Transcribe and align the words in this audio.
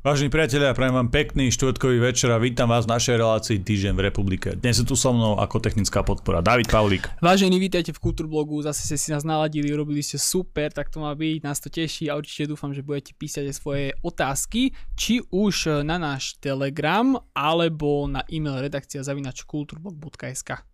Vážení 0.00 0.32
priatelia, 0.32 0.72
prajem 0.72 0.96
vám 0.96 1.12
pekný 1.12 1.52
štvrtkový 1.52 2.00
večer 2.00 2.32
a 2.32 2.40
vítam 2.40 2.72
vás 2.72 2.88
v 2.88 2.96
našej 2.96 3.20
relácii 3.20 3.60
Týždeň 3.60 3.92
v 3.92 4.08
republike. 4.08 4.56
Dnes 4.56 4.80
je 4.80 4.88
tu 4.88 4.96
so 4.96 5.12
mnou 5.12 5.36
ako 5.36 5.60
technická 5.60 6.00
podpora 6.00 6.40
David 6.40 6.72
Pavlík. 6.72 7.20
Vážení, 7.20 7.60
vítajte 7.60 7.92
v 7.92 8.00
Kultúrblogu, 8.00 8.64
zase 8.64 8.88
ste 8.88 8.96
si 8.96 9.12
nás 9.12 9.28
naladili, 9.28 9.68
robili 9.76 10.00
ste 10.00 10.16
super, 10.16 10.72
tak 10.72 10.88
to 10.88 11.04
má 11.04 11.12
byť, 11.12 11.44
nás 11.44 11.60
to 11.60 11.68
teší 11.68 12.08
a 12.08 12.16
určite 12.16 12.48
dúfam, 12.48 12.72
že 12.72 12.80
budete 12.80 13.12
písať 13.12 13.52
aj 13.52 13.56
svoje 13.60 13.86
otázky, 14.00 14.72
či 14.96 15.20
už 15.28 15.84
na 15.84 16.00
náš 16.00 16.40
Telegram, 16.40 17.20
alebo 17.36 18.08
na 18.08 18.24
e-mail 18.32 18.56
redakcia 18.56 19.04
zavinač 19.04 19.44
kulturblog.sk. 19.44 20.64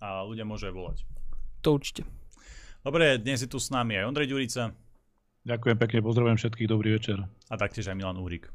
A 0.00 0.24
ľudia 0.24 0.48
môžu 0.48 0.72
aj 0.72 0.74
volať. 0.80 0.98
To 1.60 1.76
určite. 1.76 2.08
Dobre, 2.80 3.20
dnes 3.20 3.44
je 3.44 3.52
tu 3.52 3.60
s 3.60 3.68
nami 3.68 4.00
aj 4.00 4.08
Ondrej 4.08 4.32
Ďurica. 4.32 4.72
Ďakujem 5.42 5.74
pekne, 5.74 5.98
pozdravujem 6.06 6.38
všetkých, 6.38 6.70
dobrý 6.70 6.94
večer. 6.94 7.18
A 7.50 7.54
taktiež 7.58 7.90
aj 7.90 7.98
Milan 7.98 8.14
Úrik. 8.14 8.46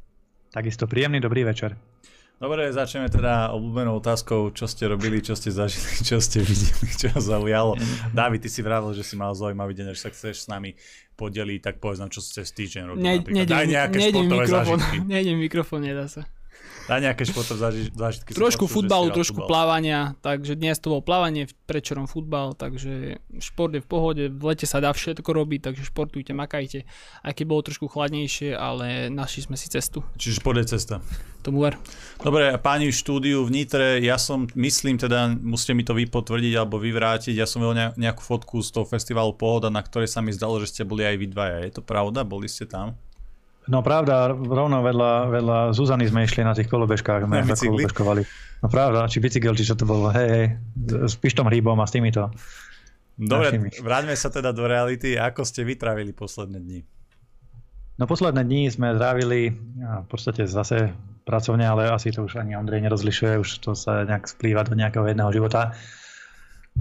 Takisto 0.55 0.87
príjemný 0.87 1.19
dobrý 1.19 1.43
večer. 1.43 1.75
Dobre, 2.37 2.69
začneme 2.69 3.09
teda 3.11 3.51
obľúbenou 3.51 3.99
otázkou, 3.99 4.53
čo 4.55 4.69
ste 4.69 4.87
robili, 4.87 5.19
čo 5.19 5.35
ste 5.35 5.51
zažili, 5.51 5.99
čo 6.07 6.23
ste 6.23 6.39
videli, 6.39 6.87
čo 6.95 7.11
vás 7.11 7.27
zaujalo. 7.27 7.75
Dávid, 8.15 8.45
ty 8.45 8.49
si 8.53 8.63
vravel, 8.63 8.95
že 8.95 9.03
si 9.03 9.19
mal 9.19 9.35
zaujímavý 9.35 9.75
deň, 9.75 9.97
že 9.97 9.99
sa 9.99 10.09
chceš 10.13 10.45
s 10.45 10.47
nami 10.47 10.79
podeliť, 11.19 11.59
tak 11.59 11.75
povedz 11.83 11.99
nám, 11.99 12.13
čo 12.13 12.23
ste 12.23 12.47
s 12.47 12.55
týždeň 12.55 12.83
robili. 12.87 13.03
Ne, 13.35 13.43
Daj 13.43 13.65
nejaké 13.67 13.97
športové 13.99 14.37
mikrofón, 14.47 14.79
zážitky. 14.79 14.97
Nejdem 15.11 15.35
mikrofón, 15.43 15.81
nedá 15.83 16.05
sa. 16.07 16.23
Dá 16.87 17.03
nejaké 17.03 17.27
športové 17.27 17.91
zážitky. 17.91 18.31
Trošku 18.31 18.63
futbalu, 18.71 19.11
trošku 19.11 19.43
futbal. 19.43 19.51
plávania, 19.51 20.15
takže 20.23 20.55
dnes 20.55 20.79
to 20.79 20.95
bolo 20.95 21.03
plávanie, 21.03 21.51
prečerom 21.67 22.07
futbal, 22.07 22.55
takže 22.55 23.19
šport 23.43 23.75
je 23.75 23.83
v 23.83 23.87
pohode, 23.91 24.23
v 24.31 24.43
lete 24.47 24.63
sa 24.63 24.79
dá 24.79 24.95
všetko 24.95 25.27
robiť, 25.27 25.67
takže 25.67 25.83
športujte, 25.83 26.31
makajte. 26.31 26.87
Aj 27.27 27.35
keď 27.35 27.43
bolo 27.43 27.67
trošku 27.67 27.91
chladnejšie, 27.91 28.55
ale 28.55 29.11
našli 29.11 29.43
sme 29.43 29.59
si 29.59 29.67
cestu. 29.67 29.99
Čiže 30.15 30.39
šport 30.39 30.55
je 30.63 30.79
cesta. 30.79 31.03
Tomu 31.43 31.67
ver. 31.67 31.75
Dobre, 32.23 32.55
páni 32.59 32.87
v 32.87 32.95
štúdiu 32.95 33.43
v 33.43 33.51
Nitre, 33.51 33.99
ja 33.99 34.15
som, 34.15 34.47
myslím 34.55 34.95
teda, 34.95 35.27
musíte 35.27 35.75
mi 35.75 35.83
to 35.83 35.91
vy 35.91 36.07
potvrdiť 36.07 36.53
alebo 36.55 36.79
vyvrátiť, 36.79 37.35
ja 37.35 37.43
som 37.43 37.59
videl 37.59 37.99
nejakú 37.99 38.23
fotku 38.23 38.63
z 38.63 38.71
toho 38.71 38.87
festivalu 38.87 39.35
Pohoda, 39.35 39.67
na 39.67 39.83
ktorej 39.83 40.07
sa 40.07 40.23
mi 40.23 40.31
zdalo, 40.31 40.63
že 40.63 40.71
ste 40.71 40.87
boli 40.87 41.03
aj 41.03 41.19
vy 41.19 41.27
dvaja. 41.35 41.57
Je 41.67 41.71
to 41.75 41.83
pravda? 41.83 42.23
Boli 42.23 42.47
ste 42.47 42.63
tam? 42.63 42.95
No 43.67 43.83
pravda, 43.83 44.31
rovno 44.31 44.79
vedľa, 44.79 45.11
vedľa 45.27 45.57
Zuzany 45.75 46.07
sme 46.07 46.23
išli 46.23 46.43
na 46.43 46.55
tých 46.55 46.71
kolobežkách, 46.71 47.27
sme 47.27 47.43
kolobežkovali. 47.43 48.21
No 48.63 48.67
pravda, 48.71 49.11
či 49.11 49.19
bicykel, 49.19 49.53
či 49.53 49.67
čo 49.67 49.75
to 49.75 49.83
bolo, 49.83 50.09
hej, 50.15 50.27
hej, 50.31 50.45
s 51.05 51.19
Pištom 51.19 51.45
Hríbom 51.51 51.77
a 51.77 51.85
s 51.85 51.91
týmito. 51.91 52.31
Dobre, 53.17 53.49
našimi. 53.49 53.69
vráťme 53.81 54.13
sa 54.13 54.29
teda 54.29 54.53
do 54.53 54.69
reality. 54.69 55.17
Ako 55.17 55.41
ste 55.41 55.65
vytravili 55.65 56.13
posledné 56.13 56.57
dni? 56.61 56.79
No 57.97 58.05
posledné 58.05 58.45
dni 58.45 58.69
sme 58.69 58.93
trávili 58.93 59.57
v 59.77 60.07
podstate 60.07 60.45
zase 60.45 60.93
pracovne, 61.25 61.65
ale 61.65 61.89
asi 61.89 62.13
to 62.13 62.29
už 62.29 62.37
ani 62.37 62.53
Ondrej 62.53 62.85
nerozlišuje, 62.85 63.41
už 63.41 63.49
to 63.65 63.73
sa 63.73 64.05
nejak 64.05 64.29
splýva 64.29 64.61
do 64.63 64.77
nejakého 64.77 65.03
jedného 65.09 65.33
života. 65.33 65.73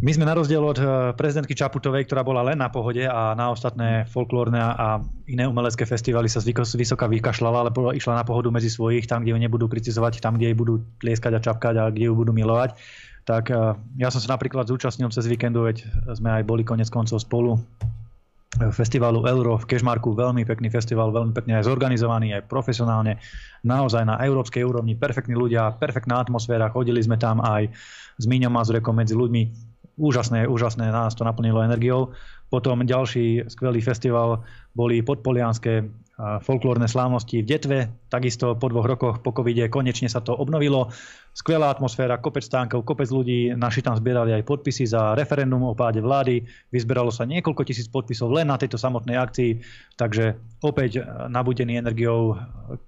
My 0.04 0.12
sme 0.12 0.28
na 0.28 0.36
rozdiel 0.36 0.60
od 0.60 0.76
eh, 0.76 0.86
prezidentky 1.16 1.56
Čaputovej, 1.56 2.04
ktorá 2.04 2.20
bola 2.20 2.44
len 2.44 2.60
na 2.60 2.68
pohode 2.68 3.00
a 3.00 3.32
na 3.32 3.48
ostatné 3.48 4.04
folklórne 4.12 4.60
a 4.60 5.00
iné 5.24 5.48
umelecké 5.48 5.88
festivaly 5.88 6.28
sa 6.28 6.44
vysoka 6.44 7.08
vykašľala, 7.08 7.64
ale 7.64 7.72
išla 7.96 8.20
na 8.20 8.24
pohodu 8.28 8.52
medzi 8.52 8.68
svojich, 8.68 9.08
tam, 9.08 9.24
kde 9.24 9.32
ju 9.32 9.40
nebudú 9.40 9.64
kritizovať, 9.72 10.20
tam, 10.20 10.36
kde 10.36 10.52
jej 10.52 10.56
budú 10.58 10.84
tlieskať 11.00 11.32
a 11.32 11.40
čapkať 11.40 11.74
a 11.80 11.84
kde 11.88 12.12
ju 12.12 12.14
budú 12.14 12.36
milovať. 12.36 12.76
Tak 13.24 13.48
eh, 13.48 13.56
ja 13.96 14.12
som 14.12 14.20
sa 14.20 14.36
napríklad 14.36 14.68
zúčastnil 14.68 15.08
cez 15.08 15.24
víkendu, 15.24 15.64
veď 15.64 15.88
sme 16.12 16.28
aj 16.28 16.42
boli 16.44 16.60
konec 16.60 16.92
koncov 16.92 17.16
spolu 17.24 17.56
eh, 17.56 18.68
festivalu 18.68 19.24
Euro 19.24 19.56
v 19.56 19.64
Kešmarku, 19.64 20.12
veľmi 20.12 20.44
pekný 20.44 20.68
festival, 20.68 21.08
veľmi 21.08 21.32
pekne 21.32 21.56
aj 21.56 21.72
zorganizovaný, 21.72 22.36
aj 22.36 22.44
profesionálne, 22.52 23.16
naozaj 23.64 24.04
na 24.04 24.20
európskej 24.20 24.60
úrovni, 24.60 24.92
perfektní 24.92 25.32
ľudia, 25.32 25.72
perfektná 25.80 26.20
atmosféra, 26.20 26.68
chodili 26.68 27.00
sme 27.00 27.16
tam 27.16 27.40
aj 27.40 27.72
s 28.16 28.24
Míňom 28.24 28.52
Mazurekom 28.52 28.96
medzi 28.96 29.16
ľuďmi, 29.16 29.75
úžasné, 29.96 30.48
úžasné, 30.48 30.92
nás 30.92 31.16
to 31.16 31.24
naplnilo 31.24 31.64
energiou. 31.64 32.12
Potom 32.46 32.86
ďalší 32.86 33.50
skvelý 33.50 33.82
festival 33.82 34.46
boli 34.76 35.02
podpolianské 35.02 35.82
folklórne 36.16 36.88
slávnosti 36.88 37.44
v 37.44 37.48
Detve. 37.48 37.78
Takisto 38.08 38.56
po 38.56 38.72
dvoch 38.72 38.88
rokoch 38.88 39.20
po 39.20 39.36
covide 39.36 39.68
konečne 39.68 40.08
sa 40.08 40.24
to 40.24 40.32
obnovilo. 40.32 40.88
Skvelá 41.36 41.68
atmosféra, 41.68 42.16
kopec 42.16 42.40
stánkov, 42.40 42.88
kopec 42.88 43.12
ľudí. 43.12 43.52
Naši 43.52 43.84
tam 43.84 43.92
zbierali 44.00 44.32
aj 44.32 44.48
podpisy 44.48 44.88
za 44.88 45.12
referendum 45.12 45.60
o 45.60 45.76
páde 45.76 46.00
vlády. 46.00 46.40
Vyzberalo 46.72 47.12
sa 47.12 47.28
niekoľko 47.28 47.68
tisíc 47.68 47.92
podpisov 47.92 48.32
len 48.32 48.48
na 48.48 48.56
tejto 48.56 48.80
samotnej 48.80 49.20
akcii. 49.20 49.60
Takže 50.00 50.40
opäť 50.64 51.04
nabudený 51.28 51.84
energiou, 51.84 52.40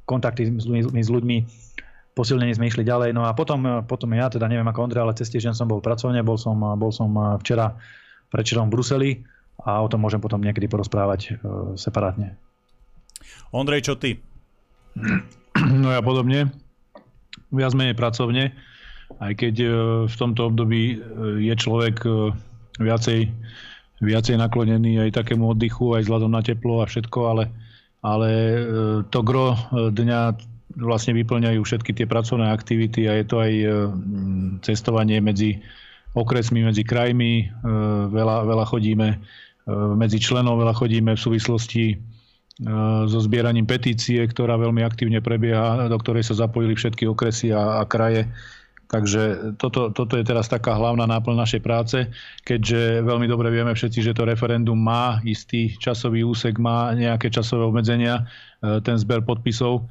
kontakty 0.09 0.49
s 0.49 0.65
ľuďmi, 0.65 1.03
s 1.05 1.11
ľuďmi 1.13 1.37
posilnení 2.19 2.51
sme 2.59 2.67
išli 2.67 2.83
ďalej. 2.83 3.15
No 3.15 3.23
a 3.23 3.31
potom, 3.39 3.87
potom 3.87 4.11
ja, 4.19 4.27
teda 4.27 4.51
neviem 4.51 4.67
ako 4.67 4.91
Ondrej, 4.91 5.03
ale 5.07 5.15
cez 5.15 5.31
týždeň 5.31 5.55
som 5.55 5.71
bol 5.71 5.79
pracovne, 5.79 6.19
bol 6.27 6.35
som, 6.35 6.59
bol 6.59 6.91
som 6.91 7.15
včera 7.39 7.79
prečerom 8.35 8.67
v 8.67 8.75
Bruseli 8.75 9.11
a 9.63 9.79
o 9.79 9.87
tom 9.87 10.03
môžem 10.03 10.19
potom 10.19 10.43
niekedy 10.43 10.67
porozprávať 10.67 11.21
e, 11.23 11.31
separátne. 11.79 12.35
Ondrej, 13.55 13.87
čo 13.87 13.95
ty? 13.95 14.19
No 15.59 15.91
ja 15.91 15.99
podobne. 15.99 16.55
Viac 17.51 17.75
menej 17.75 17.99
pracovne. 17.99 18.55
Aj 19.19 19.33
keď 19.35 19.55
e, 19.59 19.69
v 20.07 20.15
tomto 20.15 20.53
období 20.53 20.95
e, 20.95 20.97
je 21.43 21.55
človek 21.57 21.97
e, 22.07 22.31
viacej, 22.79 23.27
viacej 24.05 24.37
naklonený 24.39 25.03
aj 25.03 25.19
takému 25.19 25.57
oddychu, 25.57 25.99
aj 25.99 26.07
vzhľadom 26.07 26.31
na 26.31 26.45
teplo 26.45 26.85
a 26.85 26.87
všetko, 26.87 27.19
ale, 27.27 27.45
ale 28.05 28.31
to 29.11 29.21
gro 29.27 29.59
dňa 29.73 30.21
vlastne 30.77 31.17
vyplňajú 31.17 31.61
všetky 31.65 31.97
tie 31.97 32.07
pracovné 32.07 32.53
aktivity 32.53 33.09
a 33.09 33.17
je 33.17 33.25
to 33.25 33.37
aj 33.41 33.53
e, 33.53 33.67
cestovanie 34.61 35.23
medzi 35.25 35.57
okresmi, 36.13 36.61
medzi 36.61 36.85
krajmi. 36.85 37.33
E, 37.41 37.45
veľa, 38.13 38.45
veľa 38.45 38.65
chodíme 38.69 39.09
e, 39.09 39.19
medzi 39.97 40.21
členov, 40.21 40.61
veľa 40.61 40.75
chodíme 40.77 41.17
v 41.17 41.25
súvislosti 41.25 41.87
so 43.07 43.23
zbieraním 43.23 43.71
petície, 43.71 44.19
ktorá 44.19 44.59
veľmi 44.59 44.83
aktívne 44.83 45.23
prebieha, 45.23 45.87
do 45.87 45.95
ktorej 45.95 46.27
sa 46.27 46.43
zapojili 46.43 46.75
všetky 46.75 47.07
okresy 47.07 47.55
a, 47.55 47.79
a 47.79 47.87
kraje. 47.87 48.27
Takže 48.91 49.55
toto, 49.63 49.95
toto 49.95 50.19
je 50.19 50.27
teraz 50.27 50.51
taká 50.51 50.75
hlavná 50.75 51.07
náplň 51.07 51.39
našej 51.39 51.63
práce, 51.63 52.11
keďže 52.43 53.07
veľmi 53.07 53.31
dobre 53.31 53.55
vieme 53.55 53.71
všetci, 53.71 54.11
že 54.11 54.11
to 54.11 54.27
referendum 54.27 54.75
má 54.75 55.23
istý 55.23 55.71
časový 55.79 56.27
úsek, 56.27 56.59
má 56.59 56.91
nejaké 56.99 57.31
časové 57.31 57.63
obmedzenia, 57.63 58.27
ten 58.59 58.99
zber 58.99 59.23
podpisov 59.23 59.87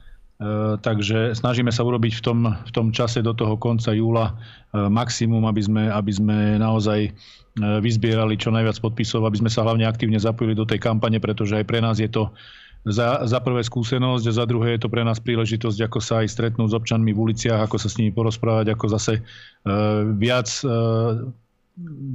takže 0.85 1.33
snažíme 1.33 1.73
sa 1.73 1.81
urobiť 1.81 2.13
v 2.17 2.21
tom, 2.21 2.39
v 2.53 2.71
tom 2.71 2.93
čase 2.93 3.25
do 3.25 3.33
toho 3.33 3.57
konca 3.57 3.89
júla 3.89 4.29
e, 4.29 4.33
maximum, 4.85 5.41
aby 5.49 5.61
sme, 5.65 5.83
aby 5.89 6.11
sme 6.13 6.37
naozaj 6.61 7.09
e, 7.09 7.11
vyzbierali 7.57 8.37
čo 8.37 8.53
najviac 8.53 8.77
podpisov, 8.77 9.25
aby 9.25 9.41
sme 9.41 9.49
sa 9.49 9.65
hlavne 9.65 9.89
aktívne 9.89 10.21
zapojili 10.21 10.53
do 10.53 10.69
tej 10.69 10.77
kampane, 10.77 11.17
pretože 11.17 11.57
aj 11.57 11.65
pre 11.65 11.81
nás 11.81 11.97
je 11.97 12.05
to 12.05 12.29
za, 12.85 13.25
za 13.25 13.41
prvé 13.41 13.65
skúsenosť 13.65 14.23
a 14.29 14.37
za 14.37 14.45
druhé 14.45 14.77
je 14.77 14.85
to 14.85 14.93
pre 14.93 15.01
nás 15.01 15.17
príležitosť, 15.17 15.89
ako 15.89 15.99
sa 16.05 16.21
aj 16.21 16.29
stretnúť 16.29 16.69
s 16.69 16.77
občanmi 16.77 17.17
v 17.17 17.21
uliciach, 17.33 17.65
ako 17.65 17.81
sa 17.81 17.89
s 17.89 17.97
nimi 17.97 18.13
porozprávať, 18.13 18.77
ako 18.77 18.85
zase 18.93 19.25
viac 20.15 20.47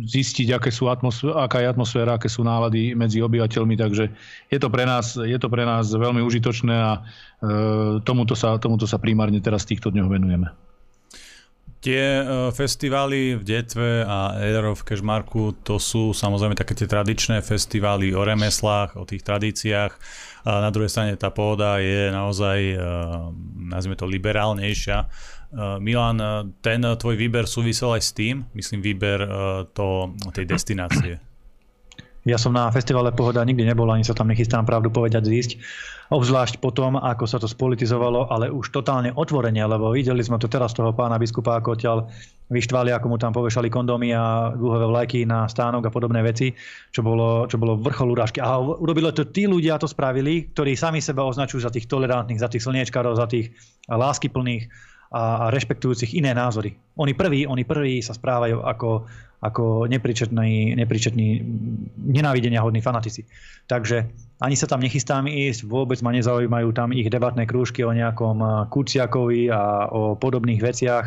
zistiť, 0.02 0.58
aké 0.58 0.74
sú 0.74 0.90
aká 0.90 1.58
je 1.62 1.68
atmosféra, 1.70 2.18
aké 2.18 2.26
sú 2.26 2.42
nálady 2.42 2.98
medzi 2.98 3.22
obyvateľmi. 3.22 3.78
Takže 3.78 4.04
je 4.50 4.58
to 4.58 4.68
pre 4.68 4.82
nás, 4.82 5.14
je 5.14 5.38
to 5.38 5.46
pre 5.46 5.62
nás 5.62 5.86
veľmi 5.94 6.18
užitočné 6.18 6.74
a 6.74 6.92
e, 6.98 7.00
tomuto, 8.02 8.34
sa, 8.34 8.58
tomuto 8.58 8.90
sa 8.90 8.98
primárne 8.98 9.38
teraz 9.38 9.62
v 9.62 9.78
týchto 9.78 9.94
dňoch 9.94 10.10
venujeme. 10.10 10.50
Tie 11.82 11.98
e, 11.98 12.22
festivály 12.54 13.38
v 13.38 13.42
Detve 13.42 14.06
a 14.06 14.38
Ero 14.38 14.74
v 14.74 14.86
Kešmarku, 14.86 15.66
to 15.66 15.78
sú 15.78 16.14
samozrejme 16.14 16.54
také 16.54 16.78
tie 16.78 16.86
tradičné 16.86 17.42
festivály 17.42 18.14
o 18.14 18.22
remeslách, 18.22 18.98
o 18.98 19.06
tých 19.06 19.26
tradíciách. 19.26 19.92
A 20.42 20.58
na 20.58 20.70
druhej 20.74 20.90
strane 20.90 21.14
tá 21.14 21.30
pôda 21.30 21.78
je 21.78 22.10
naozaj, 22.10 22.58
e, 22.58 22.78
nazvime 23.66 23.94
to, 23.94 24.10
liberálnejšia. 24.10 25.06
Eh, 25.52 25.76
Milan, 25.84 26.16
eh, 26.16 26.48
ten 26.64 26.80
eh, 26.80 26.96
tvoj 26.96 27.12
výber 27.12 27.44
súvisel 27.44 27.92
aj 27.92 28.02
s 28.02 28.10
tým, 28.16 28.48
myslím 28.56 28.80
výber 28.80 29.20
to, 29.76 30.16
tej 30.32 30.48
destinácie. 30.48 31.20
Ja 32.22 32.38
som 32.38 32.54
na 32.54 32.70
festivale 32.70 33.10
Pohoda 33.10 33.42
nikdy 33.42 33.66
nebol, 33.66 33.90
ani 33.90 34.06
sa 34.06 34.14
tam 34.14 34.30
nechystám 34.30 34.62
pravdu 34.62 34.94
povedať 34.94 35.26
zísť. 35.26 35.52
Obzvlášť 36.14 36.62
potom, 36.62 36.94
ako 36.94 37.24
sa 37.26 37.42
to 37.42 37.50
spolitizovalo, 37.50 38.30
ale 38.30 38.46
už 38.46 38.70
totálne 38.70 39.10
otvorene, 39.10 39.58
lebo 39.58 39.90
videli 39.90 40.22
sme 40.22 40.38
to 40.38 40.46
teraz 40.46 40.70
toho 40.70 40.94
pána 40.94 41.18
biskupa, 41.18 41.58
ako 41.58 41.74
odtiaľ 41.74 42.06
vyštvali, 42.46 42.94
ako 42.94 43.06
mu 43.10 43.16
tam 43.18 43.34
povešali 43.34 43.66
kondómy 43.72 44.14
a 44.14 44.54
dlhové 44.54 44.86
vlajky 44.86 45.26
na 45.26 45.50
stánok 45.50 45.88
a 45.88 45.90
podobné 45.90 46.22
veci, 46.22 46.54
čo 46.94 47.02
bolo, 47.02 47.50
čo 47.50 47.58
bolo 47.58 47.74
vrchol 47.80 48.14
urážky. 48.14 48.38
A 48.38 48.54
urobili 48.60 49.10
to 49.10 49.26
tí 49.26 49.50
ľudia, 49.50 49.82
to 49.82 49.90
spravili, 49.90 50.52
ktorí 50.54 50.78
sami 50.78 51.02
seba 51.02 51.26
označujú 51.26 51.66
za 51.66 51.74
tých 51.74 51.90
tolerantných, 51.90 52.38
za 52.38 52.46
tých 52.46 52.62
slniečkarov, 52.62 53.18
za 53.18 53.26
tých 53.26 53.50
láskyplných 53.90 54.91
a, 55.12 55.46
a 55.46 55.52
rešpektujúcich 55.52 56.16
iné 56.16 56.32
názory. 56.32 56.72
Oni 56.96 57.12
prví, 57.12 57.44
oni 57.44 57.68
prví 57.68 58.00
sa 58.00 58.16
správajú 58.16 58.64
ako, 58.64 58.90
ako 59.44 59.64
nepričetný, 59.92 61.28
nenávidenia 62.00 62.64
hodní 62.64 62.80
fanatici. 62.80 63.28
Takže 63.68 64.08
ani 64.40 64.56
sa 64.56 64.64
tam 64.64 64.80
nechystám 64.80 65.28
ísť, 65.28 65.68
vôbec 65.68 66.00
ma 66.00 66.16
nezaujímajú 66.16 66.72
tam 66.72 66.96
ich 66.96 67.12
debatné 67.12 67.44
krúžky 67.44 67.84
o 67.84 67.92
nejakom 67.92 68.66
Kuciakovi 68.72 69.52
a 69.52 69.92
o 69.92 70.16
podobných 70.16 70.64
veciach 70.64 71.04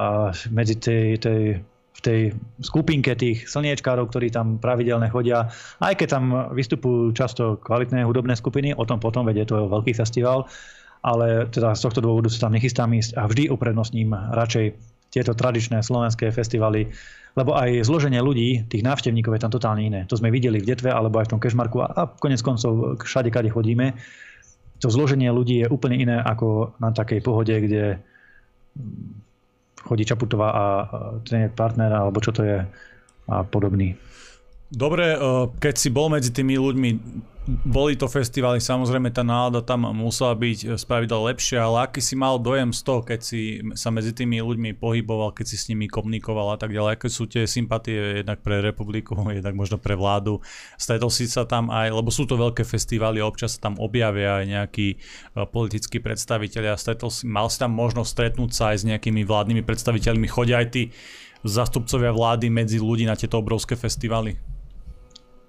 a 0.00 0.32
medzi 0.48 0.80
tej, 0.80 1.20
tej 1.20 1.42
v 1.94 2.00
tej 2.02 2.20
skupinke 2.58 3.14
tých 3.14 3.46
slniečkárov, 3.46 4.10
ktorí 4.10 4.34
tam 4.34 4.58
pravidelne 4.58 5.06
chodia. 5.14 5.46
Aj 5.78 5.94
keď 5.94 6.08
tam 6.10 6.24
vystupujú 6.50 7.14
často 7.14 7.62
kvalitné 7.62 8.02
hudobné 8.02 8.34
skupiny, 8.34 8.74
o 8.74 8.82
tom 8.82 8.98
potom 8.98 9.22
vedie 9.22 9.46
to 9.46 9.70
veľký 9.70 9.94
festival, 9.94 10.50
ale 11.04 11.52
teda 11.52 11.76
z 11.76 11.84
tohto 11.84 12.00
dôvodu 12.00 12.32
sa 12.32 12.48
tam 12.48 12.56
nechystám 12.56 12.88
ísť 12.96 13.20
a 13.20 13.28
vždy 13.28 13.52
uprednostním 13.52 14.16
radšej 14.16 14.72
tieto 15.12 15.36
tradičné 15.36 15.84
slovenské 15.84 16.32
festivaly, 16.32 16.88
lebo 17.36 17.54
aj 17.54 17.84
zloženie 17.86 18.18
ľudí, 18.24 18.66
tých 18.66 18.82
návštevníkov 18.82 19.36
je 19.36 19.42
tam 19.44 19.52
totálne 19.52 19.84
iné. 19.84 20.00
To 20.08 20.16
sme 20.16 20.32
videli 20.32 20.58
v 20.58 20.66
Detve 20.72 20.88
alebo 20.88 21.20
aj 21.20 21.28
v 21.28 21.32
tom 21.36 21.42
Kešmarku 21.44 21.78
a, 21.84 21.86
a 21.92 22.02
konec 22.08 22.40
koncov 22.40 22.98
všade, 23.04 23.28
kade 23.28 23.52
chodíme. 23.52 23.94
To 24.82 24.88
zloženie 24.90 25.30
ľudí 25.30 25.62
je 25.62 25.70
úplne 25.70 26.00
iné 26.00 26.16
ako 26.18 26.74
na 26.80 26.90
takej 26.90 27.20
pohode, 27.22 27.52
kde 27.52 28.00
chodí 29.84 30.02
Čaputová 30.08 30.48
a 30.50 30.64
ten 31.22 31.52
partner, 31.52 31.92
alebo 31.92 32.18
čo 32.18 32.32
to 32.32 32.42
je 32.42 32.58
a 33.24 33.36
podobný. 33.44 33.96
Dobre, 34.72 35.14
keď 35.60 35.74
si 35.76 35.88
bol 35.92 36.08
medzi 36.08 36.32
tými 36.32 36.56
ľuďmi, 36.56 36.90
boli 37.44 37.92
to 37.92 38.08
festivaly, 38.08 38.56
samozrejme 38.56 39.12
tá 39.12 39.20
nálada 39.20 39.60
tam 39.60 39.84
musela 39.92 40.32
byť 40.32 40.80
spravidla 40.80 41.28
lepšia, 41.28 41.60
ale 41.60 41.84
aký 41.84 42.00
si 42.00 42.16
mal 42.16 42.40
dojem 42.40 42.72
z 42.72 42.80
toho, 42.80 43.04
keď 43.04 43.20
si 43.20 43.60
sa 43.76 43.92
medzi 43.92 44.16
tými 44.16 44.40
ľuďmi 44.40 44.80
pohyboval, 44.80 45.36
keď 45.36 45.46
si 45.52 45.56
s 45.60 45.68
nimi 45.68 45.84
komunikoval 45.84 46.56
a 46.56 46.58
tak 46.58 46.72
ďalej, 46.72 46.96
aké 46.96 47.12
sú 47.12 47.28
tie 47.28 47.44
sympatie 47.44 48.24
jednak 48.24 48.40
pre 48.40 48.64
republiku, 48.64 49.12
jednak 49.36 49.52
možno 49.52 49.76
pre 49.76 49.92
vládu. 49.92 50.40
Stretol 50.80 51.12
si 51.12 51.28
sa 51.28 51.44
tam 51.44 51.68
aj, 51.68 51.92
lebo 51.92 52.08
sú 52.08 52.24
to 52.24 52.40
veľké 52.40 52.64
festivaly, 52.64 53.20
občas 53.20 53.60
sa 53.60 53.68
tam 53.68 53.76
objavia 53.76 54.40
aj 54.40 54.44
nejakí 54.48 54.86
e, 54.88 54.98
politickí 55.44 56.00
predstavitelia. 56.00 56.80
Stretol 56.80 57.12
si, 57.12 57.28
mal 57.28 57.52
si 57.52 57.60
tam 57.60 57.76
možnosť 57.76 58.08
stretnúť 58.08 58.50
sa 58.56 58.72
aj 58.72 58.76
s 58.80 58.88
nejakými 58.88 59.20
vládnymi 59.20 59.60
predstaviteľmi. 59.68 60.32
Chodia 60.32 60.64
aj 60.64 60.68
tí 60.72 60.82
zastupcovia 61.44 62.08
vlády 62.08 62.48
medzi 62.48 62.80
ľudí 62.80 63.04
na 63.04 63.20
tieto 63.20 63.36
obrovské 63.36 63.76
festivaly? 63.76 64.53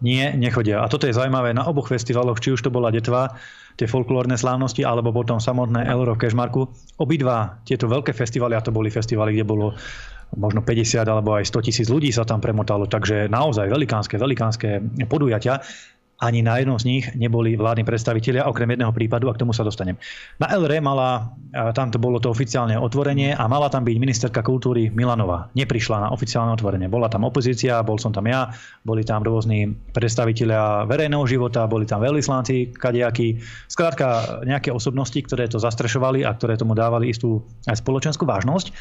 Nie, 0.04 0.36
nechodia. 0.36 0.84
A 0.84 0.92
toto 0.92 1.08
je 1.08 1.16
zaujímavé 1.16 1.56
na 1.56 1.64
oboch 1.64 1.88
festivaloch, 1.88 2.44
či 2.44 2.52
už 2.52 2.68
to 2.68 2.74
bola 2.74 2.92
Detva, 2.92 3.32
tie 3.80 3.88
folklórne 3.88 4.36
slávnosti, 4.36 4.84
alebo 4.84 5.16
potom 5.16 5.40
samotné 5.40 5.88
Euro 5.88 6.16
Kešmarku. 6.16 6.68
Obidva 7.00 7.60
tieto 7.64 7.88
veľké 7.88 8.12
festivaly, 8.12 8.56
a 8.56 8.64
to 8.64 8.76
boli 8.76 8.92
festivaly, 8.92 9.36
kde 9.36 9.48
bolo 9.48 9.76
možno 10.36 10.66
50 10.66 11.06
alebo 11.06 11.38
aj 11.38 11.48
100 11.48 11.68
tisíc 11.70 11.88
ľudí 11.88 12.10
sa 12.12 12.28
tam 12.28 12.42
premotalo, 12.42 12.90
takže 12.90 13.30
naozaj 13.30 13.72
velikánske, 13.72 14.18
velikánske 14.18 14.84
podujatia 15.08 15.62
ani 16.26 16.42
na 16.42 16.58
jednom 16.58 16.82
z 16.82 16.90
nich 16.90 17.06
neboli 17.14 17.54
vládni 17.54 17.86
predstavitelia, 17.86 18.50
okrem 18.50 18.74
jedného 18.74 18.90
prípadu, 18.90 19.30
a 19.30 19.38
k 19.38 19.46
tomu 19.46 19.54
sa 19.54 19.62
dostanem. 19.62 19.94
Na 20.42 20.50
LR 20.50 20.82
mala, 20.82 21.30
tam 21.78 21.94
to 21.94 22.02
bolo 22.02 22.18
to 22.18 22.34
oficiálne 22.34 22.74
otvorenie 22.74 23.38
a 23.38 23.46
mala 23.46 23.70
tam 23.70 23.86
byť 23.86 23.98
ministerka 24.02 24.42
kultúry 24.42 24.90
Milanová. 24.90 25.54
Neprišla 25.54 26.02
na 26.02 26.10
oficiálne 26.10 26.50
otvorenie. 26.58 26.90
Bola 26.90 27.06
tam 27.06 27.30
opozícia, 27.30 27.86
bol 27.86 28.02
som 28.02 28.10
tam 28.10 28.26
ja, 28.26 28.50
boli 28.82 29.06
tam 29.06 29.22
rôzni 29.22 29.70
predstavitelia 29.94 30.90
verejného 30.90 31.30
života, 31.30 31.70
boli 31.70 31.86
tam 31.86 32.02
veľvyslanci, 32.02 32.74
kadejakí. 32.74 33.38
Skrátka 33.70 34.42
nejaké 34.50 34.74
osobnosti, 34.74 35.22
ktoré 35.22 35.46
to 35.46 35.62
zastrešovali 35.62 36.26
a 36.26 36.34
ktoré 36.34 36.58
tomu 36.58 36.74
dávali 36.74 37.14
istú 37.14 37.46
aj 37.70 37.86
spoločenskú 37.86 38.26
vážnosť. 38.26 38.74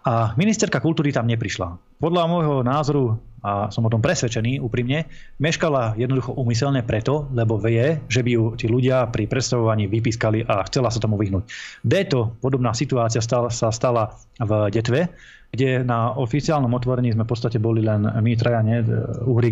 A 0.00 0.32
ministerka 0.40 0.80
kultúry 0.80 1.12
tam 1.12 1.28
neprišla. 1.28 1.76
Podľa 2.00 2.24
môjho 2.24 2.56
názoru, 2.64 3.20
a 3.44 3.68
som 3.72 3.84
o 3.84 3.92
tom 3.92 4.00
presvedčený 4.00 4.60
úprimne, 4.60 5.08
meškala 5.40 5.96
jednoducho 5.96 6.36
úmyselne 6.36 6.80
preto, 6.84 7.28
lebo 7.32 7.60
vie, 7.60 8.00
že 8.08 8.24
by 8.24 8.30
ju 8.32 8.44
tí 8.56 8.68
ľudia 8.68 9.08
pri 9.12 9.28
predstavovaní 9.28 9.88
vypískali 9.88 10.44
a 10.44 10.64
chcela 10.68 10.88
sa 10.88 11.00
tomu 11.00 11.20
vyhnúť. 11.20 11.44
Deto, 11.84 12.36
podobná 12.40 12.72
situácia 12.72 13.20
stala, 13.20 13.52
sa 13.52 13.68
stala 13.72 14.16
v 14.40 14.72
Detve, 14.72 15.12
kde 15.50 15.82
na 15.84 16.14
oficiálnom 16.16 16.72
otvorení 16.72 17.12
sme 17.12 17.26
v 17.26 17.30
podstate 17.32 17.58
boli 17.60 17.82
len 17.84 18.06
my 18.06 18.32
traja, 18.38 18.60
ne? 18.64 18.80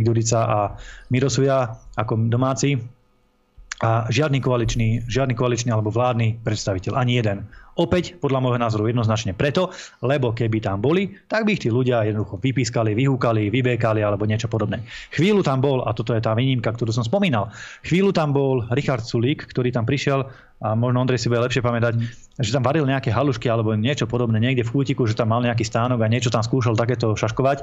Durica 0.00 0.41
a 0.47 0.59
Mirosuja 1.11 1.75
ako 1.97 2.31
domáci 2.31 2.79
a 3.78 4.10
žiadny 4.10 4.42
koaličný, 4.42 5.06
žiadny 5.06 5.38
koaličný 5.38 5.70
alebo 5.70 5.94
vládny 5.94 6.42
predstaviteľ, 6.42 6.98
ani 6.98 7.22
jeden. 7.22 7.46
Opäť, 7.78 8.19
podľa 8.19 8.42
môjho 8.42 8.58
názoru, 8.58 8.90
jednoznačne 8.90 9.38
preto, 9.38 9.70
lebo 10.02 10.34
keby 10.34 10.58
tam 10.58 10.82
boli, 10.82 11.14
tak 11.30 11.46
by 11.46 11.54
ich 11.54 11.62
tí 11.62 11.70
ľudia 11.70 12.02
jednoducho 12.02 12.42
vypískali, 12.42 12.90
vyhúkali, 12.98 13.54
vybékali 13.54 14.02
alebo 14.02 14.26
niečo 14.26 14.50
podobné. 14.50 14.82
Chvíľu 15.14 15.46
tam 15.46 15.62
bol, 15.62 15.86
a 15.86 15.94
toto 15.94 16.10
je 16.10 16.19
tá 16.19 16.34
výnimka, 16.34 16.75
ktorú 16.75 16.90
som 16.90 17.06
spomínal, 17.06 17.54
chvíľu 17.86 18.10
tam 18.10 18.34
bol 18.34 18.66
Richard 18.75 19.06
Sulík, 19.06 19.46
ktorý 19.46 19.70
tam 19.70 19.86
prišiel, 19.86 20.26
a 20.58 20.75
možno 20.75 21.06
Ondrej 21.06 21.22
si 21.22 21.30
bude 21.30 21.46
lepšie 21.46 21.62
pamätať, 21.62 22.02
že 22.42 22.50
tam 22.50 22.66
varil 22.66 22.82
nejaké 22.82 23.14
halušky 23.14 23.46
alebo 23.46 23.78
niečo 23.78 24.10
podobné 24.10 24.42
niekde 24.42 24.66
v 24.66 24.75
kútiku, 24.75 25.06
že 25.06 25.14
tam 25.14 25.30
mal 25.30 25.46
nejaký 25.46 25.62
stánok 25.62 26.02
a 26.02 26.10
niečo 26.10 26.34
tam 26.34 26.42
skúšal 26.42 26.75
takéto 26.75 27.14
šaškovať, 27.14 27.62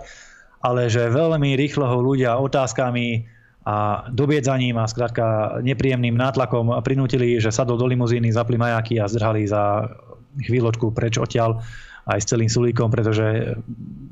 ale 0.64 0.88
že 0.88 1.12
veľmi 1.12 1.60
rýchlo 1.60 1.92
ho 1.92 2.00
ľudia 2.00 2.40
otázkami 2.40 3.35
a 3.66 4.06
dobiedzaním 4.14 4.78
a 4.78 4.86
skrátka 4.86 5.58
nepríjemným 5.66 6.14
nátlakom 6.14 6.70
prinútili, 6.86 7.42
že 7.42 7.50
sadol 7.50 7.82
do 7.82 7.90
limuzíny, 7.90 8.30
zapli 8.30 8.62
majáky 8.62 9.02
a 9.02 9.10
zdrhali 9.10 9.50
za 9.50 9.90
chvíľočku 10.38 10.94
preč 10.94 11.18
odtiaľ 11.18 11.66
aj 12.06 12.22
s 12.22 12.30
celým 12.30 12.46
sulíkom, 12.46 12.94
pretože 12.94 13.58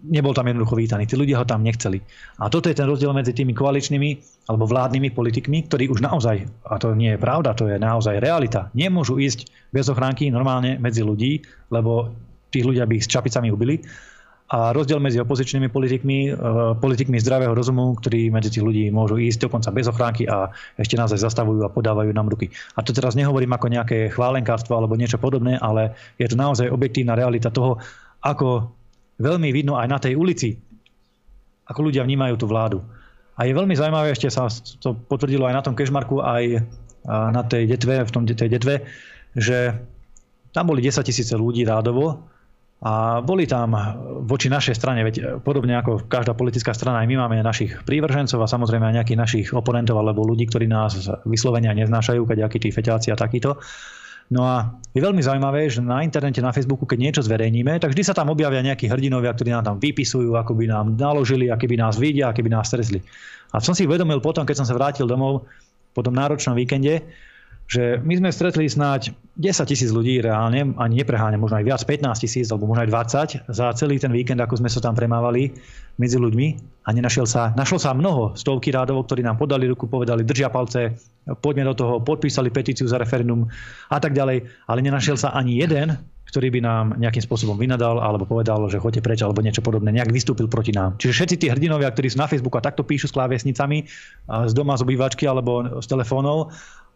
nebol 0.09 0.33
tam 0.33 0.49
jednoducho 0.49 0.73
vítaný. 0.73 1.05
Tí 1.05 1.13
ľudia 1.13 1.37
ho 1.37 1.45
tam 1.45 1.61
nechceli. 1.61 2.01
A 2.41 2.49
toto 2.49 2.65
je 2.65 2.73
ten 2.73 2.89
rozdiel 2.89 3.13
medzi 3.13 3.37
tými 3.37 3.53
koaličnými 3.53 4.09
alebo 4.49 4.65
vládnymi 4.65 5.13
politikmi, 5.13 5.69
ktorí 5.69 5.93
už 5.93 6.01
naozaj, 6.01 6.49
a 6.65 6.81
to 6.81 6.97
nie 6.97 7.13
je 7.13 7.21
pravda, 7.21 7.53
to 7.53 7.69
je 7.69 7.77
naozaj 7.77 8.17
realita, 8.17 8.73
nemôžu 8.73 9.21
ísť 9.21 9.45
bez 9.69 9.85
ochránky 9.93 10.33
normálne 10.33 10.81
medzi 10.81 11.05
ľudí, 11.05 11.45
lebo 11.69 12.09
tých 12.49 12.65
ľudia 12.65 12.89
by 12.89 12.97
ich 12.97 13.05
s 13.05 13.13
čapicami 13.13 13.53
ubili 13.53 13.77
a 14.53 14.69
rozdiel 14.69 15.01
medzi 15.01 15.17
opozičnými 15.17 15.73
politikmi, 15.73 16.29
e, 16.29 16.31
politikmi 16.77 17.17
zdravého 17.17 17.57
rozumu, 17.57 17.97
ktorí 17.97 18.29
medzi 18.29 18.53
tých 18.53 18.61
ľudí 18.61 18.93
môžu 18.93 19.17
ísť 19.17 19.49
dokonca 19.49 19.73
bez 19.73 19.89
ochránky 19.89 20.29
a 20.29 20.53
ešte 20.77 20.93
nás 20.93 21.09
aj 21.09 21.25
zastavujú 21.25 21.65
a 21.65 21.73
podávajú 21.73 22.13
nám 22.13 22.29
ruky. 22.29 22.53
A 22.77 22.85
to 22.85 22.93
teraz 22.93 23.17
nehovorím 23.17 23.57
ako 23.57 23.73
nejaké 23.73 24.13
chválenkárstvo 24.13 24.77
alebo 24.77 24.93
niečo 24.93 25.17
podobné, 25.17 25.57
ale 25.57 25.97
je 26.21 26.29
to 26.29 26.37
naozaj 26.37 26.69
objektívna 26.69 27.17
realita 27.17 27.49
toho, 27.49 27.81
ako 28.21 28.69
veľmi 29.17 29.49
vidno 29.49 29.73
aj 29.81 29.87
na 29.89 29.97
tej 29.97 30.13
ulici, 30.13 30.53
ako 31.65 31.89
ľudia 31.89 32.05
vnímajú 32.05 32.37
tú 32.37 32.45
vládu. 32.45 32.85
A 33.33 33.49
je 33.49 33.57
veľmi 33.57 33.73
zaujímavé, 33.73 34.13
ešte 34.13 34.29
sa 34.29 34.45
to 34.77 34.93
potvrdilo 34.93 35.49
aj 35.49 35.55
na 35.57 35.65
tom 35.65 35.73
Kešmarku, 35.73 36.21
aj 36.21 36.61
na 37.09 37.41
tej 37.41 37.65
detve, 37.65 38.05
v 38.05 38.13
tom 38.13 38.23
tej 38.29 38.53
detve, 38.53 38.85
že 39.33 39.73
tam 40.53 40.69
boli 40.69 40.85
10 40.85 41.01
tisíce 41.01 41.33
ľudí 41.33 41.65
rádovo 41.65 42.29
a 42.83 43.23
boli 43.23 43.47
tam 43.47 43.71
voči 44.27 44.51
našej 44.51 44.75
strane, 44.75 45.07
veď 45.07 45.39
podobne 45.39 45.79
ako 45.79 46.03
každá 46.03 46.35
politická 46.35 46.75
strana, 46.75 46.99
aj 46.99 47.07
my 47.07 47.15
máme 47.15 47.39
našich 47.39 47.79
prívržencov 47.87 48.43
a 48.43 48.51
samozrejme 48.51 48.91
aj 48.91 48.95
nejakých 48.99 49.19
našich 49.19 49.47
oponentov 49.55 49.95
alebo 50.03 50.27
ľudí, 50.27 50.51
ktorí 50.51 50.67
nás 50.67 51.07
vyslovenia 51.23 51.71
neznášajú, 51.71 52.27
keď 52.27 52.43
akí 52.43 52.59
tí 52.59 52.75
feťáci 52.75 53.15
a 53.15 53.15
takýto. 53.15 53.55
No 54.35 54.43
a 54.43 54.75
je 54.91 54.99
veľmi 54.99 55.23
zaujímavé, 55.23 55.71
že 55.71 55.79
na 55.79 56.03
internete, 56.03 56.43
na 56.43 56.51
Facebooku, 56.51 56.83
keď 56.83 56.99
niečo 56.99 57.21
zverejníme, 57.23 57.79
tak 57.79 57.95
vždy 57.95 58.03
sa 58.03 58.15
tam 58.15 58.31
objavia 58.35 58.59
nejakí 58.59 58.91
hrdinovia, 58.91 59.31
ktorí 59.31 59.55
nám 59.55 59.63
tam 59.63 59.77
vypisujú, 59.79 60.35
ako 60.35 60.51
by 60.51 60.65
nám 60.67 60.99
naložili, 60.99 61.47
aké 61.47 61.71
by 61.71 61.79
nás 61.79 61.95
vidia, 61.95 62.31
aké 62.31 62.43
by 62.43 62.51
nás 62.51 62.67
stresli. 62.67 62.99
A 63.55 63.63
som 63.63 63.71
si 63.71 63.87
uvedomil 63.87 64.19
potom, 64.19 64.43
keď 64.43 64.63
som 64.63 64.67
sa 64.67 64.75
vrátil 64.75 65.07
domov 65.07 65.47
po 65.95 66.01
tom 66.03 66.19
náročnom 66.19 66.57
víkende, 66.57 66.99
že 67.67 67.97
my 68.03 68.19
sme 68.19 68.29
stretli 68.29 68.67
snáď 68.67 69.15
10 69.39 69.65
tisíc 69.65 69.89
ľudí 69.89 70.21
reálne, 70.21 70.77
ani 70.77 71.01
nepreháňam, 71.01 71.41
možno 71.41 71.57
aj 71.57 71.65
viac, 71.65 71.81
15 71.81 72.23
tisíc, 72.23 72.45
alebo 72.53 72.69
možno 72.69 72.85
aj 72.85 73.49
20 73.49 73.49
za 73.49 73.65
celý 73.73 73.97
ten 73.97 74.13
víkend, 74.13 74.37
ako 74.37 74.61
sme 74.61 74.69
sa 74.69 74.83
tam 74.83 74.93
premávali 74.93 75.55
medzi 75.97 76.21
ľuďmi. 76.21 76.47
A 76.85 76.89
nenašiel 76.93 77.25
sa, 77.25 77.49
našlo 77.55 77.81
sa 77.81 77.95
mnoho 77.97 78.37
stovky 78.37 78.69
rádov, 78.69 79.09
ktorí 79.09 79.25
nám 79.25 79.41
podali 79.41 79.65
ruku, 79.65 79.89
povedali 79.89 80.21
držia 80.21 80.53
palce, 80.53 80.93
poďme 81.41 81.71
do 81.71 81.73
toho, 81.73 81.93
podpísali 82.03 82.53
petíciu 82.53 82.85
za 82.85 83.01
referendum 83.01 83.49
a 83.89 83.97
tak 83.97 84.13
ďalej, 84.13 84.45
ale 84.69 84.79
nenašiel 84.83 85.17
sa 85.17 85.33
ani 85.33 85.63
jeden, 85.63 85.97
ktorý 86.33 86.49
by 86.49 86.59
nám 86.65 86.85
nejakým 86.97 87.21
spôsobom 87.21 87.53
vynadal 87.61 88.01
alebo 88.01 88.25
povedal, 88.25 88.65
že 88.65 88.81
choďte 88.81 89.05
preč 89.05 89.21
alebo 89.21 89.45
niečo 89.45 89.61
podobné, 89.61 89.93
nejak 89.93 90.09
vystúpil 90.09 90.49
proti 90.49 90.73
nám. 90.73 90.97
Čiže 90.97 91.13
všetci 91.13 91.35
tí 91.37 91.47
hrdinovia, 91.53 91.93
ktorí 91.93 92.09
sú 92.09 92.17
na 92.17 92.25
Facebooku 92.25 92.57
a 92.57 92.65
takto 92.65 92.81
píšu 92.81 93.05
s 93.05 93.13
klávesnicami 93.13 93.85
z 94.25 94.53
doma 94.57 94.73
z 94.73 94.81
obývačky 94.81 95.29
alebo 95.29 95.77
z 95.77 95.85
telefónov 95.85 96.49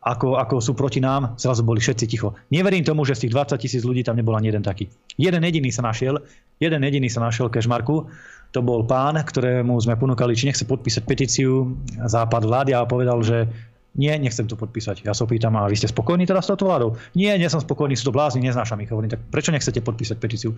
ako, 0.07 0.39
ako 0.39 0.55
sú 0.63 0.71
proti 0.71 1.03
nám, 1.03 1.35
zrazu 1.35 1.67
boli 1.67 1.83
všetci 1.83 2.05
ticho. 2.07 2.31
Neverím 2.47 2.87
tomu, 2.87 3.03
že 3.03 3.19
z 3.19 3.27
tých 3.27 3.35
20 3.35 3.59
tisíc 3.59 3.83
ľudí 3.83 4.07
tam 4.07 4.15
nebol 4.15 4.31
ani 4.39 4.47
jeden 4.47 4.63
taký. 4.63 4.87
Jeden 5.19 5.43
jediný 5.43 5.67
sa 5.67 5.83
našiel, 5.83 6.23
jeden 6.63 6.79
jediný 6.79 7.11
sa 7.11 7.19
našiel 7.19 7.51
Kešmarku, 7.51 8.07
to 8.55 8.63
bol 8.63 8.87
pán, 8.87 9.19
ktorému 9.19 9.75
sme 9.83 9.99
ponúkali, 9.99 10.31
či 10.31 10.47
nechce 10.47 10.63
podpísať 10.63 11.03
petíciu 11.03 11.75
západ 11.99 12.47
vlády 12.47 12.71
a 12.71 12.87
povedal, 12.87 13.19
že 13.19 13.51
Nie, 13.97 14.13
nechcem 14.21 14.45
to 14.45 14.53
podpísať. 14.53 15.01
Ja 15.01 15.17
sa 15.17 15.25
pýtam, 15.25 15.57
a 15.57 15.65
vy 15.65 15.73
ste 15.73 15.89
spokojní 15.89 16.29
teraz 16.29 16.45
s 16.45 16.53
touto 16.53 16.69
vládou? 16.69 17.01
Nie, 17.17 17.33
nie 17.41 17.49
som 17.49 17.57
spokojný, 17.57 17.97
sú 17.97 18.13
to 18.13 18.13
blázni, 18.13 18.45
neznášam 18.45 18.77
ich. 18.85 18.93
Hovorím, 18.93 19.09
tak 19.09 19.25
prečo 19.33 19.49
nechcete 19.49 19.81
podpísať 19.81 20.21
petíciu? 20.21 20.53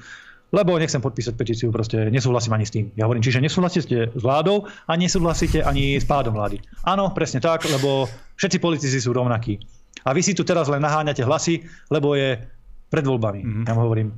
Lebo 0.49 0.81
nechcem 0.81 0.97
podpísať 0.97 1.33
petíciu, 1.37 1.69
proste 1.69 2.09
nesúhlasím 2.09 2.57
ani 2.57 2.65
s 2.65 2.73
tým. 2.73 2.89
Ja 2.97 3.05
hovorím, 3.05 3.21
čiže 3.21 3.37
nesúhlasíte 3.37 4.09
s 4.09 4.21
vládou 4.21 4.65
a 4.65 4.91
nesúhlasíte 4.97 5.61
ani 5.61 6.01
s 6.01 6.05
pádom 6.09 6.33
vlády. 6.33 6.57
Áno, 6.89 7.13
presne 7.13 7.37
tak, 7.37 7.69
lebo 7.69 8.09
všetci 8.37 8.57
politici 8.57 8.97
sú 8.97 9.13
rovnakí. 9.13 9.61
A 10.05 10.15
vy 10.15 10.25
si 10.25 10.33
tu 10.33 10.41
teraz 10.41 10.65
len 10.65 10.81
naháňate 10.81 11.21
hlasy, 11.21 11.61
lebo 11.93 12.17
je 12.17 12.41
pred 12.89 13.05
voľbami. 13.05 13.41
Mm-hmm. 13.45 13.65
Ja 13.69 13.73
mu 13.77 13.85
hovorím, 13.85 14.09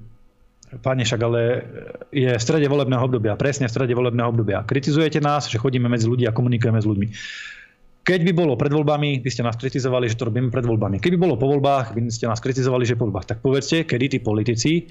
Pane, 0.72 1.04
však 1.04 1.20
ale 1.20 1.42
je 2.16 2.32
v 2.32 2.40
strede 2.40 2.64
volebného 2.72 3.04
obdobia, 3.04 3.36
presne 3.36 3.68
v 3.68 3.76
strede 3.76 3.92
volebného 3.92 4.32
obdobia. 4.32 4.64
Kritizujete 4.64 5.20
nás, 5.20 5.52
že 5.52 5.60
chodíme 5.60 5.92
medzi 5.92 6.08
ľudí 6.08 6.24
a 6.24 6.32
komunikujeme 6.32 6.80
s 6.80 6.88
ľuďmi. 6.88 7.08
Keď 8.08 8.20
by 8.24 8.32
bolo 8.32 8.56
pred 8.56 8.72
voľbami, 8.72 9.20
by 9.20 9.30
ste 9.30 9.44
nás 9.44 9.60
kritizovali, 9.60 10.08
že 10.08 10.16
to 10.16 10.32
robíme 10.32 10.48
pred 10.48 10.64
voľbami. 10.64 11.04
Keby 11.04 11.20
bolo 11.20 11.36
po 11.36 11.52
voľbách, 11.52 11.92
by 11.92 12.08
ste 12.08 12.32
nás 12.32 12.40
kritizovali, 12.40 12.88
že 12.88 12.96
po 12.96 13.04
voľbách. 13.04 13.28
Tak 13.36 13.44
povedzte, 13.44 13.84
kedy 13.84 14.06
tí 14.16 14.20
politici, 14.24 14.88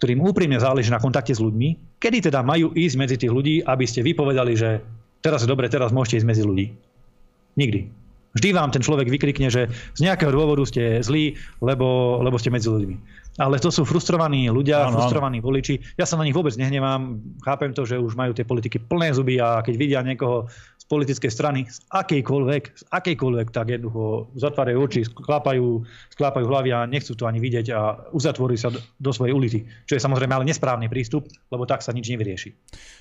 ktorým 0.00 0.24
úprimne 0.24 0.56
záleží 0.56 0.88
na 0.88 0.96
kontakte 0.96 1.36
s 1.36 1.44
ľuďmi, 1.44 2.00
kedy 2.00 2.32
teda 2.32 2.40
majú 2.40 2.72
ísť 2.72 2.96
medzi 2.96 3.16
tých 3.20 3.28
ľudí, 3.28 3.60
aby 3.60 3.84
ste 3.84 4.00
vypovedali, 4.00 4.56
že 4.56 4.80
teraz 5.20 5.44
je 5.44 5.48
dobre, 5.52 5.68
teraz 5.68 5.92
môžete 5.92 6.24
ísť 6.24 6.28
medzi 6.32 6.42
ľudí. 6.42 6.72
Nikdy. 7.60 7.80
Vždy 8.30 8.48
vám 8.56 8.72
ten 8.72 8.80
človek 8.80 9.10
vykrikne, 9.12 9.52
že 9.52 9.68
z 9.68 10.00
nejakého 10.00 10.32
dôvodu 10.32 10.62
ste 10.64 11.04
zlí, 11.04 11.36
lebo, 11.60 12.16
lebo 12.24 12.40
ste 12.40 12.48
medzi 12.48 12.72
ľuďmi. 12.72 12.96
Ale 13.42 13.60
to 13.60 13.68
sú 13.68 13.84
frustrovaní 13.84 14.48
ľudia, 14.48 14.88
ano, 14.88 15.02
frustrovaní 15.02 15.44
voliči. 15.44 15.98
Ja 16.00 16.08
sa 16.08 16.16
na 16.16 16.24
nich 16.24 16.34
vôbec 16.34 16.56
nehnevám. 16.56 17.20
Chápem 17.44 17.76
to, 17.76 17.84
že 17.84 18.00
už 18.00 18.16
majú 18.16 18.32
tie 18.32 18.46
politiky 18.46 18.80
plné 18.80 19.12
zuby 19.12 19.36
a 19.36 19.60
keď 19.60 19.74
vidia 19.76 20.00
niekoho 20.00 20.48
politickej 20.90 21.30
strany, 21.30 21.70
z 21.70 21.78
akejkoľvek, 21.94 22.62
z 22.74 22.82
akejkoľvek, 22.90 23.54
tak 23.54 23.70
jednoducho 23.70 24.34
zatvárajú 24.34 24.78
oči, 24.82 25.06
sklápajú, 25.06 25.86
sklápajú 26.18 26.44
hlavy 26.50 26.70
a 26.74 26.90
nechcú 26.90 27.14
to 27.14 27.30
ani 27.30 27.38
vidieť 27.38 27.66
a 27.70 28.10
uzatvorí 28.10 28.58
sa 28.58 28.74
do, 28.74 28.82
do 28.98 29.14
svojej 29.14 29.30
ulity. 29.30 29.62
Čo 29.86 29.94
je 29.94 30.02
samozrejme 30.02 30.34
ale 30.34 30.50
nesprávny 30.50 30.90
prístup, 30.90 31.30
lebo 31.54 31.62
tak 31.62 31.86
sa 31.86 31.94
nič 31.94 32.10
nevyrieši. 32.10 32.50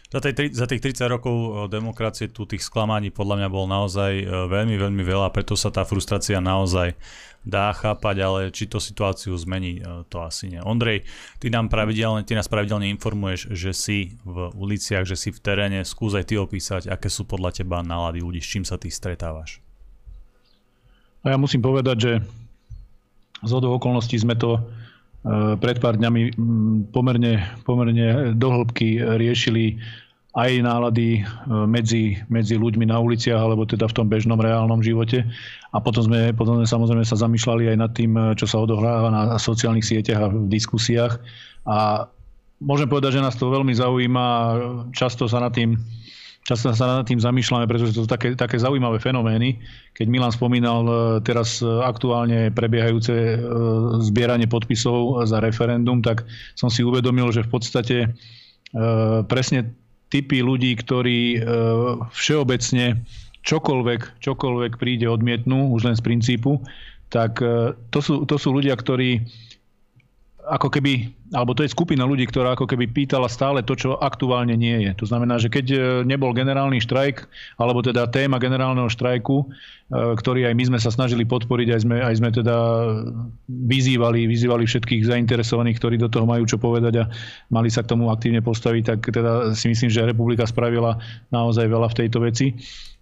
Za, 0.10 0.20
tej, 0.25 0.50
za 0.50 0.66
tých 0.66 0.82
30 0.82 1.06
rokov 1.06 1.36
eh, 1.38 1.51
demokracie 1.70 2.34
tu 2.34 2.50
tých 2.50 2.66
sklamaní 2.66 3.13
podľa 3.13 3.46
mňa 3.46 3.50
bol 3.54 3.66
naozaj 3.70 4.12
eh, 4.22 4.25
veľmi, 4.25 4.75
veľmi 4.78 5.04
veľa, 5.06 5.30
preto 5.30 5.54
sa 5.54 5.70
tá 5.70 5.86
frustrácia 5.86 6.42
naozaj 6.42 6.98
dá 7.46 7.72
chápať, 7.72 8.16
ale 8.20 8.39
či 8.51 8.68
to 8.68 8.84
situáciu 8.84 9.32
zmení, 9.39 9.80
e, 9.80 10.04
to 10.12 10.20
asi 10.20 10.51
nie. 10.51 10.60
Ondrej, 10.60 11.08
ty, 11.39 11.48
nám 11.48 11.72
pravidelne, 11.72 12.28
ty 12.28 12.36
nás 12.36 12.51
pravidelne 12.51 12.92
informuješ, 12.92 13.56
že 13.56 13.72
si 13.72 13.98
v 14.28 14.51
uliciach, 14.56 15.08
že 15.08 15.16
si 15.16 15.32
v 15.32 15.39
teréne. 15.39 15.88
Skús 15.88 16.16
aj 16.16 16.30
ty 16.30 16.36
opísať, 16.36 16.92
aké 16.92 17.08
sú 17.08 17.24
podľa 17.24 17.63
teba 17.63 17.80
nálady 17.80 18.20
ľudí, 18.20 18.44
s 18.44 18.51
čím 18.51 18.63
sa 18.68 18.75
ty 18.75 18.92
stretávaš. 18.92 19.63
A 21.24 21.36
ja 21.36 21.38
musím 21.39 21.63
povedať, 21.63 21.98
že 22.00 22.12
z 23.44 23.51
okolností 23.56 24.20
sme 24.20 24.36
to 24.36 24.60
e, 24.60 24.62
pred 25.59 25.77
pár 25.83 25.99
dňami 25.99 26.39
pomerne, 26.95 27.43
pomerne 27.67 28.31
dohlbky 28.39 29.03
riešili 29.19 29.75
aj 30.38 30.61
nálady 30.61 31.19
e, 31.19 31.21
medzi, 31.65 32.21
medzi 32.29 32.53
ľuďmi 32.53 32.85
na 32.85 33.01
uliciach, 33.01 33.41
alebo 33.41 33.65
teda 33.65 33.89
v 33.89 33.95
tom 33.97 34.05
bežnom 34.05 34.38
reálnom 34.38 34.77
živote. 34.85 35.25
A 35.73 35.77
potom 35.81 36.05
sme, 36.05 36.29
potom 36.38 36.61
sme 36.61 36.69
samozrejme 36.69 37.01
sa 37.01 37.17
zamýšľali 37.17 37.73
aj 37.73 37.77
nad 37.77 37.91
tým, 37.97 38.13
e, 38.13 38.38
čo 38.38 38.45
sa 38.45 38.61
odohráva 38.61 39.09
na 39.09 39.41
sociálnych 39.41 39.85
sieťach 39.85 40.21
a 40.21 40.31
v 40.31 40.45
diskusiách. 40.45 41.17
A 41.65 42.05
môžem 42.61 42.85
povedať, 42.85 43.17
že 43.17 43.25
nás 43.25 43.33
to 43.35 43.49
veľmi 43.49 43.73
zaujíma. 43.73 44.25
Často 44.93 45.25
sa 45.25 45.41
nad 45.41 45.49
tým, 45.49 45.81
často 46.50 46.74
sa 46.74 46.98
nad 46.98 47.06
tým 47.06 47.22
zamýšľame, 47.22 47.70
pretože 47.70 47.94
to 47.94 48.03
sú 48.03 48.10
také, 48.10 48.34
také 48.34 48.58
zaujímavé 48.58 48.98
fenomény. 48.98 49.62
Keď 49.94 50.06
Milan 50.10 50.34
spomínal 50.34 50.82
e, 50.82 50.94
teraz 51.22 51.62
aktuálne 51.62 52.50
prebiehajúce 52.50 53.38
zbieranie 54.01 54.50
podpisov 54.50 55.22
za 55.29 55.38
referendum, 55.38 56.01
tak 56.01 56.25
som 56.58 56.74
si 56.74 56.82
uvedomil, 56.82 57.29
že 57.29 57.46
v 57.46 57.51
podstate 57.53 57.98
presne 59.25 59.74
typy 60.10 60.41
ľudí, 60.41 60.74
ktorí 60.74 61.38
e, 61.38 61.39
všeobecne 62.10 62.98
čokoľvek, 63.46 64.01
čokoľvek 64.20 64.72
príde 64.82 65.06
odmietnú, 65.06 65.72
už 65.72 65.82
len 65.86 65.96
z 65.96 66.03
princípu, 66.03 66.60
tak 67.13 67.39
e, 67.41 67.77
to 67.94 68.00
sú, 68.01 68.25
to 68.25 68.36
sú 68.38 68.53
ľudia, 68.53 68.74
ktorí 68.75 69.24
ako 70.50 70.74
keby, 70.74 71.13
alebo 71.29 71.53
to 71.53 71.62
je 71.62 71.70
skupina 71.70 72.01
ľudí, 72.03 72.25
ktorá 72.25 72.58
ako 72.58 72.65
keby 72.65 72.89
pýtala 72.89 73.29
stále 73.29 73.62
to, 73.62 73.77
čo 73.77 74.01
aktuálne 74.01 74.58
nie 74.58 74.89
je. 74.89 74.91
To 74.98 75.06
znamená, 75.06 75.38
že 75.38 75.53
keď 75.53 75.65
e, 75.70 75.77
nebol 76.10 76.34
generálny 76.34 76.82
štrajk, 76.82 77.29
alebo 77.62 77.86
teda 77.86 78.10
téma 78.10 78.41
generálneho 78.41 78.89
štrajku, 78.89 79.38
e, 79.39 79.46
ktorý 80.18 80.50
aj 80.50 80.53
my 80.58 80.63
sme 80.74 80.79
sa 80.82 80.89
snažili 80.89 81.24
podporiť, 81.29 81.68
aj 81.70 81.79
sme, 81.86 81.98
aj 82.01 82.15
sme 82.18 82.29
teda 82.34 82.58
vyzývali, 83.48 84.25
vyzývali 84.25 84.65
všetkých 84.65 85.06
zainteresovaných, 85.06 85.77
ktorí 85.77 85.96
do 86.01 86.10
toho 86.10 86.25
majú 86.25 86.50
čo 86.50 86.58
povedať 86.58 87.06
a 87.06 87.10
mali 87.53 87.70
sa 87.70 87.86
k 87.86 87.94
tomu 87.94 88.10
aktívne 88.10 88.41
postaviť, 88.41 88.84
tak 88.84 89.00
teda 89.13 89.53
si 89.53 89.70
myslím, 89.70 89.94
že 89.94 90.10
republika 90.10 90.50
spravila 90.50 90.98
naozaj 91.29 91.70
veľa 91.70 91.94
v 91.94 91.98
tejto 92.06 92.18
veci. 92.25 92.58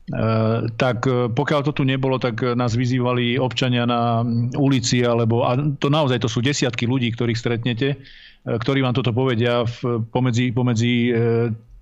Eh, 0.07 0.59
tak 0.79 1.03
eh, 1.03 1.27
pokiaľ 1.27 1.67
to 1.67 1.75
tu 1.75 1.83
nebolo, 1.83 2.15
tak 2.15 2.39
eh, 2.39 2.55
nás 2.55 2.79
vyzývali 2.79 3.35
občania 3.35 3.83
na 3.83 4.23
mm, 4.23 4.55
ulici, 4.55 5.03
alebo 5.03 5.43
a 5.43 5.59
to 5.59 5.91
naozaj 5.91 6.23
to 6.23 6.31
sú 6.31 6.39
desiatky 6.39 6.87
ľudí, 6.87 7.11
ktorých 7.11 7.35
stretnete, 7.35 7.99
ktorí 8.47 8.79
vám 8.79 8.95
toto 8.95 9.11
povedia 9.11 9.67
v, 9.67 10.07
pomedzi, 10.07 10.55
pomedzi 10.55 11.11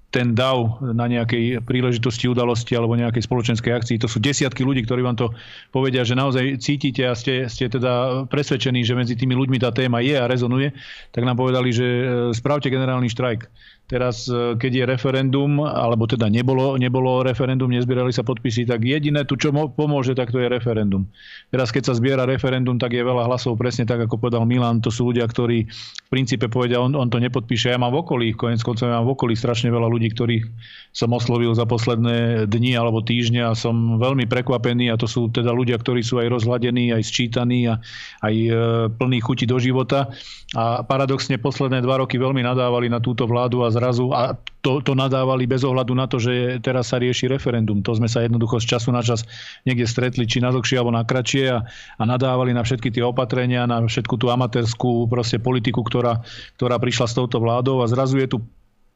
ten 0.10 0.34
dav 0.34 0.82
na 0.82 1.06
nejakej 1.06 1.62
príležitosti, 1.62 2.26
udalosti 2.26 2.74
alebo 2.74 2.98
nejakej 2.98 3.22
spoločenskej 3.22 3.70
akcii. 3.70 4.02
To 4.02 4.10
sú 4.10 4.18
desiatky 4.18 4.66
ľudí, 4.66 4.82
ktorí 4.82 5.06
vám 5.06 5.14
to 5.14 5.30
povedia, 5.70 6.02
že 6.02 6.18
naozaj 6.18 6.58
cítite 6.58 7.06
a 7.06 7.14
ste, 7.14 7.46
ste 7.46 7.70
teda 7.70 8.26
presvedčení, 8.26 8.82
že 8.82 8.98
medzi 8.98 9.14
tými 9.14 9.38
ľuďmi 9.38 9.62
tá 9.62 9.70
téma 9.70 10.02
je 10.02 10.18
a 10.18 10.26
rezonuje, 10.26 10.74
tak 11.14 11.22
nám 11.22 11.38
povedali, 11.38 11.70
že 11.70 11.86
spravte 12.34 12.74
generálny 12.74 13.14
štrajk. 13.14 13.46
Teraz, 13.86 14.26
e, 14.26 14.58
keď 14.58 14.72
je 14.74 14.84
referendum, 14.90 15.62
alebo 15.62 16.10
teda 16.10 16.26
nebolo, 16.26 16.74
nebolo 16.74 17.22
referendum, 17.22 17.70
nezbierali 17.70 18.10
sa 18.10 18.26
podpisy, 18.26 18.66
tak 18.66 18.82
jediné 18.82 19.22
tu, 19.30 19.38
čo 19.38 19.54
pomôže, 19.54 20.18
tak 20.18 20.34
to 20.34 20.42
je 20.42 20.50
referendum. 20.50 21.06
Teraz, 21.54 21.70
keď 21.70 21.94
sa 21.94 21.94
zbiera 21.94 22.26
referendum, 22.26 22.82
tak 22.82 22.98
je 22.98 23.06
veľa 23.06 23.30
hlasov 23.30 23.62
presne 23.62 23.86
tak, 23.86 24.02
ako 24.02 24.18
povedal 24.18 24.42
Milan. 24.50 24.82
To 24.82 24.90
sú 24.90 25.14
ľudia, 25.14 25.30
ktorí 25.30 25.70
v 25.70 26.10
princípe 26.10 26.50
povedia, 26.50 26.82
on, 26.82 26.98
on 26.98 27.14
to 27.14 27.22
nepodpíše. 27.22 27.70
Ja 27.70 27.78
mám 27.78 27.94
v 27.94 28.02
okolí, 28.02 28.28
konec 28.34 28.66
koncov 28.66 28.90
ja 28.90 28.98
mám 28.98 29.06
v 29.06 29.14
okolí 29.14 29.38
strašne 29.38 29.70
veľa 29.70 29.86
ľudí, 29.86 30.10
ktorých 30.18 30.46
som 30.90 31.14
oslovil 31.14 31.54
za 31.54 31.70
posledné 31.70 32.50
dni 32.50 32.74
alebo 32.74 33.06
týždne 33.06 33.46
a 33.46 33.54
som 33.54 34.02
veľmi 34.02 34.26
prekvapený 34.26 34.90
a 34.90 34.98
to 34.98 35.06
sú 35.06 35.30
teda 35.30 35.54
ľudia, 35.54 35.78
ktorí 35.78 36.02
sú 36.02 36.18
aj 36.24 36.34
rozhľadení, 36.34 36.90
aj 36.90 37.04
sčítaní 37.04 37.70
a 37.70 37.78
aj 38.26 38.34
e, 38.34 38.50
plní 38.96 39.20
chuti 39.22 39.46
do 39.46 39.62
života. 39.62 40.10
A 40.56 40.88
paradoxne 40.88 41.36
posledné 41.36 41.84
dva 41.84 42.00
roky 42.00 42.16
veľmi 42.16 42.40
nadávali 42.40 42.88
na 42.88 43.04
túto 43.04 43.28
vládu 43.28 43.68
a 43.68 43.75
zrazu 43.76 44.16
a 44.16 44.40
to, 44.64 44.80
to 44.80 44.96
nadávali 44.96 45.44
bez 45.46 45.62
ohľadu 45.68 45.94
na 45.94 46.08
to, 46.08 46.18
že 46.18 46.64
teraz 46.64 46.90
sa 46.90 46.98
rieši 46.98 47.28
referendum. 47.28 47.84
To 47.84 47.94
sme 47.94 48.08
sa 48.08 48.24
jednoducho 48.24 48.64
z 48.64 48.72
času 48.72 48.90
na 48.96 49.04
čas 49.04 49.28
niekde 49.68 49.86
stretli, 49.86 50.24
či 50.24 50.40
na 50.40 50.50
dlhšie 50.56 50.80
alebo 50.80 50.96
na 50.96 51.04
kratšie 51.04 51.46
a, 51.52 51.68
a 52.00 52.04
nadávali 52.08 52.56
na 52.56 52.64
všetky 52.64 52.90
tie 52.90 53.04
opatrenia, 53.04 53.68
na 53.68 53.84
všetku 53.84 54.16
tú 54.16 54.32
amatérskú 54.32 55.06
proste 55.12 55.38
politiku, 55.38 55.84
ktorá, 55.84 56.24
ktorá 56.58 56.80
prišla 56.80 57.06
s 57.12 57.14
touto 57.14 57.38
vládou 57.44 57.84
a 57.84 57.92
zrazu 57.92 58.18
je 58.18 58.32
tu 58.32 58.38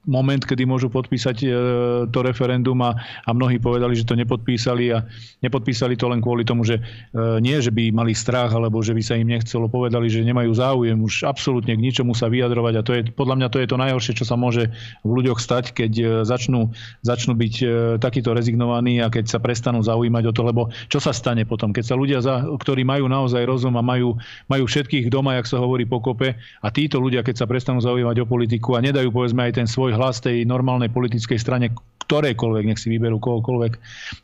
moment, 0.07 0.39
kedy 0.39 0.63
môžu 0.63 0.87
podpísať 0.87 1.37
e, 1.43 1.47
to 2.07 2.19
referendum 2.23 2.79
a, 2.79 2.95
a 3.27 3.29
mnohí 3.35 3.59
povedali, 3.59 3.99
že 3.99 4.07
to 4.07 4.15
nepodpísali 4.15 4.95
a 4.95 5.03
nepodpísali 5.43 5.99
to 5.99 6.07
len 6.07 6.23
kvôli 6.23 6.47
tomu, 6.47 6.63
že 6.63 6.79
e, 6.79 6.83
nie, 7.43 7.59
že 7.59 7.67
by 7.67 7.91
mali 7.91 8.15
strach 8.15 8.55
alebo 8.55 8.79
že 8.79 8.95
by 8.95 9.03
sa 9.03 9.19
im 9.19 9.27
nechcelo, 9.27 9.67
povedali, 9.67 10.07
že 10.07 10.23
nemajú 10.23 10.55
záujem 10.55 10.95
už 10.95 11.27
absolútne 11.27 11.75
k 11.75 11.83
ničomu 11.83 12.15
sa 12.15 12.31
vyjadrovať 12.31 12.73
a 12.79 12.85
to 12.85 12.91
je, 12.95 13.01
podľa 13.11 13.35
mňa 13.43 13.47
to 13.51 13.57
je 13.59 13.67
to 13.67 13.75
najhoršie, 13.75 14.13
čo 14.15 14.25
sa 14.25 14.39
môže 14.39 14.71
v 15.03 15.11
ľuďoch 15.11 15.35
stať, 15.35 15.75
keď 15.75 15.91
e, 15.99 16.05
začnú, 16.23 16.71
začnú 17.03 17.35
byť 17.35 17.55
takýto 17.99 18.31
rezignovaní 18.31 19.03
a 19.03 19.11
keď 19.11 19.27
sa 19.27 19.39
prestanú 19.43 19.83
zaujímať 19.83 20.23
o 20.31 20.33
to, 20.33 20.41
lebo 20.47 20.61
čo 20.87 21.03
sa 21.03 21.11
stane 21.11 21.43
potom, 21.43 21.75
keď 21.75 21.83
sa 21.85 21.95
ľudia, 21.99 22.23
ktorí 22.55 22.87
majú 22.87 23.11
naozaj 23.11 23.43
rozum 23.43 23.75
a 23.75 23.83
majú, 23.83 24.15
majú 24.47 24.63
všetkých 24.63 25.11
doma, 25.11 25.35
jak 25.35 25.51
sa 25.51 25.59
hovorí 25.59 25.83
pokope 25.83 26.39
a 26.39 26.67
títo 26.71 27.03
ľudia, 27.03 27.19
keď 27.19 27.43
sa 27.43 27.49
prestanú 27.49 27.83
zaujímať 27.83 28.23
o 28.23 28.25
politiku 28.29 28.79
a 28.79 28.83
nedajú 28.83 29.11
povedzme 29.11 29.43
aj 29.43 29.53
ten 29.59 29.67
svoj 29.67 29.88
svoj 29.89 29.97
hlas 29.97 30.21
tej 30.21 30.45
normálnej 30.45 30.93
politickej 30.93 31.41
strane, 31.41 31.73
ktorejkoľvek, 32.09 32.65
nech 32.65 32.81
si 32.81 32.89
vyberú 32.89 33.21
kohokoľvek, 33.21 33.73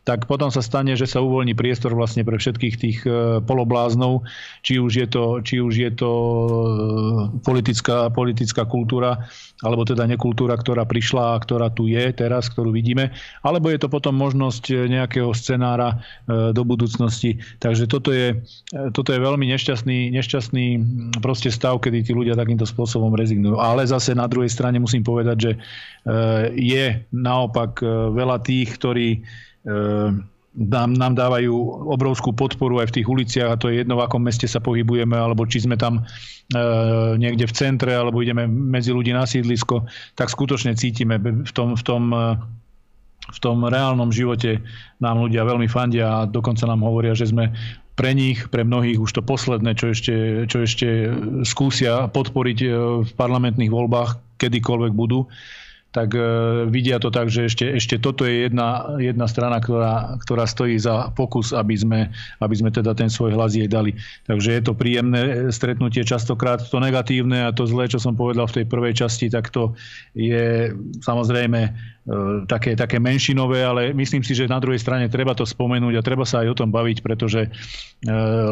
tak 0.09 0.25
potom 0.25 0.49
sa 0.49 0.65
stane, 0.65 0.97
že 0.97 1.05
sa 1.05 1.21
uvoľní 1.21 1.53
priestor 1.53 1.93
vlastne 1.93 2.25
pre 2.25 2.41
všetkých 2.41 2.75
tých 2.81 2.97
e, 3.05 3.37
polobláznov, 3.45 4.25
či 4.65 4.81
už 4.81 5.05
je 5.05 5.07
to, 5.09 5.45
či 5.45 5.61
už 5.61 5.73
je 5.77 5.91
to 5.93 6.09
e, 6.09 6.49
politická, 7.45 8.09
politická 8.09 8.65
kultúra, 8.65 9.29
alebo 9.61 9.85
teda 9.85 10.09
nekultúra, 10.09 10.57
ktorá 10.57 10.89
prišla 10.89 11.37
a 11.37 11.41
ktorá 11.41 11.69
tu 11.69 11.85
je 11.85 12.09
teraz, 12.09 12.49
ktorú 12.49 12.73
vidíme, 12.73 13.13
alebo 13.45 13.69
je 13.69 13.77
to 13.77 13.85
potom 13.85 14.17
možnosť 14.17 14.89
nejakého 14.89 15.29
scenára 15.37 16.01
e, 16.25 16.57
do 16.57 16.65
budúcnosti. 16.65 17.37
Takže 17.61 17.85
toto 17.85 18.09
je, 18.09 18.41
toto 18.97 19.13
je 19.13 19.21
veľmi 19.21 19.45
nešťastný, 19.45 20.09
nešťastný 20.09 20.65
proste 21.21 21.53
stav, 21.53 21.77
kedy 21.85 22.01
tí 22.01 22.17
ľudia 22.17 22.33
takýmto 22.33 22.65
spôsobom 22.65 23.13
rezignujú. 23.13 23.61
Ale 23.61 23.85
zase 23.85 24.17
na 24.17 24.25
druhej 24.25 24.49
strane 24.49 24.81
musím 24.81 25.05
povedať, 25.05 25.37
že 25.37 25.51
je 26.53 26.85
naopak 27.11 27.81
veľa 28.13 28.37
tých, 28.45 28.77
ktorí 28.77 29.25
nám, 30.55 30.89
nám 30.95 31.13
dávajú 31.19 31.51
obrovskú 31.91 32.31
podporu 32.31 32.79
aj 32.79 32.93
v 32.93 32.95
tých 33.01 33.07
uliciach 33.11 33.49
a 33.51 33.59
to 33.59 33.67
je 33.67 33.83
jedno, 33.83 33.99
v 33.99 34.05
akom 34.07 34.23
meste 34.23 34.47
sa 34.47 34.63
pohybujeme, 34.63 35.17
alebo 35.17 35.43
či 35.43 35.65
sme 35.65 35.75
tam 35.75 36.05
niekde 37.17 37.49
v 37.49 37.55
centre, 37.57 37.91
alebo 37.91 38.21
ideme 38.21 38.47
medzi 38.47 38.93
ľudí 38.93 39.11
na 39.11 39.27
sídlisko, 39.27 39.83
tak 40.13 40.29
skutočne 40.29 40.77
cítime. 40.77 41.17
V 41.19 41.51
tom, 41.51 41.73
v 41.75 41.83
tom 41.83 42.03
v 43.25 43.39
tom 43.41 43.65
reálnom 43.65 44.13
živote 44.13 44.61
nám 45.01 45.25
ľudia 45.25 45.41
veľmi 45.41 45.65
fandia 45.65 46.21
a 46.21 46.29
dokonca 46.29 46.69
nám 46.69 46.85
hovoria, 46.85 47.17
že 47.17 47.33
sme 47.33 47.49
pre 47.97 48.13
nich, 48.13 48.51
pre 48.51 48.61
mnohých 48.61 49.01
už 49.01 49.11
to 49.17 49.21
posledné, 49.25 49.73
čo 49.73 49.89
ešte, 49.89 50.45
čo 50.45 50.61
ešte 50.61 51.09
skúsia 51.47 52.05
podporiť 52.11 52.59
v 53.01 53.11
parlamentných 53.15 53.71
voľbách, 53.71 54.19
kedykoľvek 54.37 54.91
budú 54.93 55.27
tak 55.95 56.11
e, 56.11 56.27
vidia 56.67 56.99
to 56.99 57.07
tak, 57.07 57.31
že 57.31 57.47
ešte, 57.47 57.71
ešte 57.71 57.95
toto 57.95 58.27
je 58.27 58.51
jedna, 58.51 58.99
jedna 58.99 59.31
strana, 59.31 59.63
ktorá, 59.63 60.19
ktorá 60.19 60.43
stojí 60.43 60.75
za 60.75 61.15
pokus, 61.15 61.55
aby 61.55 61.71
sme, 61.79 61.99
aby 62.43 62.55
sme 62.59 62.67
teda 62.67 62.91
ten 62.91 63.07
svoj 63.07 63.31
hlas 63.31 63.55
jej 63.55 63.71
dali. 63.71 63.95
Takže 64.27 64.59
je 64.59 64.61
to 64.67 64.75
príjemné 64.75 65.47
stretnutie, 65.55 66.03
častokrát 66.03 66.59
to 66.59 66.77
negatívne 66.83 67.47
a 67.47 67.55
to 67.55 67.63
zlé, 67.63 67.87
čo 67.87 68.03
som 68.03 68.19
povedal 68.19 68.51
v 68.51 68.59
tej 68.59 68.65
prvej 68.67 69.07
časti, 69.07 69.31
tak 69.31 69.55
to 69.55 69.71
je 70.11 70.75
samozrejme 70.99 71.94
také, 72.45 72.77
také 72.77 73.01
menšinové, 73.01 73.65
ale 73.65 73.89
myslím 73.97 74.21
si, 74.21 74.37
že 74.37 74.45
na 74.45 74.61
druhej 74.61 74.77
strane 74.77 75.09
treba 75.09 75.33
to 75.33 75.41
spomenúť 75.41 75.93
a 75.97 76.05
treba 76.05 76.21
sa 76.21 76.45
aj 76.45 76.53
o 76.53 76.57
tom 76.61 76.69
baviť, 76.69 77.01
pretože 77.01 77.41
e, 77.41 77.49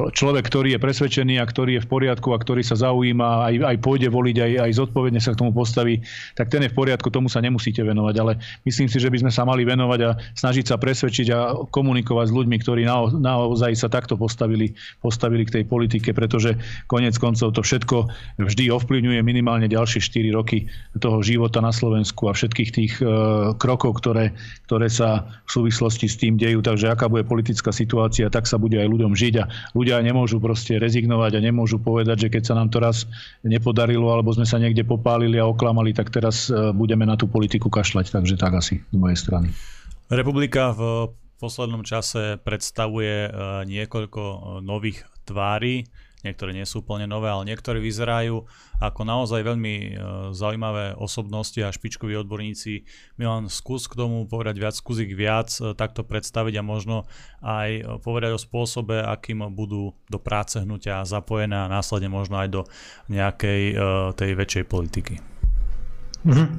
človek, 0.10 0.50
ktorý 0.50 0.74
je 0.74 0.80
presvedčený 0.82 1.38
a 1.38 1.46
ktorý 1.46 1.78
je 1.78 1.86
v 1.86 1.90
poriadku 1.90 2.34
a 2.34 2.42
ktorý 2.42 2.66
sa 2.66 2.74
zaujíma, 2.74 3.46
aj, 3.46 3.54
aj 3.62 3.78
pôjde 3.78 4.10
voliť, 4.10 4.38
aj, 4.42 4.52
aj 4.58 4.72
zodpovedne 4.74 5.22
sa 5.22 5.38
k 5.38 5.46
tomu 5.46 5.54
postaví, 5.54 6.02
tak 6.34 6.50
ten 6.50 6.66
je 6.66 6.74
v 6.74 6.78
poriadku, 6.82 7.14
tomu 7.14 7.30
sa 7.30 7.46
nemusíte 7.46 7.86
venovať. 7.86 8.16
Ale 8.26 8.42
myslím 8.66 8.90
si, 8.90 8.98
že 8.98 9.14
by 9.14 9.22
sme 9.22 9.32
sa 9.32 9.46
mali 9.46 9.62
venovať 9.70 10.00
a 10.02 10.18
snažiť 10.34 10.74
sa 10.74 10.82
presvedčiť 10.82 11.28
a 11.30 11.54
komunikovať 11.70 12.34
s 12.34 12.34
ľuďmi, 12.34 12.58
ktorí 12.58 12.90
naozaj 13.22 13.78
sa 13.78 13.86
takto 13.86 14.18
postavili, 14.18 14.74
postavili 14.98 15.46
k 15.46 15.62
tej 15.62 15.64
politike, 15.70 16.10
pretože 16.18 16.58
konec 16.90 17.14
koncov 17.22 17.54
to 17.54 17.62
všetko 17.62 18.10
vždy 18.42 18.74
ovplyvňuje 18.74 19.22
minimálne 19.22 19.70
ďalšie 19.70 20.02
4 20.02 20.34
roky 20.34 20.66
toho 20.98 21.22
života 21.22 21.62
na 21.62 21.70
Slovensku 21.70 22.26
a 22.26 22.34
všetkých 22.34 22.70
tých 22.74 22.94
e, 22.98 23.43
krokov, 23.60 24.00
ktoré, 24.00 24.32
ktoré 24.66 24.88
sa 24.88 25.28
v 25.46 25.50
súvislosti 25.50 26.08
s 26.08 26.16
tým 26.16 26.40
dejú. 26.40 26.64
Takže 26.64 26.94
aká 26.94 27.12
bude 27.12 27.28
politická 27.28 27.76
situácia, 27.76 28.32
tak 28.32 28.48
sa 28.48 28.56
bude 28.56 28.80
aj 28.80 28.88
ľuďom 28.88 29.14
žiť 29.14 29.34
a 29.44 29.50
ľudia 29.76 30.00
nemôžu 30.00 30.40
proste 30.40 30.80
rezignovať 30.80 31.38
a 31.38 31.46
nemôžu 31.46 31.84
povedať, 31.84 32.28
že 32.28 32.32
keď 32.32 32.44
sa 32.48 32.54
nám 32.56 32.72
to 32.72 32.80
raz 32.80 33.04
nepodarilo 33.44 34.08
alebo 34.08 34.32
sme 34.32 34.48
sa 34.48 34.58
niekde 34.58 34.88
popálili 34.88 35.38
a 35.38 35.50
oklamali, 35.50 35.92
tak 35.92 36.10
teraz 36.10 36.48
e, 36.48 36.72
budeme 36.72 37.04
na 37.04 37.20
tú 37.20 37.28
politiku 37.28 37.68
kašľať. 37.68 38.16
Takže 38.16 38.36
tak 38.40 38.56
asi 38.56 38.80
z 38.80 38.98
mojej 38.98 39.20
strany. 39.20 39.52
Republika 40.08 40.72
v 40.72 41.12
poslednom 41.42 41.84
čase 41.84 42.40
predstavuje 42.40 43.28
e, 43.28 43.30
niekoľko 43.68 44.22
e, 44.24 44.38
nových 44.64 45.04
tvári 45.28 45.88
niektoré 46.24 46.56
nie 46.56 46.64
sú 46.64 46.82
úplne 46.82 47.06
nové, 47.06 47.28
ale 47.28 47.48
niektoré 47.48 47.84
vyzerajú 47.84 48.48
ako 48.80 49.02
naozaj 49.04 49.44
veľmi 49.44 49.76
e, 49.76 49.92
zaujímavé 50.32 50.96
osobnosti 50.96 51.60
a 51.60 51.72
špičkoví 51.72 52.16
odborníci. 52.20 52.88
Milan, 53.20 53.52
skús 53.52 53.86
k 53.92 54.00
tomu 54.00 54.26
povedať 54.26 54.56
viac, 54.60 54.74
skús 54.76 55.04
ich 55.04 55.14
viac 55.14 55.52
e, 55.60 55.76
takto 55.76 56.08
predstaviť 56.08 56.60
a 56.60 56.64
možno 56.64 57.06
aj 57.44 57.70
e, 57.70 57.82
povedať 58.00 58.36
o 58.36 58.42
spôsobe, 58.42 59.04
akým 59.04 59.44
budú 59.52 59.94
do 60.08 60.20
práce 60.20 60.60
hnutia 60.64 61.04
zapojené 61.04 61.68
a 61.68 61.72
následne 61.72 62.08
možno 62.08 62.40
aj 62.40 62.50
do 62.50 62.62
nejakej 63.12 63.76
tej 64.16 64.32
väčšej 64.34 64.64
politiky. 64.66 65.20
Mm-hmm. 66.24 66.50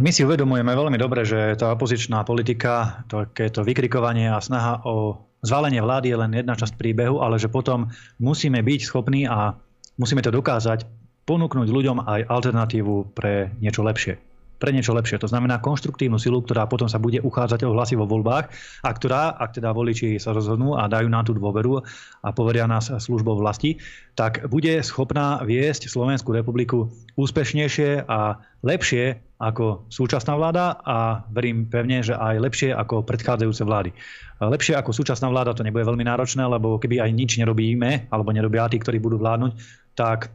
My 0.00 0.08
si 0.08 0.24
uvedomujeme 0.24 0.72
veľmi 0.72 0.96
dobre, 0.96 1.28
že 1.28 1.52
tá 1.60 1.76
opozičná 1.76 2.24
politika, 2.24 3.04
takéto 3.12 3.60
vykrikovanie 3.60 4.32
a 4.32 4.40
snaha 4.40 4.80
o 4.88 5.28
zvalenie 5.42 5.82
vlády 5.82 6.14
je 6.14 6.20
len 6.22 6.32
jedna 6.32 6.54
časť 6.54 6.78
príbehu, 6.78 7.20
ale 7.20 7.36
že 7.36 7.50
potom 7.50 7.90
musíme 8.22 8.62
byť 8.62 8.80
schopní 8.86 9.26
a 9.26 9.58
musíme 9.98 10.22
to 10.22 10.30
dokázať 10.30 10.86
ponúknuť 11.26 11.68
ľuďom 11.68 12.06
aj 12.06 12.26
alternatívu 12.26 13.14
pre 13.14 13.54
niečo 13.58 13.82
lepšie. 13.86 14.31
Pre 14.62 14.70
niečo 14.70 14.94
lepšie. 14.94 15.18
To 15.18 15.26
znamená 15.26 15.58
konštruktívnu 15.58 16.22
silu, 16.22 16.38
ktorá 16.38 16.70
potom 16.70 16.86
sa 16.86 17.02
bude 17.02 17.18
uchádzať 17.18 17.66
o 17.66 17.74
hlasy 17.74 17.98
vo 17.98 18.06
voľbách 18.06 18.46
a 18.86 18.90
ktorá, 18.94 19.34
ak 19.34 19.58
teda 19.58 19.74
voliči 19.74 20.22
sa 20.22 20.30
rozhodnú 20.30 20.78
a 20.78 20.86
dajú 20.86 21.10
nám 21.10 21.26
tú 21.26 21.34
dôveru 21.34 21.82
a 22.22 22.28
povedia 22.30 22.70
nás 22.70 22.86
službou 22.86 23.42
vlasti, 23.42 23.82
tak 24.14 24.46
bude 24.46 24.78
schopná 24.86 25.42
viesť 25.42 25.90
Slovenskú 25.90 26.30
republiku 26.30 26.94
úspešnejšie 27.18 28.06
a 28.06 28.38
lepšie 28.62 29.18
ako 29.42 29.90
súčasná 29.90 30.38
vláda 30.38 30.78
a 30.86 31.26
verím 31.34 31.66
pevne, 31.66 32.06
že 32.06 32.14
aj 32.14 32.38
lepšie 32.38 32.70
ako 32.70 33.02
predchádzajúce 33.02 33.66
vlády. 33.66 33.90
Lepšie 34.38 34.78
ako 34.78 34.94
súčasná 34.94 35.26
vláda 35.26 35.58
to 35.58 35.66
nebude 35.66 35.82
veľmi 35.82 36.06
náročné, 36.06 36.46
lebo 36.46 36.78
keby 36.78 37.02
aj 37.02 37.10
nič 37.10 37.42
nerobíme, 37.42 38.06
alebo 38.14 38.30
nerobia 38.30 38.70
tí, 38.70 38.78
ktorí 38.78 39.02
budú 39.02 39.18
vládnuť, 39.18 39.58
tak 39.98 40.30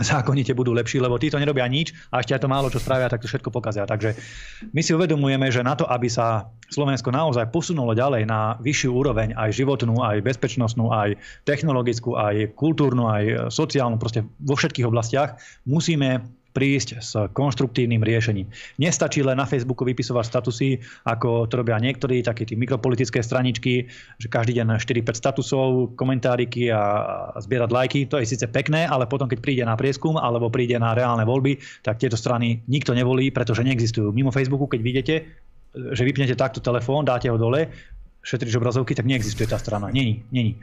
zákonite 0.00 0.52
budú 0.52 0.76
lepší, 0.76 1.00
lebo 1.00 1.16
títo 1.16 1.40
nerobia 1.40 1.64
nič 1.68 1.92
a 2.12 2.20
ešte 2.20 2.36
aj 2.36 2.42
to 2.44 2.52
málo, 2.52 2.68
čo 2.68 2.80
spravia, 2.82 3.08
tak 3.08 3.24
to 3.24 3.30
všetko 3.30 3.48
pokazia. 3.48 3.88
Takže 3.88 4.12
my 4.72 4.80
si 4.84 4.92
uvedomujeme, 4.92 5.48
že 5.48 5.64
na 5.64 5.72
to, 5.76 5.88
aby 5.88 6.08
sa 6.10 6.48
Slovensko 6.68 7.14
naozaj 7.14 7.48
posunulo 7.54 7.96
ďalej 7.96 8.28
na 8.28 8.58
vyššiu 8.60 8.90
úroveň, 8.92 9.32
aj 9.38 9.56
životnú, 9.56 10.02
aj 10.02 10.20
bezpečnostnú, 10.20 10.92
aj 10.92 11.16
technologickú, 11.48 12.18
aj 12.18 12.52
kultúrnu, 12.58 13.08
aj 13.08 13.52
sociálnu, 13.54 13.96
proste 13.96 14.26
vo 14.42 14.58
všetkých 14.58 14.88
oblastiach, 14.88 15.38
musíme 15.64 16.26
prísť 16.56 16.88
s 17.04 17.12
konštruktívnym 17.36 18.00
riešením. 18.00 18.48
Nestačí 18.80 19.20
len 19.20 19.36
na 19.36 19.44
Facebooku 19.44 19.84
vypisovať 19.84 20.24
statusy, 20.24 20.80
ako 21.04 21.44
to 21.44 21.60
robia 21.60 21.76
niektorí, 21.76 22.24
také 22.24 22.48
tí 22.48 22.56
mikropolitické 22.56 23.20
straničky, 23.20 23.92
že 24.16 24.32
každý 24.32 24.56
deň 24.56 24.80
4-5 24.80 25.12
statusov, 25.12 25.92
komentáriky 26.00 26.72
a 26.72 26.80
zbierať 27.36 27.68
lajky. 27.68 28.00
To 28.08 28.16
je 28.16 28.32
síce 28.32 28.48
pekné, 28.48 28.88
ale 28.88 29.04
potom, 29.04 29.28
keď 29.28 29.38
príde 29.44 29.62
na 29.68 29.76
prieskum 29.76 30.16
alebo 30.16 30.48
príde 30.48 30.80
na 30.80 30.96
reálne 30.96 31.28
voľby, 31.28 31.60
tak 31.84 32.00
tieto 32.00 32.16
strany 32.16 32.64
nikto 32.64 32.96
nevolí, 32.96 33.28
pretože 33.28 33.60
neexistujú. 33.60 34.16
Mimo 34.16 34.32
Facebooku, 34.32 34.64
keď 34.64 34.80
vidíte, 34.80 35.14
že 35.76 36.08
vypnete 36.08 36.32
takto 36.32 36.64
telefón, 36.64 37.04
dáte 37.04 37.28
ho 37.28 37.36
dole, 37.36 37.68
šetrič 38.26 38.58
obrazovky, 38.58 38.98
tak 38.98 39.06
neexistuje 39.06 39.46
tá 39.46 39.54
strana. 39.62 39.86
Není, 39.94 40.26
není. 40.34 40.58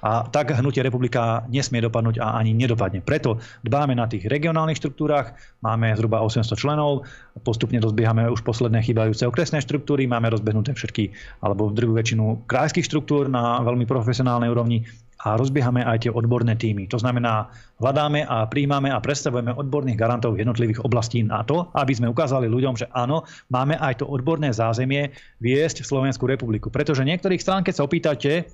A 0.00 0.24
tak 0.24 0.56
hnutie 0.56 0.80
republika 0.80 1.44
nesmie 1.52 1.84
dopadnúť 1.84 2.18
a 2.24 2.40
ani 2.40 2.56
nedopadne. 2.56 3.04
Preto 3.04 3.36
dbáme 3.62 3.92
na 3.92 4.08
tých 4.08 4.24
regionálnych 4.26 4.80
štruktúrach, 4.80 5.36
máme 5.60 5.92
zhruba 5.92 6.24
800 6.24 6.56
členov, 6.56 7.04
postupne 7.44 7.78
rozbiehame 7.78 8.26
už 8.32 8.40
posledné 8.42 8.80
chýbajúce 8.80 9.28
okresné 9.28 9.60
štruktúry, 9.60 10.08
máme 10.08 10.32
rozbehnuté 10.32 10.72
všetky, 10.72 11.12
alebo 11.44 11.68
v 11.68 11.76
druhú 11.76 11.92
väčšinu 11.94 12.48
krajských 12.48 12.88
štruktúr 12.88 13.28
na 13.28 13.60
veľmi 13.60 13.84
profesionálnej 13.84 14.48
úrovni 14.48 14.88
a 15.22 15.38
rozbiehame 15.38 15.86
aj 15.86 16.06
tie 16.06 16.12
odborné 16.12 16.58
týmy. 16.58 16.90
To 16.90 16.98
znamená, 16.98 17.46
hľadáme 17.78 18.26
a 18.26 18.46
príjmame 18.50 18.90
a 18.90 18.98
predstavujeme 18.98 19.54
odborných 19.54 19.98
garantov 19.98 20.34
jednotlivých 20.34 20.82
oblastí 20.82 21.22
na 21.22 21.46
to, 21.46 21.70
aby 21.78 21.94
sme 21.94 22.10
ukázali 22.10 22.50
ľuďom, 22.50 22.74
že 22.74 22.90
áno, 22.90 23.22
máme 23.46 23.78
aj 23.78 24.02
to 24.02 24.06
odborné 24.10 24.50
zázemie 24.50 25.14
viesť 25.38 25.86
Slovenskú 25.86 26.26
republiku. 26.26 26.74
Pretože 26.74 27.06
niektorých 27.06 27.38
strán, 27.38 27.62
keď 27.62 27.74
sa 27.78 27.86
opýtate, 27.86 28.50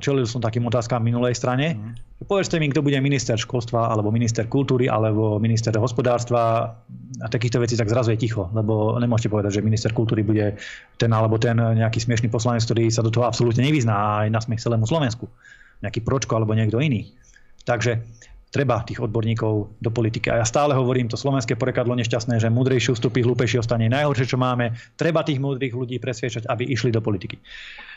čelil 0.00 0.24
som 0.24 0.40
takým 0.40 0.64
otázkam 0.64 1.04
minulej 1.04 1.36
strane. 1.36 1.76
Mm. 1.76 1.92
Povedzte 2.24 2.56
mi, 2.56 2.72
kto 2.72 2.80
bude 2.80 2.96
minister 3.04 3.36
školstva, 3.36 3.92
alebo 3.92 4.08
minister 4.08 4.48
kultúry, 4.48 4.88
alebo 4.88 5.36
minister 5.36 5.76
hospodárstva 5.76 6.72
a 7.20 7.26
takýchto 7.28 7.60
vecí, 7.60 7.76
tak 7.76 7.92
zrazu 7.92 8.16
je 8.16 8.24
ticho, 8.24 8.48
lebo 8.56 8.96
nemôžete 8.96 9.28
povedať, 9.28 9.60
že 9.60 9.66
minister 9.66 9.92
kultúry 9.92 10.24
bude 10.24 10.56
ten 10.96 11.12
alebo 11.12 11.36
ten 11.36 11.60
nejaký 11.60 12.00
smiešný 12.00 12.32
poslanec, 12.32 12.64
ktorý 12.64 12.88
sa 12.88 13.04
do 13.04 13.12
toho 13.12 13.28
absolútne 13.28 13.68
nevyzná 13.68 14.24
aj 14.24 14.28
na 14.32 14.40
smiech 14.40 14.64
celému 14.64 14.88
Slovensku. 14.88 15.28
Nejaký 15.84 16.00
pročko 16.00 16.40
alebo 16.40 16.56
niekto 16.56 16.80
iný. 16.80 17.12
Takže 17.68 18.00
treba 18.48 18.80
tých 18.80 19.04
odborníkov 19.04 19.76
do 19.76 19.90
politiky. 19.92 20.32
A 20.32 20.40
ja 20.40 20.46
stále 20.48 20.72
hovorím, 20.72 21.12
to 21.12 21.20
slovenské 21.20 21.60
porekadlo 21.60 21.92
nešťastné, 22.00 22.40
že 22.40 22.48
múdrejší 22.48 22.96
ustupí, 22.96 23.20
hlúpejší 23.20 23.60
ostane 23.60 23.92
najhoršie, 23.92 24.32
čo 24.32 24.40
máme. 24.40 24.72
Treba 24.96 25.20
tých 25.20 25.36
múdrych 25.36 25.76
ľudí 25.76 26.00
presviečať, 26.00 26.48
aby 26.48 26.64
išli 26.64 26.88
do 26.88 27.04
politiky. 27.04 27.36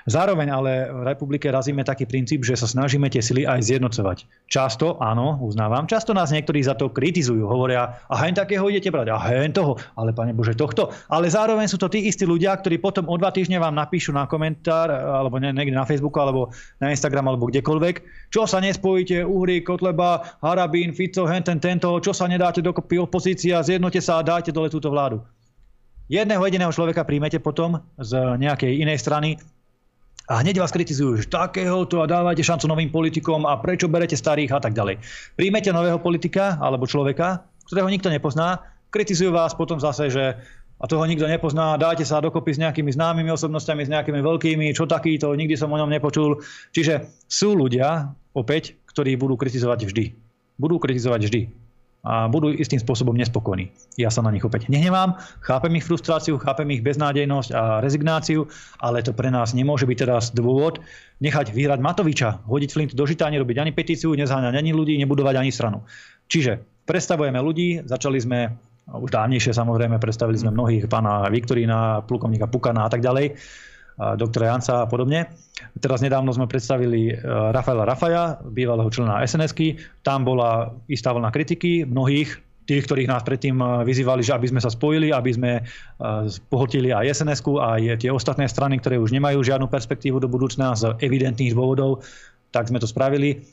Zároveň 0.10 0.50
ale 0.50 0.90
v 0.90 1.06
republike 1.06 1.46
razíme 1.54 1.86
taký 1.86 2.10
princíp, 2.10 2.42
že 2.42 2.58
sa 2.58 2.66
snažíme 2.66 3.06
tie 3.14 3.22
sily 3.22 3.46
aj 3.46 3.62
zjednocovať. 3.62 4.50
Často, 4.50 4.98
áno, 4.98 5.38
uznávam, 5.46 5.86
často 5.86 6.18
nás 6.18 6.34
niektorí 6.34 6.66
za 6.66 6.74
to 6.74 6.90
kritizujú. 6.90 7.46
Hovoria, 7.46 8.02
a 8.10 8.16
hen 8.26 8.34
takého 8.34 8.66
idete 8.74 8.90
brať, 8.90 9.14
a 9.14 9.22
hen 9.22 9.54
toho, 9.54 9.78
ale 9.94 10.10
pane 10.18 10.34
Bože, 10.34 10.58
tohto. 10.58 10.90
Ale 11.14 11.30
zároveň 11.30 11.70
sú 11.70 11.78
to 11.78 11.86
tí 11.94 12.10
istí 12.10 12.26
ľudia, 12.26 12.58
ktorí 12.58 12.82
potom 12.82 13.06
o 13.06 13.16
dva 13.22 13.30
týždne 13.30 13.62
vám 13.62 13.78
napíšu 13.78 14.10
na 14.10 14.26
komentár, 14.26 14.90
alebo 14.90 15.38
niekde 15.38 15.78
na 15.78 15.86
Facebooku, 15.86 16.18
alebo 16.18 16.50
na 16.82 16.90
Instagram, 16.90 17.30
alebo 17.30 17.46
kdekoľvek, 17.54 17.96
čo 18.34 18.50
sa 18.50 18.58
nespojíte, 18.58 19.22
Uhry, 19.22 19.62
Kotleba, 19.62 20.42
Harabín, 20.42 20.98
Fico, 20.98 21.30
hen 21.30 21.46
ten, 21.46 21.62
tento, 21.62 21.94
čo 22.02 22.18
sa 22.18 22.26
nedáte 22.26 22.66
dokopy 22.66 22.98
opozícia, 22.98 23.62
zjednote 23.62 24.02
sa 24.02 24.18
a 24.18 24.26
dajte 24.26 24.50
dole 24.50 24.74
túto 24.74 24.90
vládu. 24.90 25.22
Jedného 26.10 26.42
jediného 26.42 26.74
človeka 26.74 27.06
príjmete 27.06 27.38
potom 27.38 27.86
z 28.02 28.18
nejakej 28.42 28.82
inej 28.82 28.98
strany, 28.98 29.38
a 30.30 30.46
hneď 30.46 30.62
vás 30.62 30.70
kritizujú, 30.70 31.18
že 31.18 31.26
takéhoto 31.26 32.06
a 32.06 32.10
dávajte 32.10 32.46
šancu 32.46 32.70
novým 32.70 32.94
politikom 32.94 33.50
a 33.50 33.58
prečo 33.58 33.90
berete 33.90 34.14
starých 34.14 34.54
a 34.54 34.60
tak 34.62 34.78
ďalej. 34.78 35.02
Príjmete 35.34 35.74
nového 35.74 35.98
politika 35.98 36.62
alebo 36.62 36.86
človeka, 36.86 37.42
ktorého 37.66 37.90
nikto 37.90 38.14
nepozná, 38.14 38.62
kritizujú 38.94 39.34
vás 39.34 39.58
potom 39.58 39.82
zase, 39.82 40.14
že 40.14 40.38
a 40.80 40.88
toho 40.88 41.04
nikto 41.04 41.28
nepozná, 41.28 41.76
dáte 41.76 42.08
sa 42.08 42.24
dokopy 42.24 42.56
s 42.56 42.62
nejakými 42.62 42.94
známymi 42.96 43.28
osobnostiami, 43.36 43.84
s 43.84 43.92
nejakými 43.92 44.24
veľkými, 44.24 44.72
čo 44.72 44.88
takýto, 44.88 45.36
nikdy 45.36 45.60
som 45.60 45.74
o 45.76 45.80
ňom 45.82 45.92
nepočul. 45.92 46.40
Čiže 46.72 47.04
sú 47.28 47.52
ľudia, 47.52 48.16
opäť, 48.32 48.80
ktorí 48.88 49.20
budú 49.20 49.36
kritizovať 49.36 49.92
vždy. 49.92 50.06
Budú 50.56 50.80
kritizovať 50.80 51.28
vždy 51.28 51.42
a 52.00 52.32
budú 52.32 52.48
istým 52.56 52.80
spôsobom 52.80 53.12
nespokojní. 53.20 53.76
Ja 54.00 54.08
sa 54.08 54.24
na 54.24 54.32
nich 54.32 54.44
opäť 54.48 54.72
nehnevám, 54.72 55.20
chápem 55.44 55.76
ich 55.76 55.84
frustráciu, 55.84 56.40
chápem 56.40 56.72
ich 56.72 56.80
beznádejnosť 56.80 57.50
a 57.52 57.84
rezignáciu, 57.84 58.48
ale 58.80 59.04
to 59.04 59.12
pre 59.12 59.28
nás 59.28 59.52
nemôže 59.52 59.84
byť 59.84 59.98
teraz 60.08 60.24
dôvod 60.32 60.80
nechať 61.20 61.52
vyhrať 61.52 61.80
Matoviča, 61.84 62.48
hodiť 62.48 62.70
flint 62.72 62.92
do 62.96 63.04
žita, 63.04 63.28
nerobiť 63.28 63.58
ani 63.60 63.72
petíciu, 63.76 64.16
nezháňať 64.16 64.56
ani 64.56 64.72
ľudí, 64.72 64.96
nebudovať 65.04 65.36
ani 65.44 65.52
stranu. 65.52 65.84
Čiže 66.32 66.64
predstavujeme 66.88 67.40
ľudí, 67.44 67.84
začali 67.84 68.18
sme 68.24 68.56
už 68.90 69.12
dávnejšie 69.12 69.54
samozrejme, 69.54 70.02
predstavili 70.02 70.40
sme 70.40 70.56
mnohých, 70.56 70.90
pána 70.90 71.28
Viktorína, 71.30 72.08
plukovníka 72.08 72.50
Pukana 72.50 72.88
a 72.88 72.90
tak 72.90 73.04
ďalej 73.04 73.38
doktora 74.16 74.56
Janca 74.56 74.84
a 74.84 74.90
podobne. 74.90 75.28
Teraz 75.80 76.00
nedávno 76.00 76.32
sme 76.32 76.48
predstavili 76.48 77.12
e, 77.12 77.14
Rafaela 77.52 77.84
Rafaja, 77.84 78.40
bývalého 78.48 78.88
člena 78.88 79.20
sns 79.28 79.52
Tam 80.08 80.24
bola 80.24 80.72
istá 80.88 81.12
vlna 81.12 81.32
kritiky 81.36 81.84
mnohých 81.84 82.40
tých, 82.64 82.86
ktorých 82.88 83.12
nás 83.12 83.28
predtým 83.28 83.60
e, 83.60 83.66
vyzývali, 83.84 84.24
že 84.24 84.36
aby 84.40 84.48
sme 84.48 84.64
sa 84.64 84.72
spojili, 84.72 85.12
aby 85.12 85.32
sme 85.36 85.52
e, 85.60 85.62
pohltili 86.48 86.96
aj 86.96 87.12
sns 87.12 87.44
aj 87.44 88.00
tie 88.00 88.12
ostatné 88.12 88.48
strany, 88.48 88.80
ktoré 88.80 88.96
už 88.96 89.12
nemajú 89.12 89.44
žiadnu 89.44 89.68
perspektívu 89.68 90.24
do 90.24 90.32
budúcna 90.32 90.72
z 90.80 90.96
evidentných 91.04 91.52
dôvodov, 91.52 92.08
tak 92.56 92.72
sme 92.72 92.80
to 92.80 92.88
spravili. 92.88 93.44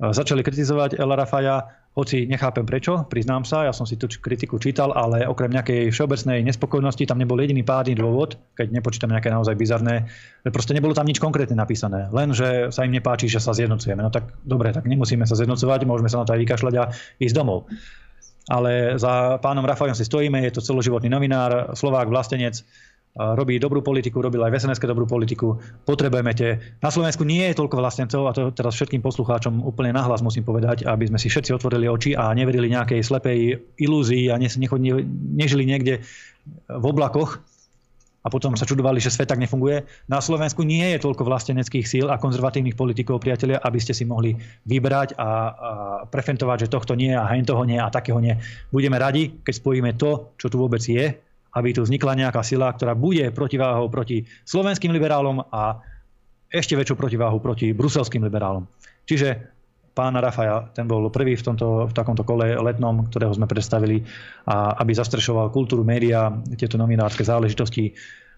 Začali 0.00 0.40
kritizovať 0.40 0.96
El 0.96 1.12
Rafaja, 1.12 1.60
hoci 1.90 2.30
nechápem 2.30 2.62
prečo, 2.62 3.02
priznám 3.10 3.42
sa, 3.42 3.66
ja 3.66 3.74
som 3.74 3.82
si 3.82 3.98
tú 3.98 4.06
kritiku 4.06 4.62
čítal, 4.62 4.94
ale 4.94 5.26
okrem 5.26 5.50
nejakej 5.50 5.90
všeobecnej 5.90 6.46
nespokojnosti 6.46 7.02
tam 7.02 7.18
nebol 7.18 7.34
jediný 7.42 7.66
pádny 7.66 7.98
dôvod, 7.98 8.38
keď 8.54 8.70
nepočítam 8.70 9.10
nejaké 9.10 9.26
naozaj 9.26 9.58
bizarné, 9.58 10.06
proste 10.54 10.70
nebolo 10.70 10.94
tam 10.94 11.10
nič 11.10 11.18
konkrétne 11.18 11.58
napísané, 11.58 12.06
len 12.14 12.30
že 12.30 12.70
sa 12.70 12.86
im 12.86 12.94
nepáči, 12.94 13.26
že 13.26 13.42
sa 13.42 13.50
zjednocujeme. 13.50 14.06
No 14.06 14.14
tak 14.14 14.30
dobre, 14.46 14.70
tak 14.70 14.86
nemusíme 14.86 15.26
sa 15.26 15.34
zjednocovať, 15.34 15.82
môžeme 15.82 16.06
sa 16.06 16.22
na 16.22 16.26
to 16.30 16.38
aj 16.38 16.40
vykašľať 16.46 16.74
a 16.78 16.84
ísť 17.18 17.34
domov. 17.34 17.66
Ale 18.50 18.98
za 18.98 19.38
pánom 19.42 19.66
Rafajom 19.66 19.94
si 19.94 20.06
stojíme, 20.06 20.42
je 20.46 20.54
to 20.54 20.64
celoživotný 20.64 21.10
novinár, 21.10 21.74
Slovák, 21.74 22.06
vlastenec, 22.06 22.62
robí 23.16 23.58
dobrú 23.58 23.82
politiku, 23.82 24.22
robil 24.22 24.38
aj 24.46 24.52
v 24.54 24.58
sns 24.62 24.78
dobrú 24.78 25.02
politiku. 25.04 25.58
Potrebujeme 25.82 26.30
tie. 26.30 26.62
Na 26.78 26.94
Slovensku 26.94 27.26
nie 27.26 27.42
je 27.50 27.58
toľko 27.58 27.82
vlastencov, 27.82 28.22
a 28.30 28.32
to 28.32 28.54
teraz 28.54 28.78
všetkým 28.78 29.02
poslucháčom 29.02 29.66
úplne 29.66 29.90
nahlas 29.90 30.22
musím 30.22 30.46
povedať, 30.46 30.86
aby 30.86 31.10
sme 31.10 31.18
si 31.18 31.26
všetci 31.26 31.50
otvorili 31.50 31.90
oči 31.90 32.14
a 32.14 32.30
neverili 32.30 32.70
nejakej 32.70 33.02
slepej 33.02 33.38
ilúzii 33.82 34.30
a 34.30 34.38
nežili 34.38 35.66
niekde 35.66 36.06
v 36.70 36.84
oblakoch 36.86 37.42
a 38.20 38.28
potom 38.28 38.52
sa 38.52 38.68
čudovali, 38.68 39.00
že 39.00 39.08
svet 39.08 39.32
tak 39.32 39.40
nefunguje. 39.40 39.88
Na 40.12 40.20
Slovensku 40.20 40.60
nie 40.60 40.84
je 40.92 41.00
toľko 41.00 41.24
vlasteneckých 41.24 41.88
síl 41.88 42.06
a 42.12 42.20
konzervatívnych 42.20 42.76
politikov, 42.76 43.24
priatelia, 43.24 43.64
aby 43.64 43.80
ste 43.80 43.96
si 43.96 44.04
mohli 44.04 44.36
vybrať 44.68 45.16
a, 45.16 45.24
a 45.24 45.28
prefentovať, 46.04 46.68
že 46.68 46.72
tohto 46.72 46.92
nie 46.92 47.16
a 47.16 47.24
hen 47.32 47.48
toho 47.48 47.64
nie 47.64 47.80
a 47.80 47.88
takého 47.88 48.20
nie. 48.20 48.36
Budeme 48.68 49.00
radi, 49.00 49.40
keď 49.40 49.54
spojíme 49.56 49.96
to, 49.96 50.36
čo 50.36 50.52
tu 50.52 50.60
vôbec 50.60 50.84
je, 50.84 51.16
aby 51.54 51.74
tu 51.74 51.82
vznikla 51.82 52.14
nejaká 52.14 52.42
sila, 52.46 52.70
ktorá 52.70 52.94
bude 52.94 53.30
protiváhou 53.34 53.90
proti 53.90 54.26
slovenským 54.46 54.94
liberálom 54.94 55.42
a 55.50 55.82
ešte 56.50 56.74
väčšou 56.74 56.98
protiváhu 56.98 57.38
proti 57.38 57.70
bruselským 57.70 58.26
liberálom. 58.26 58.66
Čiže 59.06 59.38
pán 59.94 60.14
Rafaja, 60.14 60.70
ten 60.74 60.86
bol 60.86 61.10
prvý 61.10 61.34
v, 61.34 61.42
tomto, 61.42 61.90
v 61.90 61.92
takomto 61.94 62.22
kole 62.22 62.54
letnom, 62.58 63.06
ktorého 63.10 63.34
sme 63.34 63.50
predstavili, 63.50 64.02
a 64.46 64.78
aby 64.82 64.94
zastrešoval 64.94 65.50
kultúru, 65.50 65.82
média, 65.82 66.30
tieto 66.54 66.78
novinárske 66.78 67.26
záležitosti 67.26 67.94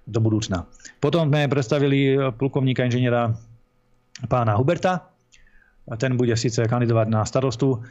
do 0.09 0.18
budúcna. 0.18 0.66
Potom 0.98 1.29
sme 1.29 1.46
predstavili 1.46 2.18
plukovníka 2.35 2.83
inžiniera 2.83 3.31
pána 4.27 4.59
Huberta. 4.59 5.09
Ten 5.98 6.18
bude 6.18 6.35
síce 6.35 6.62
kandidovať 6.66 7.07
na 7.11 7.22
starostu 7.22 7.83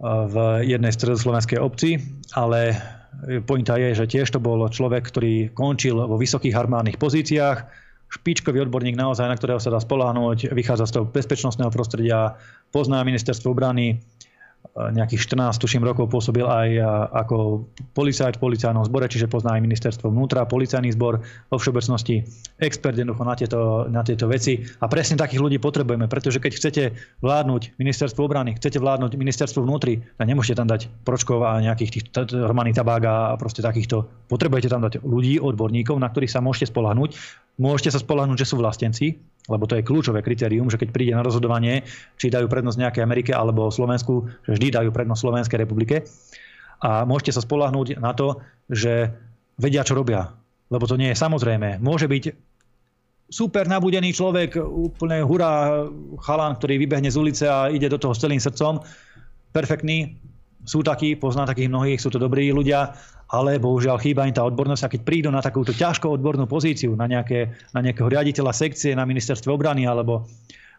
v 0.00 0.64
jednej 0.64 0.92
stredoslovenskej 0.96 1.60
obci, 1.60 2.00
ale 2.32 2.72
pointa 3.44 3.76
je, 3.76 3.92
že 3.92 4.08
tiež 4.08 4.32
to 4.32 4.40
bol 4.40 4.64
človek, 4.64 5.04
ktorý 5.12 5.52
končil 5.52 6.00
vo 6.00 6.16
vysokých 6.16 6.56
armádnych 6.56 6.96
pozíciách, 6.96 7.58
špičkový 8.10 8.66
odborník 8.66 8.98
naozaj, 8.98 9.28
na 9.28 9.36
ktorého 9.38 9.62
sa 9.62 9.70
dá 9.70 9.78
spoláhnuť, 9.78 10.50
vychádza 10.50 10.88
z 10.88 10.94
toho 10.98 11.04
bezpečnostného 11.06 11.70
prostredia, 11.70 12.34
pozná 12.74 13.04
ministerstvo 13.06 13.54
obrany, 13.54 14.02
nejakých 14.70 15.34
14, 15.34 15.58
tuším, 15.58 15.82
rokov 15.82 16.06
pôsobil 16.08 16.46
aj 16.46 16.68
ako 17.10 17.66
policajt 17.92 18.38
v 18.38 18.42
policajnom 18.42 18.86
zbore, 18.86 19.10
čiže 19.10 19.26
pozná 19.26 19.58
aj 19.58 19.66
ministerstvo 19.66 20.08
vnútra, 20.14 20.46
policajný 20.46 20.94
zbor 20.94 21.20
vo 21.50 21.56
všeobecnosti, 21.58 22.22
expert 22.62 22.94
jednoducho 22.94 23.24
na 23.26 23.34
tieto, 23.34 23.60
na 23.90 24.06
tieto 24.06 24.30
veci. 24.30 24.62
A 24.78 24.86
presne 24.86 25.18
takých 25.18 25.42
ľudí 25.42 25.58
potrebujeme, 25.58 26.06
pretože 26.06 26.38
keď 26.38 26.52
chcete 26.54 26.82
vládnuť 27.18 27.82
ministerstvo 27.82 28.22
obrany, 28.22 28.54
chcete 28.56 28.78
vládnuť 28.78 29.18
ministerstvo 29.18 29.66
vnútri, 29.66 30.06
tak 30.16 30.26
nemôžete 30.30 30.62
tam 30.62 30.70
dať 30.70 30.86
pročkov 31.02 31.42
a 31.42 31.58
nejakých 31.58 31.90
tých 31.90 32.04
Romaný 32.30 32.70
tabák 32.70 33.02
a 33.04 33.16
proste 33.36 33.66
takýchto. 33.66 34.06
Potrebujete 34.30 34.70
tam 34.70 34.86
dať 34.86 35.02
ľudí, 35.02 35.42
odborníkov, 35.42 35.98
na 35.98 36.08
ktorých 36.08 36.30
sa 36.30 36.40
môžete 36.40 36.70
spolahnúť. 36.70 37.18
Môžete 37.60 37.92
sa 37.92 38.00
spolahnúť, 38.00 38.46
že 38.46 38.48
sú 38.48 38.56
vlastenci, 38.56 39.20
lebo 39.50 39.66
to 39.66 39.76
je 39.76 39.84
kľúčové 39.84 40.22
kritérium, 40.22 40.70
že 40.70 40.78
keď 40.78 40.88
príde 40.94 41.12
na 41.12 41.26
rozhodovanie, 41.26 41.82
či 42.16 42.30
dajú 42.30 42.46
prednosť 42.46 42.78
nejakej 42.78 43.02
Amerike 43.02 43.32
alebo 43.34 43.68
Slovensku, 43.68 44.30
že 44.46 44.54
vždy 44.54 44.78
dajú 44.78 44.90
prednosť 44.94 45.20
Slovenskej 45.20 45.58
republike. 45.58 46.06
A 46.80 47.04
môžete 47.04 47.36
sa 47.36 47.44
spolahnúť 47.44 47.98
na 48.00 48.16
to, 48.16 48.40
že 48.70 49.12
vedia, 49.60 49.84
čo 49.84 49.98
robia. 49.98 50.32
Lebo 50.72 50.86
to 50.88 50.96
nie 50.96 51.12
je 51.12 51.18
samozrejme. 51.18 51.82
Môže 51.82 52.08
byť 52.08 52.24
super 53.30 53.68
nabudený 53.68 54.16
človek, 54.16 54.58
úplne 54.58 55.22
hurá 55.22 55.86
chalán, 56.24 56.58
ktorý 56.58 56.82
vybehne 56.82 57.10
z 57.10 57.20
ulice 57.20 57.44
a 57.46 57.68
ide 57.70 57.86
do 57.86 58.00
toho 58.00 58.16
s 58.16 58.22
celým 58.22 58.42
srdcom. 58.42 58.82
Perfektný. 59.52 60.16
Sú 60.66 60.84
takí, 60.84 61.16
pozná 61.16 61.48
takých 61.48 61.72
mnohých, 61.72 62.00
sú 62.00 62.12
to 62.12 62.20
dobrí 62.20 62.52
ľudia, 62.52 62.92
ale 63.30 63.62
bohužiaľ 63.62 64.02
chýba 64.02 64.26
im 64.26 64.34
tá 64.34 64.42
odbornosť 64.42 64.82
a 64.86 64.92
keď 64.92 65.00
prídu 65.06 65.28
na 65.30 65.38
takúto 65.38 65.70
ťažko 65.70 66.18
odbornú 66.18 66.50
pozíciu, 66.50 66.98
na, 66.98 67.06
nejaké, 67.06 67.54
na 67.70 67.80
nejakého 67.80 68.10
riaditeľa 68.10 68.50
sekcie 68.50 68.90
na 68.98 69.06
ministerstve 69.06 69.54
obrany 69.54 69.86
alebo 69.86 70.26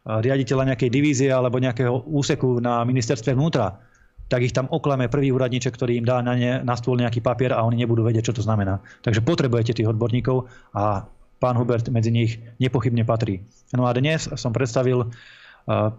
riaditeľa 0.03 0.73
nejakej 0.73 0.89
divízie 0.91 1.29
alebo 1.31 1.61
nejakého 1.61 2.09
úseku 2.09 2.59
na 2.59 2.83
ministerstve 2.83 3.37
vnútra, 3.37 3.79
tak 4.27 4.47
ich 4.47 4.55
tam 4.55 4.67
oklame 4.71 5.11
prvý 5.11 5.31
úradníček, 5.31 5.75
ktorý 5.75 5.99
im 5.99 6.07
dá 6.07 6.23
na, 6.23 6.33
ne, 6.35 6.63
na 6.63 6.75
stôl 6.75 6.95
nejaký 6.99 7.19
papier 7.19 7.51
a 7.51 7.63
oni 7.67 7.83
nebudú 7.83 8.03
vedieť, 8.03 8.31
čo 8.31 8.37
to 8.39 8.43
znamená. 8.43 8.79
Takže 9.03 9.21
potrebujete 9.23 9.75
tých 9.75 9.91
odborníkov 9.91 10.47
a 10.75 11.03
pán 11.39 11.55
Hubert 11.59 11.87
medzi 11.91 12.11
nich 12.11 12.39
nepochybne 12.59 13.03
patrí. 13.03 13.43
No 13.75 13.87
a 13.87 13.95
dnes 13.95 14.31
som 14.39 14.55
predstavil 14.55 15.07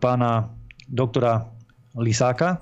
pána 0.01 0.49
doktora 0.89 1.45
Lisáka. 1.95 2.61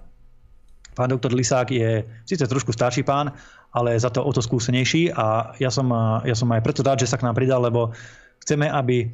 Pán 0.98 1.08
doktor 1.08 1.32
Lisák 1.32 1.70
je 1.70 2.02
síce 2.26 2.44
trošku 2.44 2.74
starší 2.74 3.06
pán, 3.06 3.30
ale 3.70 3.98
za 3.98 4.10
to 4.10 4.22
o 4.26 4.30
to 4.34 4.42
skúsenejší 4.42 5.14
a 5.14 5.54
ja 5.62 5.70
som, 5.70 5.86
ja 6.26 6.34
som 6.34 6.50
aj 6.50 6.62
preto 6.62 6.82
rád, 6.82 7.02
že 7.02 7.10
sa 7.10 7.18
k 7.18 7.26
nám 7.26 7.38
pridal, 7.38 7.62
lebo 7.62 7.94
chceme, 8.42 8.66
aby 8.66 9.10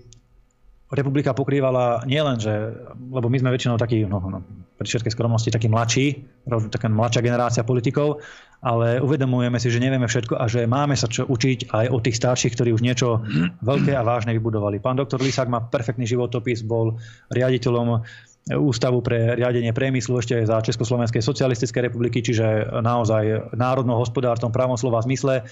republika 0.87 1.35
pokrývala 1.35 2.07
nielen, 2.07 2.39
že, 2.39 2.53
lebo 3.11 3.27
my 3.27 3.37
sme 3.43 3.51
väčšinou 3.51 3.75
takí, 3.75 4.07
no, 4.07 4.23
no, 4.23 4.39
pri 4.79 4.87
všetkej 4.87 5.13
skromnosti, 5.13 5.51
takí 5.51 5.67
mladší, 5.67 6.07
taká 6.71 6.87
mladšia 6.87 7.27
generácia 7.27 7.63
politikov, 7.67 8.23
ale 8.63 9.03
uvedomujeme 9.03 9.59
si, 9.59 9.67
že 9.73 9.83
nevieme 9.83 10.07
všetko 10.07 10.39
a 10.39 10.47
že 10.47 10.69
máme 10.69 10.95
sa 10.95 11.11
čo 11.11 11.27
učiť 11.27 11.75
aj 11.75 11.87
od 11.91 12.01
tých 12.07 12.17
starších, 12.23 12.55
ktorí 12.55 12.71
už 12.71 12.87
niečo 12.87 13.25
veľké 13.67 13.99
a 13.99 14.07
vážne 14.07 14.37
vybudovali. 14.37 14.79
Pán 14.79 14.95
doktor 15.01 15.19
Lisák 15.19 15.51
má 15.51 15.65
perfektný 15.65 16.07
životopis, 16.07 16.63
bol 16.63 17.03
riaditeľom 17.35 18.07
Ústavu 18.47 19.03
pre 19.03 19.35
riadenie 19.35 19.75
priemyslu 19.75 20.23
ešte 20.23 20.39
za 20.47 20.63
Československej 20.63 21.19
socialistickej 21.19 21.91
republiky, 21.91 22.23
čiže 22.23 22.79
naozaj 22.79 23.51
národno-hospodártom 23.59 24.55
pravom 24.55 24.79
slova 24.79 25.03
zmysle. 25.03 25.43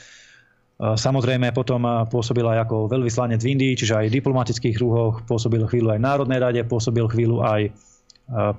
Samozrejme 0.79 1.51
potom 1.51 1.83
pôsobil 2.07 2.47
aj 2.47 2.71
ako 2.71 2.87
veľvyslanec 2.87 3.43
v 3.43 3.51
Indii, 3.51 3.75
čiže 3.75 3.99
aj 3.99 4.07
v 4.11 4.17
diplomatických 4.23 4.79
rúhoch, 4.79 5.27
pôsobil 5.27 5.67
chvíľu 5.67 5.91
aj 5.91 5.99
v 5.99 6.07
Národnej 6.07 6.39
rade, 6.39 6.63
pôsobil 6.63 7.03
chvíľu 7.11 7.43
aj 7.43 7.75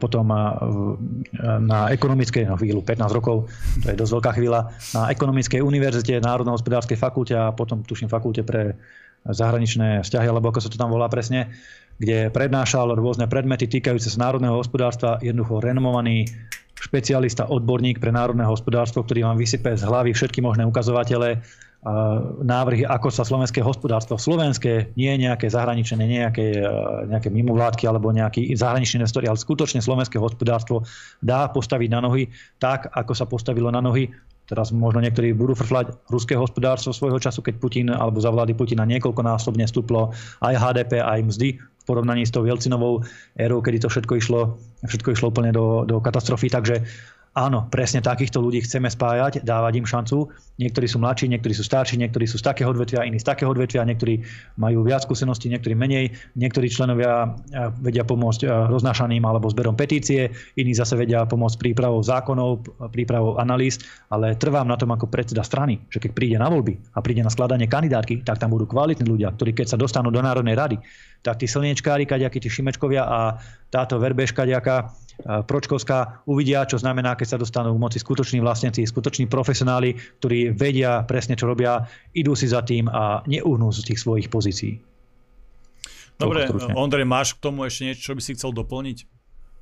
potom 0.04 0.28
na 1.64 1.80
ekonomickej, 1.96 2.52
no 2.52 2.60
chvíľu 2.60 2.84
15 2.84 3.16
rokov, 3.16 3.48
to 3.82 3.88
je 3.88 3.96
dosť 3.96 4.14
veľká 4.20 4.32
chvíľa, 4.36 4.68
na 4.92 5.16
ekonomickej 5.16 5.64
univerzite, 5.64 6.20
Národno-hospodárskej 6.20 7.00
fakulte 7.00 7.40
a 7.40 7.56
potom 7.56 7.88
tuším 7.88 8.12
fakulte 8.12 8.44
pre 8.44 8.76
zahraničné 9.26 10.06
vzťahy, 10.06 10.28
alebo 10.28 10.54
ako 10.54 10.60
sa 10.60 10.70
to 10.70 10.78
tam 10.78 10.92
volá 10.94 11.10
presne 11.10 11.50
kde 12.00 12.30
prednášal 12.32 12.92
rôzne 12.96 13.26
predmety 13.30 13.68
týkajúce 13.70 14.12
sa 14.12 14.30
národného 14.30 14.60
hospodárstva, 14.60 15.20
jednoducho 15.24 15.64
renomovaný 15.64 16.28
špecialista, 16.76 17.48
odborník 17.48 18.04
pre 18.04 18.12
národné 18.12 18.44
hospodárstvo, 18.44 19.02
ktorý 19.08 19.24
vám 19.32 19.40
vysype 19.40 19.74
z 19.74 19.88
hlavy 19.88 20.12
všetky 20.12 20.44
možné 20.44 20.68
ukazovatele, 20.68 21.40
návrhy, 22.42 22.82
ako 22.82 23.14
sa 23.14 23.22
slovenské 23.22 23.62
hospodárstvo, 23.62 24.18
slovenské, 24.18 24.98
nie 24.98 25.14
nejaké 25.22 25.46
zahraničné, 25.54 26.02
nejaké, 26.02 26.58
nejaké 27.06 27.30
mimovládky 27.30 27.86
alebo 27.86 28.10
nejaký 28.10 28.58
zahraničný 28.58 29.06
investori, 29.06 29.30
ale 29.30 29.38
skutočne 29.38 29.86
slovenské 29.86 30.18
hospodárstvo 30.18 30.82
dá 31.22 31.46
postaviť 31.46 31.90
na 31.94 32.02
nohy 32.02 32.34
tak, 32.58 32.90
ako 32.90 33.14
sa 33.14 33.30
postavilo 33.30 33.70
na 33.70 33.86
nohy 33.86 34.10
Teraz 34.46 34.70
možno 34.70 35.02
niektorí 35.02 35.34
budú 35.34 35.58
frflať 35.58 35.98
ruské 36.14 36.38
hospodárstvo 36.38 36.94
svojho 36.94 37.18
času, 37.18 37.42
keď 37.42 37.56
Putin 37.58 37.88
alebo 37.90 38.22
za 38.22 38.30
vlády 38.30 38.54
Putina 38.54 38.86
niekoľkonásobne 38.86 39.66
stúplo 39.66 40.14
aj 40.46 40.54
HDP, 40.54 41.02
aj 41.02 41.20
mzdy 41.26 41.50
v 41.58 41.84
porovnaní 41.86 42.26
s 42.26 42.34
tou 42.34 42.46
Jelcinovou 42.46 43.02
érou, 43.38 43.62
kedy 43.62 43.86
to 43.86 43.90
všetko 43.90 44.14
išlo, 44.22 44.58
všetko 44.86 45.10
išlo 45.18 45.34
úplne 45.34 45.50
do, 45.50 45.82
do 45.86 45.98
katastrofy. 45.98 46.54
Takže 46.54 46.86
Áno, 47.36 47.68
presne 47.68 48.00
takýchto 48.00 48.40
ľudí 48.40 48.64
chceme 48.64 48.88
spájať, 48.88 49.44
dávať 49.44 49.74
im 49.76 49.84
šancu. 49.84 50.32
Niektorí 50.56 50.88
sú 50.88 51.04
mladší, 51.04 51.28
niektorí 51.28 51.52
sú 51.52 51.68
starší, 51.68 52.00
niektorí 52.00 52.24
sú 52.24 52.40
z 52.40 52.48
takého 52.48 52.72
odvetvia, 52.72 53.04
iní 53.04 53.20
z 53.20 53.28
takého 53.28 53.52
odvetvia, 53.52 53.84
niektorí 53.84 54.24
majú 54.56 54.88
viac 54.88 55.04
skúseností, 55.04 55.52
niektorí 55.52 55.76
menej. 55.76 56.16
Niektorí 56.40 56.72
členovia 56.72 57.28
eh, 57.28 57.76
vedia 57.84 58.08
pomôcť 58.08 58.48
eh, 58.48 58.72
roznášaným 58.72 59.20
alebo 59.28 59.52
zberom 59.52 59.76
petície, 59.76 60.32
iní 60.56 60.72
zase 60.72 60.96
vedia 60.96 61.28
pomôcť 61.28 61.60
prípravou 61.60 62.00
zákonov, 62.00 62.72
prípravou 62.96 63.36
analýz, 63.36 63.84
ale 64.08 64.40
trvám 64.40 64.72
na 64.72 64.80
tom 64.80 64.96
ako 64.96 65.12
predseda 65.12 65.44
strany, 65.44 65.84
že 65.92 66.00
keď 66.00 66.16
príde 66.16 66.38
na 66.40 66.48
voľby 66.48 66.80
a 66.96 67.04
príde 67.04 67.20
na 67.20 67.28
skladanie 67.28 67.68
kandidátky, 67.68 68.24
tak 68.24 68.40
tam 68.40 68.56
budú 68.56 68.64
kvalitní 68.64 69.04
ľudia, 69.04 69.36
ktorí 69.36 69.52
keď 69.52 69.76
sa 69.76 69.78
dostanú 69.78 70.08
do 70.08 70.24
Národnej 70.24 70.56
rady, 70.56 70.80
tak 71.20 71.44
tí 71.44 71.52
slniečkári, 71.52 72.08
kaďakí 72.08 72.40
tí 72.40 72.48
Šimečkovia 72.48 73.04
a 73.04 73.20
táto 73.68 74.00
verbežka, 74.00 74.48
ďaká 74.48 75.04
Pročkovská 75.24 76.28
uvidia, 76.28 76.68
čo 76.68 76.76
znamená, 76.76 77.16
keď 77.16 77.28
sa 77.36 77.42
dostanú 77.42 77.72
k 77.72 77.80
moci 77.80 77.98
skutoční 78.04 78.44
vlastníci, 78.44 78.84
skutoční 78.84 79.32
profesionáli, 79.32 79.96
ktorí 80.20 80.52
vedia 80.52 81.08
presne, 81.08 81.40
čo 81.40 81.48
robia, 81.48 81.88
idú 82.12 82.36
si 82.36 82.52
za 82.52 82.60
tým 82.62 82.92
a 82.92 83.24
neuhnú 83.24 83.72
z 83.72 83.88
tých 83.88 84.04
svojich 84.04 84.28
pozícií. 84.28 84.76
Dobre, 86.20 86.48
Ondrej, 86.76 87.08
máš 87.08 87.36
k 87.36 87.44
tomu 87.44 87.64
ešte 87.64 87.88
niečo, 87.88 88.12
čo 88.12 88.16
by 88.16 88.22
si 88.24 88.36
chcel 88.36 88.52
doplniť? 88.56 89.15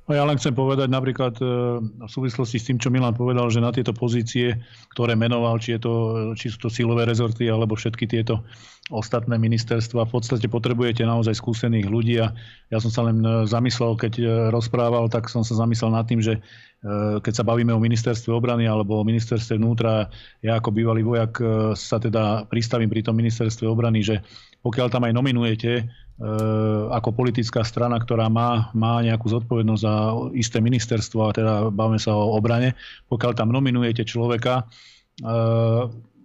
No 0.04 0.12
ja 0.12 0.20
len 0.28 0.36
chcem 0.36 0.52
povedať 0.52 0.92
napríklad 0.92 1.40
e, 1.40 1.44
v 1.80 2.10
súvislosti 2.12 2.60
s 2.60 2.68
tým, 2.68 2.76
čo 2.76 2.92
Milan 2.92 3.16
povedal, 3.16 3.48
že 3.48 3.64
na 3.64 3.72
tieto 3.72 3.96
pozície, 3.96 4.60
ktoré 4.92 5.16
menoval, 5.16 5.56
či, 5.56 5.76
je 5.76 5.80
to, 5.80 5.94
či 6.36 6.52
sú 6.52 6.68
to 6.68 6.68
silové 6.68 7.08
rezorty 7.08 7.48
alebo 7.48 7.72
všetky 7.72 8.04
tieto 8.04 8.44
ostatné 8.92 9.40
ministerstva, 9.40 10.04
v 10.04 10.12
podstate 10.12 10.44
potrebujete 10.44 11.08
naozaj 11.08 11.40
skúsených 11.40 11.88
ľudí. 11.88 12.20
A 12.20 12.36
ja 12.68 12.78
som 12.84 12.92
sa 12.92 13.08
len 13.08 13.24
e, 13.24 13.48
zamyslel, 13.48 13.96
keď 13.96 14.12
e, 14.20 14.24
rozprával, 14.52 15.08
tak 15.08 15.32
som 15.32 15.40
sa 15.40 15.56
zamyslel 15.56 15.96
nad 15.96 16.04
tým, 16.04 16.20
že 16.20 16.36
keď 17.24 17.32
sa 17.32 17.48
bavíme 17.48 17.72
o 17.72 17.80
ministerstve 17.80 18.28
obrany 18.28 18.68
alebo 18.68 19.00
o 19.00 19.08
ministerstve 19.08 19.56
vnútra, 19.56 20.12
ja 20.44 20.60
ako 20.60 20.68
bývalý 20.68 21.00
vojak 21.00 21.40
sa 21.80 21.96
teda 21.96 22.44
pristavím 22.52 22.92
pri 22.92 23.00
tom 23.00 23.16
ministerstve 23.16 23.64
obrany, 23.64 24.04
že 24.04 24.20
pokiaľ 24.60 24.92
tam 24.92 25.08
aj 25.08 25.16
nominujete 25.16 25.88
ako 26.94 27.10
politická 27.10 27.66
strana, 27.66 27.98
ktorá 27.98 28.30
má, 28.30 28.70
má 28.70 29.02
nejakú 29.02 29.26
zodpovednosť 29.34 29.82
za 29.82 29.94
isté 30.38 30.62
ministerstvo, 30.62 31.20
a 31.26 31.34
teda 31.34 31.52
bavíme 31.74 31.98
sa 31.98 32.14
o 32.14 32.38
obrane, 32.38 32.78
pokiaľ 33.10 33.34
tam 33.34 33.50
nominujete 33.50 34.06
človeka, 34.06 34.62
e, 34.62 35.34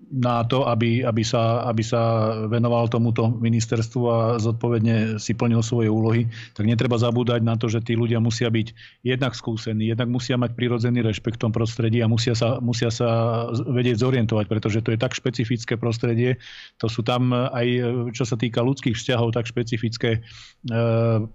na 0.09 0.41
to, 0.41 0.65
aby, 0.65 1.05
aby, 1.05 1.21
sa, 1.21 1.61
aby 1.69 1.85
sa 1.85 2.33
venoval 2.49 2.89
tomuto 2.89 3.29
ministerstvu 3.29 4.03
a 4.09 4.17
zodpovedne 4.41 5.21
si 5.21 5.37
plnil 5.37 5.61
svoje 5.61 5.85
úlohy, 5.85 6.25
tak 6.57 6.65
netreba 6.65 6.97
zabúdať 6.97 7.45
na 7.45 7.53
to, 7.53 7.69
že 7.69 7.85
tí 7.85 7.93
ľudia 7.93 8.17
musia 8.17 8.49
byť 8.49 8.73
jednak 9.05 9.37
skúsení, 9.37 9.93
jednak 9.93 10.09
musia 10.09 10.33
mať 10.41 10.57
prirodzený 10.57 11.05
rešpekt 11.05 11.37
v 11.37 11.43
tom 11.49 11.53
prostredí 11.53 12.01
a 12.01 12.09
musia 12.09 12.33
sa, 12.33 12.57
musia 12.57 12.89
sa 12.89 13.09
vedieť 13.53 14.01
zorientovať, 14.01 14.45
pretože 14.49 14.81
to 14.81 14.97
je 14.97 14.99
tak 14.99 15.13
špecifické 15.13 15.77
prostredie. 15.77 16.41
To 16.81 16.89
sú 16.89 17.05
tam 17.05 17.29
aj, 17.31 17.67
čo 18.17 18.25
sa 18.25 18.33
týka 18.33 18.65
ľudských 18.65 18.97
vzťahov, 18.97 19.37
tak 19.37 19.45
špecifické 19.45 20.17
e, 20.17 20.19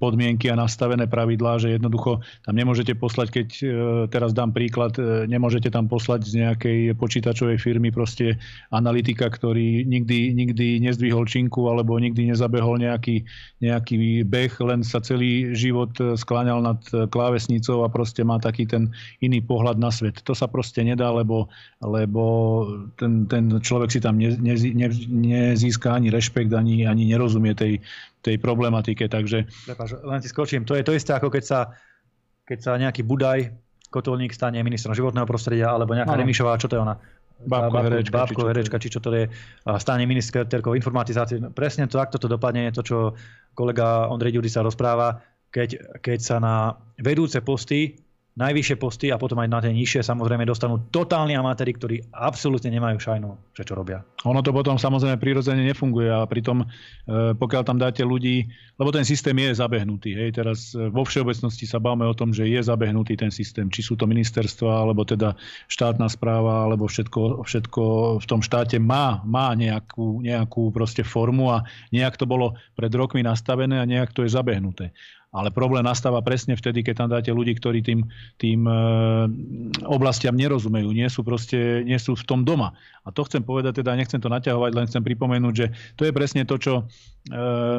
podmienky 0.02 0.50
a 0.50 0.58
nastavené 0.58 1.06
pravidlá, 1.06 1.62
že 1.62 1.78
jednoducho 1.78 2.26
tam 2.42 2.54
nemôžete 2.58 2.98
poslať, 2.98 3.28
keď 3.30 3.48
e, 3.62 3.64
teraz 4.10 4.34
dám 4.34 4.50
príklad, 4.50 4.98
e, 4.98 5.30
nemôžete 5.30 5.70
tam 5.70 5.86
poslať 5.86 6.26
z 6.26 6.32
nejakej 6.42 6.78
počítačovej 6.98 7.62
firmy 7.62 7.94
proste 7.94 8.42
analytika, 8.70 9.28
ktorý 9.28 9.84
nikdy, 9.84 10.32
nikdy 10.32 10.80
nezdvihol 10.80 11.28
činku 11.28 11.68
alebo 11.68 11.98
nikdy 11.98 12.32
nezabehol 12.32 12.80
nejaký, 12.80 13.24
nejaký 13.60 14.24
beh, 14.24 14.54
len 14.64 14.80
sa 14.80 15.02
celý 15.02 15.52
život 15.52 15.92
skláňal 15.98 16.64
nad 16.64 16.80
klávesnicou 17.10 17.84
a 17.84 17.92
proste 17.92 18.24
má 18.24 18.40
taký 18.40 18.64
ten 18.64 18.92
iný 19.20 19.44
pohľad 19.44 19.76
na 19.76 19.90
svet. 19.92 20.24
To 20.24 20.32
sa 20.32 20.48
proste 20.48 20.80
nedá, 20.80 21.10
lebo, 21.12 21.50
lebo 21.82 22.22
ten, 22.96 23.28
ten 23.28 23.50
človek 23.60 23.90
si 23.90 24.00
tam 24.00 24.16
ne, 24.16 24.32
ne, 24.38 24.54
ne, 24.56 24.88
nezíska 25.10 25.92
ani 25.92 26.08
rešpekt, 26.08 26.52
ani, 26.54 26.88
ani 26.88 27.10
nerozumie 27.10 27.52
tej, 27.52 27.82
tej 28.24 28.36
problematike. 28.40 29.04
Takže... 29.10 29.44
Prepač, 29.68 29.88
len 30.00 30.20
ti 30.22 30.28
skočím. 30.30 30.64
To 30.64 30.78
je 30.78 30.86
to 30.86 30.96
isté, 30.96 31.12
ako 31.12 31.28
keď 31.28 31.44
sa, 31.44 31.60
keď 32.48 32.58
sa 32.60 32.72
nejaký 32.80 33.04
Budaj 33.04 33.52
kotolník 33.94 34.34
stane 34.34 34.58
ministrom 34.66 34.90
životného 34.90 35.22
prostredia, 35.22 35.70
alebo 35.70 35.94
nejaká 35.94 36.18
no. 36.18 36.20
Remišová, 36.26 36.58
čo 36.58 36.66
to 36.66 36.74
je 36.74 36.82
ona? 36.82 36.98
Bábko, 37.42 37.82
herečka, 37.82 38.14
bábko, 38.14 38.40
či 38.40 38.48
herečka, 38.54 38.76
či 38.78 38.88
čo 38.94 39.00
to 39.02 39.10
je, 39.10 39.26
stane 39.82 40.06
ministerkou 40.06 40.78
informatizácie. 40.78 41.42
Presne 41.50 41.90
to, 41.90 41.98
takto 41.98 42.22
to 42.22 42.30
dopadne, 42.30 42.70
to, 42.70 42.86
čo 42.86 42.98
kolega 43.58 44.06
Ondrej 44.06 44.38
Ďuri 44.38 44.48
sa 44.48 44.62
rozpráva, 44.62 45.18
keď, 45.50 45.98
keď 45.98 46.18
sa 46.22 46.36
na 46.38 46.78
vedúce 46.98 47.42
posty 47.42 48.03
najvyššie 48.34 48.76
posty 48.82 49.06
a 49.14 49.16
potom 49.18 49.38
aj 49.38 49.48
na 49.48 49.62
tie 49.62 49.70
nižšie 49.70 50.02
samozrejme 50.02 50.42
dostanú 50.42 50.82
totálni 50.90 51.38
amatéri, 51.38 51.70
ktorí 51.70 51.96
absolútne 52.10 52.66
nemajú 52.74 52.98
šajnu, 52.98 53.30
že 53.54 53.62
čo 53.62 53.78
robia. 53.78 54.02
Ono 54.26 54.42
to 54.42 54.50
potom 54.50 54.74
samozrejme 54.74 55.22
prirodzene 55.22 55.62
nefunguje 55.62 56.10
a 56.10 56.26
pritom 56.26 56.66
e, 56.66 56.66
pokiaľ 57.38 57.62
tam 57.62 57.78
dáte 57.78 58.02
ľudí, 58.02 58.50
lebo 58.74 58.90
ten 58.90 59.06
systém 59.06 59.38
je 59.38 59.54
zabehnutý. 59.54 60.18
Hej, 60.18 60.42
teraz 60.42 60.74
e, 60.74 60.90
vo 60.90 61.06
všeobecnosti 61.06 61.62
sa 61.70 61.78
bavíme 61.78 62.10
o 62.10 62.18
tom, 62.18 62.34
že 62.34 62.50
je 62.50 62.58
zabehnutý 62.58 63.14
ten 63.14 63.30
systém, 63.30 63.70
či 63.70 63.86
sú 63.86 63.94
to 63.94 64.10
ministerstva, 64.10 64.82
alebo 64.82 65.06
teda 65.06 65.38
štátna 65.70 66.10
správa, 66.10 66.66
alebo 66.66 66.90
všetko, 66.90 67.46
všetko 67.46 67.82
v 68.18 68.26
tom 68.26 68.42
štáte 68.42 68.82
má, 68.82 69.22
má 69.22 69.54
nejakú, 69.54 70.18
nejakú 70.26 70.74
proste 70.74 71.06
formu 71.06 71.54
a 71.54 71.62
nejak 71.94 72.18
to 72.18 72.26
bolo 72.26 72.58
pred 72.74 72.90
rokmi 72.90 73.22
nastavené 73.22 73.78
a 73.78 73.86
nejak 73.86 74.10
to 74.10 74.26
je 74.26 74.34
zabehnuté. 74.34 74.90
Ale 75.34 75.50
problém 75.50 75.82
nastáva 75.82 76.22
presne 76.22 76.54
vtedy, 76.54 76.86
keď 76.86 76.94
tam 76.94 77.08
dáte 77.10 77.34
ľudí, 77.34 77.58
ktorí 77.58 77.82
tým, 77.82 78.06
tým 78.38 78.70
e, 78.70 78.74
oblastiam 79.82 80.38
nerozumejú, 80.38 80.94
nie 80.94 81.10
sú, 81.10 81.26
proste, 81.26 81.82
nie 81.82 81.98
sú 81.98 82.14
v 82.14 82.22
tom 82.22 82.46
doma. 82.46 82.70
A 83.02 83.10
to 83.10 83.26
chcem 83.26 83.42
povedať, 83.42 83.82
teda 83.82 83.98
nechcem 83.98 84.22
to 84.22 84.30
naťahovať, 84.30 84.70
len 84.78 84.86
chcem 84.86 85.02
pripomenúť, 85.02 85.54
že 85.58 85.66
to 85.98 86.06
je 86.06 86.14
presne 86.14 86.46
to, 86.46 86.54
čo 86.54 86.74
e, 86.78 86.82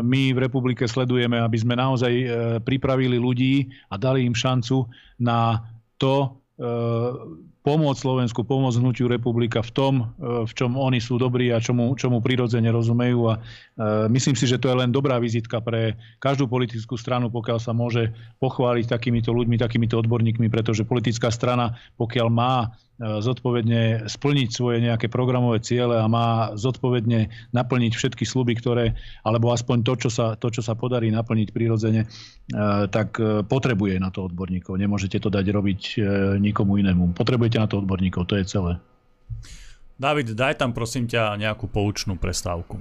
my 0.03 0.35
v 0.35 0.41
republike 0.43 0.83
sledujeme, 0.83 1.39
aby 1.39 1.55
sme 1.55 1.79
naozaj 1.79 2.13
e, 2.13 2.27
pripravili 2.59 3.15
ľudí 3.15 3.71
a 3.87 3.95
dali 3.95 4.27
im 4.27 4.35
šancu 4.35 4.91
na 5.23 5.63
to, 5.95 6.43
pomôcť 7.65 7.97
Slovensku, 7.97 8.45
pomôcť 8.45 8.77
hnutiu 8.77 9.09
republika 9.09 9.65
v 9.65 9.71
tom, 9.73 9.93
e, 10.21 10.45
v 10.45 10.51
čom 10.53 10.77
oni 10.77 11.01
sú 11.01 11.17
dobrí 11.17 11.49
a 11.49 11.57
čomu, 11.57 11.97
čomu 11.97 12.21
prirodzene 12.21 12.69
rozumejú. 12.69 13.33
A 13.33 13.33
e, 13.35 13.39
myslím 14.13 14.37
si, 14.37 14.45
že 14.45 14.61
to 14.61 14.69
je 14.69 14.77
len 14.77 14.93
dobrá 14.93 15.17
vizitka 15.17 15.57
pre 15.65 15.97
každú 16.21 16.45
politickú 16.45 16.93
stranu, 16.93 17.33
pokiaľ 17.33 17.57
sa 17.57 17.73
môže 17.73 18.13
pochváliť 18.37 18.85
takýmito 18.85 19.33
ľuďmi, 19.33 19.57
takýmito 19.57 19.97
odborníkmi, 19.97 20.45
pretože 20.45 20.85
politická 20.85 21.33
strana, 21.33 21.73
pokiaľ 21.97 22.27
má 22.29 22.77
zodpovedne 22.99 24.07
splniť 24.07 24.49
svoje 24.51 24.79
nejaké 24.79 25.11
programové 25.11 25.59
ciele 25.59 25.99
a 25.99 26.07
má 26.07 26.55
zodpovedne 26.55 27.51
naplniť 27.51 27.91
všetky 27.91 28.23
sluby, 28.23 28.55
ktoré, 28.55 28.95
alebo 29.27 29.51
aspoň 29.51 29.77
to, 29.83 29.93
čo 30.07 30.09
sa, 30.11 30.39
to, 30.39 30.47
čo 30.47 30.63
sa 30.63 30.79
podarí 30.79 31.11
naplniť 31.11 31.51
prirodzene, 31.51 32.01
e, 32.03 32.07
tak 32.87 33.19
e, 33.19 33.43
potrebuje 33.43 33.99
na 33.99 34.11
to 34.15 34.31
odborníkov. 34.31 34.79
Nemôžete 34.79 35.19
to 35.19 35.27
dať 35.27 35.45
robiť 35.51 35.81
nikomu 36.39 36.79
inému. 36.79 37.11
Potrebujete 37.15 37.59
na 37.59 37.67
to 37.67 37.83
odborníkov, 37.83 38.27
to 38.31 38.39
je 38.39 38.47
celé. 38.47 38.79
David, 39.95 40.35
daj 40.35 40.59
tam 40.59 40.75
prosím 40.75 41.07
ťa 41.07 41.39
nejakú 41.39 41.71
poučnú 41.71 42.19
prestávku. 42.19 42.79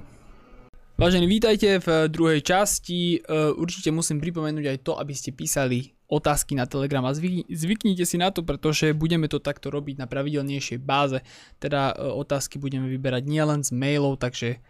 Vážení, 0.95 1.27
vítajte 1.27 1.79
v 1.83 2.07
druhej 2.07 2.39
časti. 2.39 3.19
Určite 3.55 3.91
musím 3.91 4.19
pripomenúť 4.19 4.65
aj 4.67 4.77
to, 4.83 4.95
aby 4.95 5.11
ste 5.11 5.35
písali 5.35 5.94
otázky 6.05 6.53
na 6.53 6.69
Telegram 6.69 7.05
a 7.05 7.15
zvyknite 7.49 8.05
si 8.05 8.17
na 8.21 8.29
to, 8.29 8.45
pretože 8.45 8.93
budeme 8.93 9.25
to 9.25 9.41
takto 9.41 9.73
robiť 9.73 9.97
na 9.97 10.05
pravidelnejšej 10.05 10.79
báze. 10.81 11.21
Teda 11.57 11.93
e, 11.93 12.05
otázky 12.05 12.61
budeme 12.61 12.85
vyberať 12.85 13.25
nielen 13.25 13.65
z 13.65 13.73
mailov, 13.73 14.21
takže 14.21 14.61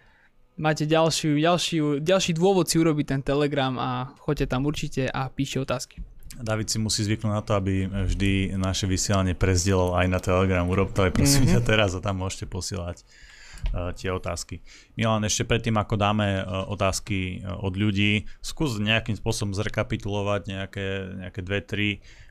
máte 0.55 0.87
ďalšiu, 0.87 1.35
ďalšiu, 1.35 1.83
ďalší 1.99 2.31
dôvod 2.31 2.71
si 2.71 2.79
urobiť 2.79 3.05
ten 3.05 3.21
Telegram 3.21 3.75
a 3.75 4.15
choďte 4.23 4.55
tam 4.55 4.63
určite 4.63 5.11
a 5.11 5.27
píšte 5.27 5.59
otázky. 5.59 5.99
David 6.35 6.67
si 6.67 6.83
musí 6.83 7.03
zvyknúť 7.07 7.31
na 7.31 7.43
to, 7.43 7.55
aby 7.55 7.87
vždy 7.87 8.59
naše 8.59 8.91
vysielanie 8.91 9.31
prezdielal 9.31 9.95
aj 9.95 10.07
na 10.11 10.19
Telegram. 10.19 10.67
Urob 10.67 10.91
to 10.91 11.07
aj 11.07 11.15
prosím 11.15 11.47
mm-hmm. 11.47 11.63
teraz 11.63 11.95
a 11.95 12.03
tam 12.03 12.19
môžete 12.19 12.47
posielať 12.47 13.07
tie 13.73 14.09
otázky. 14.11 14.61
Milan, 14.95 15.23
ešte 15.25 15.47
predtým, 15.47 15.75
ako 15.75 15.95
dáme 15.95 16.41
uh, 16.41 16.67
otázky 16.71 17.41
uh, 17.41 17.59
od 17.59 17.73
ľudí, 17.75 18.27
skús 18.39 18.77
nejakým 18.79 19.17
spôsobom 19.17 19.55
zrekapitulovať 19.55 20.41
nejaké, 20.47 20.87
nejaké 21.25 21.39
dve, 21.41 21.59
tri 21.63 21.89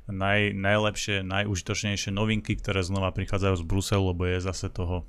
naj, 0.08 0.52
najlepšie, 0.54 1.24
najužitočnejšie 1.24 2.12
novinky, 2.12 2.56
ktoré 2.56 2.84
znova 2.84 3.12
prichádzajú 3.12 3.54
z 3.60 3.64
Bruselu, 3.64 4.04
lebo 4.12 4.22
je 4.28 4.38
zase 4.40 4.68
toho, 4.68 5.08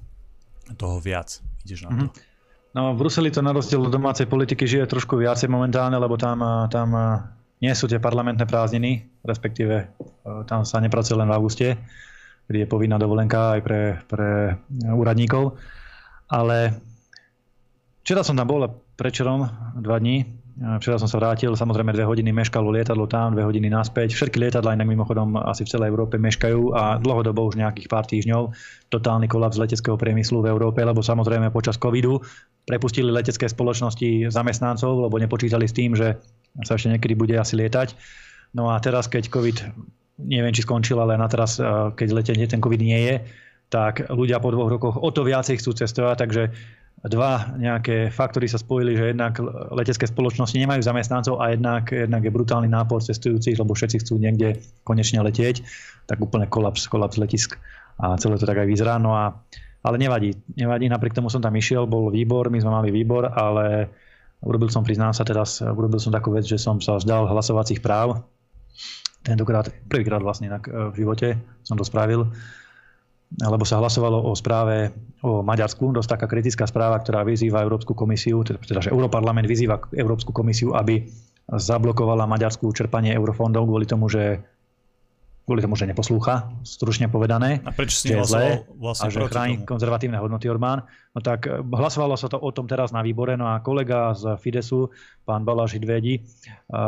toho 0.79 0.97
viac. 1.03 1.39
Ideš 1.67 1.88
na 1.88 1.89
to. 1.91 2.05
Mm-hmm. 2.07 2.33
No 2.75 2.91
v 2.91 2.99
Bruseli 2.99 3.31
to 3.31 3.39
na 3.39 3.55
rozdiel 3.55 3.79
od 3.79 3.91
domácej 3.91 4.27
politiky 4.27 4.67
žije 4.67 4.91
trošku 4.91 5.15
viacej 5.15 5.47
momentálne, 5.47 5.95
lebo 5.95 6.19
tam, 6.19 6.43
tam 6.67 6.91
nie 7.63 7.71
sú 7.71 7.88
tie 7.88 8.03
parlamentné 8.03 8.43
prázdniny, 8.43 9.23
respektíve 9.23 9.95
tam 10.43 10.67
sa 10.67 10.83
nepracuje 10.83 11.15
len 11.15 11.31
v 11.31 11.35
auguste 11.39 11.79
kedy 12.47 12.65
je 12.65 12.71
povinná 12.71 12.97
dovolenka 13.01 13.57
aj 13.57 13.61
pre, 13.65 13.81
pre 14.05 14.29
úradníkov. 14.93 15.57
Ale 16.31 16.73
včera 18.01 18.25
som 18.25 18.33
tam 18.38 18.49
bol 18.49 18.65
prečerom 18.97 19.45
dva 19.81 19.99
dní. 20.01 20.25
Včera 20.55 20.95
som 20.95 21.11
sa 21.11 21.19
vrátil, 21.19 21.51
samozrejme 21.51 21.91
dve 21.91 22.07
hodiny 22.07 22.31
meškalo 22.31 22.71
lietadlo 22.71 23.11
tam, 23.11 23.35
dve 23.35 23.43
hodiny 23.43 23.67
naspäť. 23.67 24.15
Všetky 24.15 24.39
lietadla 24.39 24.71
inak 24.71 24.88
mimochodom 24.88 25.35
asi 25.35 25.67
v 25.67 25.71
celej 25.75 25.91
Európe 25.91 26.15
meškajú 26.15 26.71
a 26.71 26.95
dlhodobo 26.95 27.51
už 27.51 27.59
nejakých 27.59 27.91
pár 27.91 28.07
týždňov 28.07 28.55
totálny 28.88 29.27
kolaps 29.27 29.59
leteckého 29.59 29.99
priemyslu 29.99 30.39
v 30.39 30.55
Európe, 30.55 30.79
lebo 30.79 31.03
samozrejme 31.03 31.51
počas 31.51 31.75
covidu 31.75 32.23
prepustili 32.63 33.11
letecké 33.11 33.51
spoločnosti 33.51 34.31
zamestnancov, 34.31 35.11
lebo 35.11 35.19
nepočítali 35.19 35.67
s 35.67 35.75
tým, 35.75 35.91
že 35.91 36.15
sa 36.63 36.79
ešte 36.79 36.88
niekedy 36.88 37.19
bude 37.19 37.35
asi 37.35 37.59
lietať. 37.59 37.91
No 38.55 38.71
a 38.71 38.79
teraz, 38.79 39.11
keď 39.11 39.27
COVID, 39.27 39.57
neviem 40.23 40.55
či 40.55 40.63
skončil, 40.63 40.95
ale 41.03 41.19
na 41.19 41.27
teraz, 41.27 41.59
keď 41.99 42.07
letenie 42.15 42.47
ten 42.47 42.63
COVID 42.63 42.79
nie 42.79 43.11
je, 43.11 43.15
tak 43.75 44.07
ľudia 44.07 44.39
po 44.39 44.55
dvoch 44.55 44.71
rokoch 44.71 44.95
o 44.95 45.11
to 45.11 45.27
viacej 45.27 45.59
chcú 45.59 45.75
cestovať, 45.75 46.15
takže 46.15 46.43
dva 47.11 47.59
nejaké 47.59 48.07
faktory 48.07 48.47
sa 48.47 48.55
spojili, 48.55 48.95
že 48.95 49.11
jednak 49.11 49.35
letecké 49.75 50.07
spoločnosti 50.07 50.55
nemajú 50.55 50.79
zamestnancov 50.79 51.43
a 51.43 51.51
jednak, 51.51 51.91
jednak 51.91 52.23
je 52.23 52.31
brutálny 52.31 52.71
nápor 52.71 53.03
cestujúcich, 53.03 53.59
lebo 53.59 53.75
všetci 53.75 53.99
chcú 53.99 54.15
niekde 54.15 54.63
konečne 54.88 55.19
letieť, 55.19 55.59
tak 56.07 56.23
úplne 56.23 56.47
kolaps, 56.47 56.88
kolaps 56.88 57.19
letisk 57.19 57.59
a 57.99 58.15
celé 58.15 58.39
to 58.39 58.47
tak 58.47 58.63
aj 58.63 58.67
vyzerá. 58.71 58.95
No 58.95 59.11
a, 59.11 59.43
ale 59.83 59.95
nevadí, 59.99 60.39
nevadí, 60.55 60.88
napriek 60.88 61.13
tomu 61.13 61.27
som 61.27 61.43
tam 61.43 61.53
išiel, 61.53 61.83
bol 61.83 62.07
výbor, 62.09 62.47
my 62.47 62.63
sme 62.63 62.71
mali 62.71 62.95
výbor, 62.95 63.27
ale 63.27 63.91
urobil 64.39 64.71
som, 64.71 64.88
priznám 64.88 65.11
sa 65.11 65.27
teraz, 65.27 65.59
urobil 65.59 65.99
som 65.99 66.15
takú 66.15 66.31
vec, 66.31 66.47
že 66.47 66.55
som 66.55 66.79
sa 66.79 66.95
vzdal 66.95 67.27
hlasovacích 67.27 67.83
práv. 67.83 68.23
Tentokrát, 69.19 69.67
prvýkrát 69.91 70.23
vlastne 70.23 70.47
inak 70.47 70.63
v 70.69 70.95
živote 70.95 71.27
som 71.67 71.75
to 71.75 71.83
spravil 71.83 72.31
lebo 73.36 73.67
sa 73.67 73.84
hlasovalo 73.84 74.24
o 74.24 74.32
správe 74.32 74.95
o 75.19 75.43
Maďarsku, 75.43 75.91
dosť 75.91 76.15
taká 76.15 76.26
kritická 76.32 76.63
správa, 76.63 76.95
ktorá 77.04 77.28
vyzýva 77.28 77.65
Európsku 77.65 77.91
komisiu, 77.91 78.45
teda, 78.48 78.60
teda 78.63 78.80
že 78.88 78.93
Europarlament 78.95 79.43
vyzýva 79.43 79.91
Európsku 79.91 80.32
komisiu, 80.32 80.71
aby 80.71 81.04
zablokovala 81.52 82.26
Maďarsku 82.26 82.65
čerpanie 82.71 83.12
eurofondov 83.13 83.67
kvôli 83.67 83.86
tomu, 83.86 84.08
že 84.08 84.39
kvôli 85.45 85.62
tomu, 85.62 85.77
že 85.77 85.86
neposlúcha, 85.86 86.49
stručne 86.65 87.05
povedané. 87.05 87.62
A 87.62 87.69
prečo 87.69 88.01
si 88.01 88.10
zlé 88.10 88.65
vlastne 88.81 89.08
a 89.08 89.13
že 89.13 89.21
chráni 89.29 89.62
tomu? 89.62 89.77
konzervatívne 89.77 90.17
hodnoty 90.17 90.49
Orbán. 90.49 90.89
No 91.13 91.21
tak 91.21 91.45
eh, 91.45 91.62
hlasovalo 91.62 92.17
sa 92.17 92.25
to 92.27 92.41
o 92.41 92.49
tom 92.49 92.65
teraz 92.65 92.89
na 92.89 93.05
výbore, 93.05 93.38
no 93.38 93.45
a 93.45 93.62
kolega 93.62 94.17
z 94.17 94.41
Fidesu, 94.41 94.89
pán 95.21 95.45
Baláš 95.45 95.77
Hidvedi, 95.77 96.17
eh, 96.17 96.23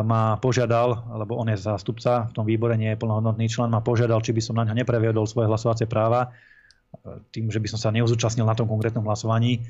ma 0.01 0.41
požiadal, 0.41 1.05
lebo 1.21 1.37
on 1.37 1.53
je 1.53 1.57
zástupca 1.61 2.25
v 2.27 2.33
tom 2.33 2.49
výbore, 2.49 2.73
nie 2.81 2.97
je 2.97 2.99
plnohodnotný 2.99 3.45
člen, 3.45 3.69
ma 3.69 3.85
požiadal, 3.85 4.25
či 4.25 4.33
by 4.33 4.41
som 4.41 4.57
na 4.57 4.65
ňo 4.65 4.73
nepreviedol 4.73 5.29
svoje 5.29 5.45
hlasovacie 5.45 5.85
práva, 5.85 6.33
eh, 6.33 7.21
tým, 7.29 7.53
že 7.53 7.61
by 7.61 7.69
som 7.69 7.79
sa 7.79 7.93
neuzúčastnil 7.93 8.43
na 8.43 8.57
tom 8.57 8.65
konkrétnom 8.65 9.05
hlasovaní 9.05 9.61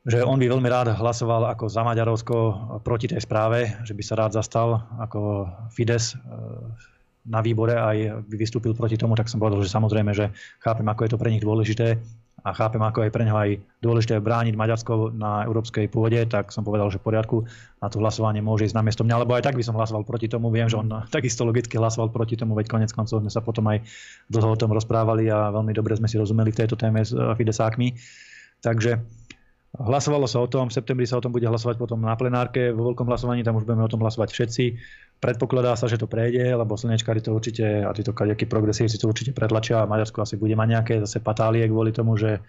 že 0.00 0.24
on 0.24 0.40
by 0.40 0.48
veľmi 0.48 0.64
rád 0.64 0.96
hlasoval 0.96 1.52
ako 1.52 1.68
za 1.68 1.84
Maďarovsko 1.84 2.36
proti 2.80 3.12
tej 3.12 3.20
správe, 3.20 3.68
že 3.84 3.92
by 3.92 4.00
sa 4.00 4.16
rád 4.16 4.32
zastal 4.32 4.88
ako 4.96 5.44
Fides 5.68 6.16
na 7.28 7.44
výbore 7.44 7.76
aj 7.76 8.24
vystúpil 8.32 8.72
proti 8.72 8.96
tomu, 8.96 9.12
tak 9.12 9.28
som 9.28 9.36
povedal, 9.36 9.60
že 9.60 9.68
samozrejme, 9.68 10.12
že 10.16 10.32
chápem, 10.60 10.86
ako 10.88 11.04
je 11.04 11.10
to 11.12 11.20
pre 11.20 11.28
nich 11.28 11.44
dôležité 11.44 12.00
a 12.40 12.56
chápem, 12.56 12.80
ako 12.80 13.04
je 13.04 13.12
pre 13.12 13.24
neho 13.28 13.36
aj 13.36 13.60
dôležité 13.84 14.16
brániť 14.16 14.56
Maďarsko 14.56 15.12
na 15.12 15.44
európskej 15.44 15.92
pôde, 15.92 16.24
tak 16.24 16.48
som 16.48 16.64
povedal, 16.64 16.88
že 16.88 16.96
v 16.96 17.12
poriadku 17.12 17.44
na 17.84 17.92
to 17.92 18.00
hlasovanie 18.00 18.40
môže 18.40 18.64
ísť 18.64 18.76
na 18.76 18.84
miesto 18.84 19.04
mňa, 19.04 19.28
lebo 19.28 19.36
aj 19.36 19.44
tak 19.44 19.60
by 19.60 19.64
som 19.64 19.76
hlasoval 19.76 20.08
proti 20.08 20.32
tomu. 20.32 20.48
Viem, 20.48 20.72
že 20.72 20.80
on 20.80 20.88
takisto 21.16 21.44
logicky 21.44 21.76
hlasoval 21.76 22.08
proti 22.08 22.40
tomu, 22.40 22.56
veď 22.56 22.72
konec 22.72 22.90
koncov 22.96 23.20
sme 23.20 23.28
sa 23.28 23.44
potom 23.44 23.68
aj 23.68 23.84
dlho 24.32 24.56
o 24.56 24.56
tom 24.56 24.72
rozprávali 24.72 25.28
a 25.28 25.52
veľmi 25.52 25.76
dobre 25.76 25.96
sme 26.00 26.08
si 26.08 26.16
rozumeli 26.16 26.48
v 26.56 26.64
tejto 26.64 26.80
téme 26.80 27.04
s 27.04 27.12
eh, 27.12 27.20
Fidesákmi. 27.36 27.92
Takže 28.60 29.19
Hlasovalo 29.70 30.26
sa 30.26 30.42
o 30.42 30.50
tom, 30.50 30.66
v 30.66 30.74
septembri 30.74 31.06
sa 31.06 31.18
o 31.18 31.22
tom 31.22 31.30
bude 31.30 31.46
hlasovať 31.46 31.78
potom 31.78 32.02
na 32.02 32.18
plenárke, 32.18 32.74
vo 32.74 32.90
veľkom 32.90 33.06
hlasovaní 33.06 33.46
tam 33.46 33.54
už 33.54 33.62
budeme 33.62 33.86
o 33.86 33.92
tom 33.92 34.02
hlasovať 34.02 34.34
všetci. 34.34 34.64
Predpokladá 35.22 35.78
sa, 35.78 35.86
že 35.86 35.94
to 35.94 36.10
prejde, 36.10 36.42
lebo 36.42 36.74
slnečkári 36.74 37.22
to 37.22 37.30
určite 37.30 37.86
a 37.86 37.94
títo 37.94 38.10
kadejakí 38.10 38.50
progresívci 38.50 38.98
to 38.98 39.06
určite 39.06 39.30
pretlačia 39.30 39.78
a 39.78 39.86
Maďarsko 39.86 40.26
asi 40.26 40.34
bude 40.34 40.58
mať 40.58 40.68
nejaké 40.74 40.94
zase 41.06 41.22
patálie 41.22 41.62
kvôli 41.70 41.94
tomu, 41.94 42.18
že 42.18 42.34
e, 42.34 42.40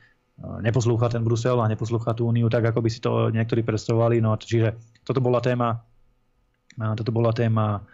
neposlúcha 0.65 1.13
ten 1.13 1.21
Brusel 1.21 1.61
a 1.61 1.69
neposlúcha 1.69 2.17
tú 2.17 2.25
úniu 2.25 2.49
tak, 2.49 2.65
ako 2.65 2.81
by 2.81 2.89
si 2.89 2.97
to 2.97 3.29
niektorí 3.29 3.61
predstavovali. 3.61 4.17
No, 4.17 4.33
čiže 4.41 4.81
toto 5.05 5.21
bola 5.21 5.45
téma, 5.45 5.77
e, 6.73 6.85
toto 6.97 7.13
bola 7.13 7.29
téma 7.37 7.85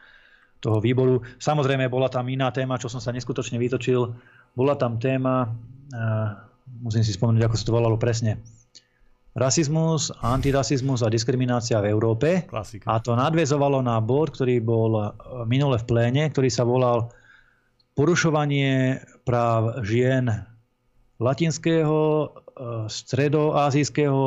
toho 0.63 0.79
výboru. 0.79 1.19
Samozrejme, 1.35 1.91
bola 1.91 2.07
tam 2.07 2.31
iná 2.31 2.47
téma, 2.55 2.79
čo 2.79 2.87
som 2.87 3.03
sa 3.03 3.11
neskutočne 3.11 3.59
vytočil. 3.59 4.07
Bola 4.55 4.79
tam 4.79 5.03
téma, 5.03 5.51
e, 5.91 5.99
musím 6.79 7.03
si 7.03 7.11
spomenúť, 7.11 7.43
ako 7.43 7.55
sa 7.59 7.65
to 7.67 7.75
volalo 7.75 7.99
presne, 7.99 8.39
rasizmus, 9.37 10.09
antirasizmus 10.25 11.05
a 11.05 11.13
diskriminácia 11.13 11.77
v 11.77 11.93
Európe. 11.93 12.49
Klasika. 12.49 12.89
A 12.89 12.97
to 12.97 13.13
nadvezovalo 13.13 13.85
na 13.85 14.01
bod, 14.01 14.33
ktorý 14.33 14.57
bol 14.57 14.91
e, 14.97 15.05
minule 15.45 15.77
v 15.77 15.85
pléne, 15.85 16.25
ktorý 16.33 16.49
sa 16.49 16.65
volal 16.65 17.13
porušovanie 17.93 18.97
práv 19.29 19.85
žien 19.85 20.25
latinského, 21.21 21.97
e, 22.01 22.27
stredoázijského, 22.89 24.21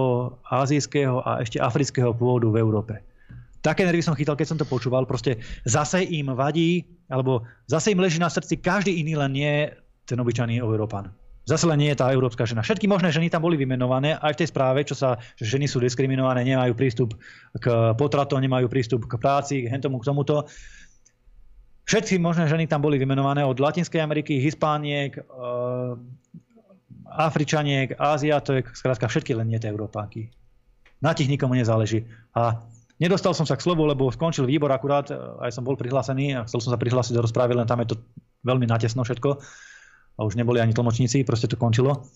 azijského 0.47 1.17
a 1.27 1.43
ešte 1.43 1.59
afrického 1.59 2.15
pôvodu 2.15 2.47
v 2.47 2.63
Európe. 2.63 2.95
Také 3.61 3.85
nervy 3.85 4.01
som 4.01 4.17
chytal, 4.17 4.39
keď 4.39 4.47
som 4.57 4.59
to 4.63 4.65
počúval. 4.65 5.05
Proste 5.05 5.37
zase 5.69 6.07
im 6.07 6.33
vadí, 6.33 6.87
alebo 7.13 7.45
zase 7.69 7.93
im 7.93 8.01
leží 8.01 8.17
na 8.17 8.33
srdci 8.33 8.57
každý 8.57 9.05
iný, 9.05 9.21
len 9.21 9.37
nie 9.37 9.69
ten 10.09 10.17
obyčajný 10.17 10.57
Európan. 10.63 11.13
Zase 11.49 11.65
len 11.65 11.81
nie 11.81 11.91
je 11.91 11.99
tá 11.99 12.13
európska 12.13 12.45
žena. 12.45 12.61
Všetky 12.61 12.85
možné 12.85 13.09
ženy 13.11 13.33
tam 13.33 13.41
boli 13.41 13.57
vymenované 13.57 14.15
aj 14.21 14.37
v 14.37 14.41
tej 14.45 14.49
správe, 14.53 14.85
čo 14.85 14.93
sa, 14.93 15.17
že 15.41 15.49
ženy 15.57 15.67
sú 15.67 15.81
diskriminované, 15.81 16.45
nemajú 16.45 16.77
prístup 16.77 17.17
k 17.57 17.97
potratom, 17.97 18.39
nemajú 18.45 18.69
prístup 18.69 19.09
k 19.09 19.17
práci, 19.17 19.65
k 19.65 19.73
tomu, 19.81 19.99
k 19.99 20.07
tomuto. 20.07 20.45
Všetky 21.89 22.21
možné 22.21 22.47
ženy 22.47 22.69
tam 22.69 22.85
boli 22.85 23.01
vymenované 23.01 23.43
od 23.43 23.57
Latinskej 23.57 23.99
Ameriky, 23.99 24.39
Hispániek, 24.39 25.17
e, 25.17 25.23
Afričaniek, 27.11 27.99
Ázia, 27.99 28.39
to 28.39 28.61
je 28.61 28.63
skrátka 28.77 29.11
všetky 29.11 29.35
len 29.35 29.51
nie 29.51 29.59
tie 29.59 29.73
Európánky. 29.73 30.31
Na 31.03 31.17
tých 31.17 31.33
nikomu 31.33 31.59
nezáleží. 31.59 32.07
A 32.37 32.63
nedostal 33.03 33.35
som 33.35 33.49
sa 33.49 33.59
k 33.59 33.65
slovu, 33.65 33.89
lebo 33.89 34.13
skončil 34.13 34.47
výbor 34.47 34.71
akurát, 34.71 35.11
aj 35.43 35.51
som 35.51 35.67
bol 35.67 35.75
prihlásený 35.75 36.37
a 36.37 36.47
chcel 36.47 36.63
som 36.63 36.71
sa 36.71 36.79
prihlásiť 36.79 37.17
do 37.17 37.25
rozprávy, 37.27 37.59
len 37.59 37.67
tam 37.67 37.83
je 37.83 37.97
to 37.97 37.97
veľmi 38.47 38.71
natesno 38.71 39.03
všetko 39.03 39.41
a 40.17 40.21
už 40.25 40.35
neboli 40.35 40.59
ani 40.59 40.75
tlmočníci, 40.75 41.23
proste 41.23 41.47
to 41.47 41.61
končilo. 41.61 42.07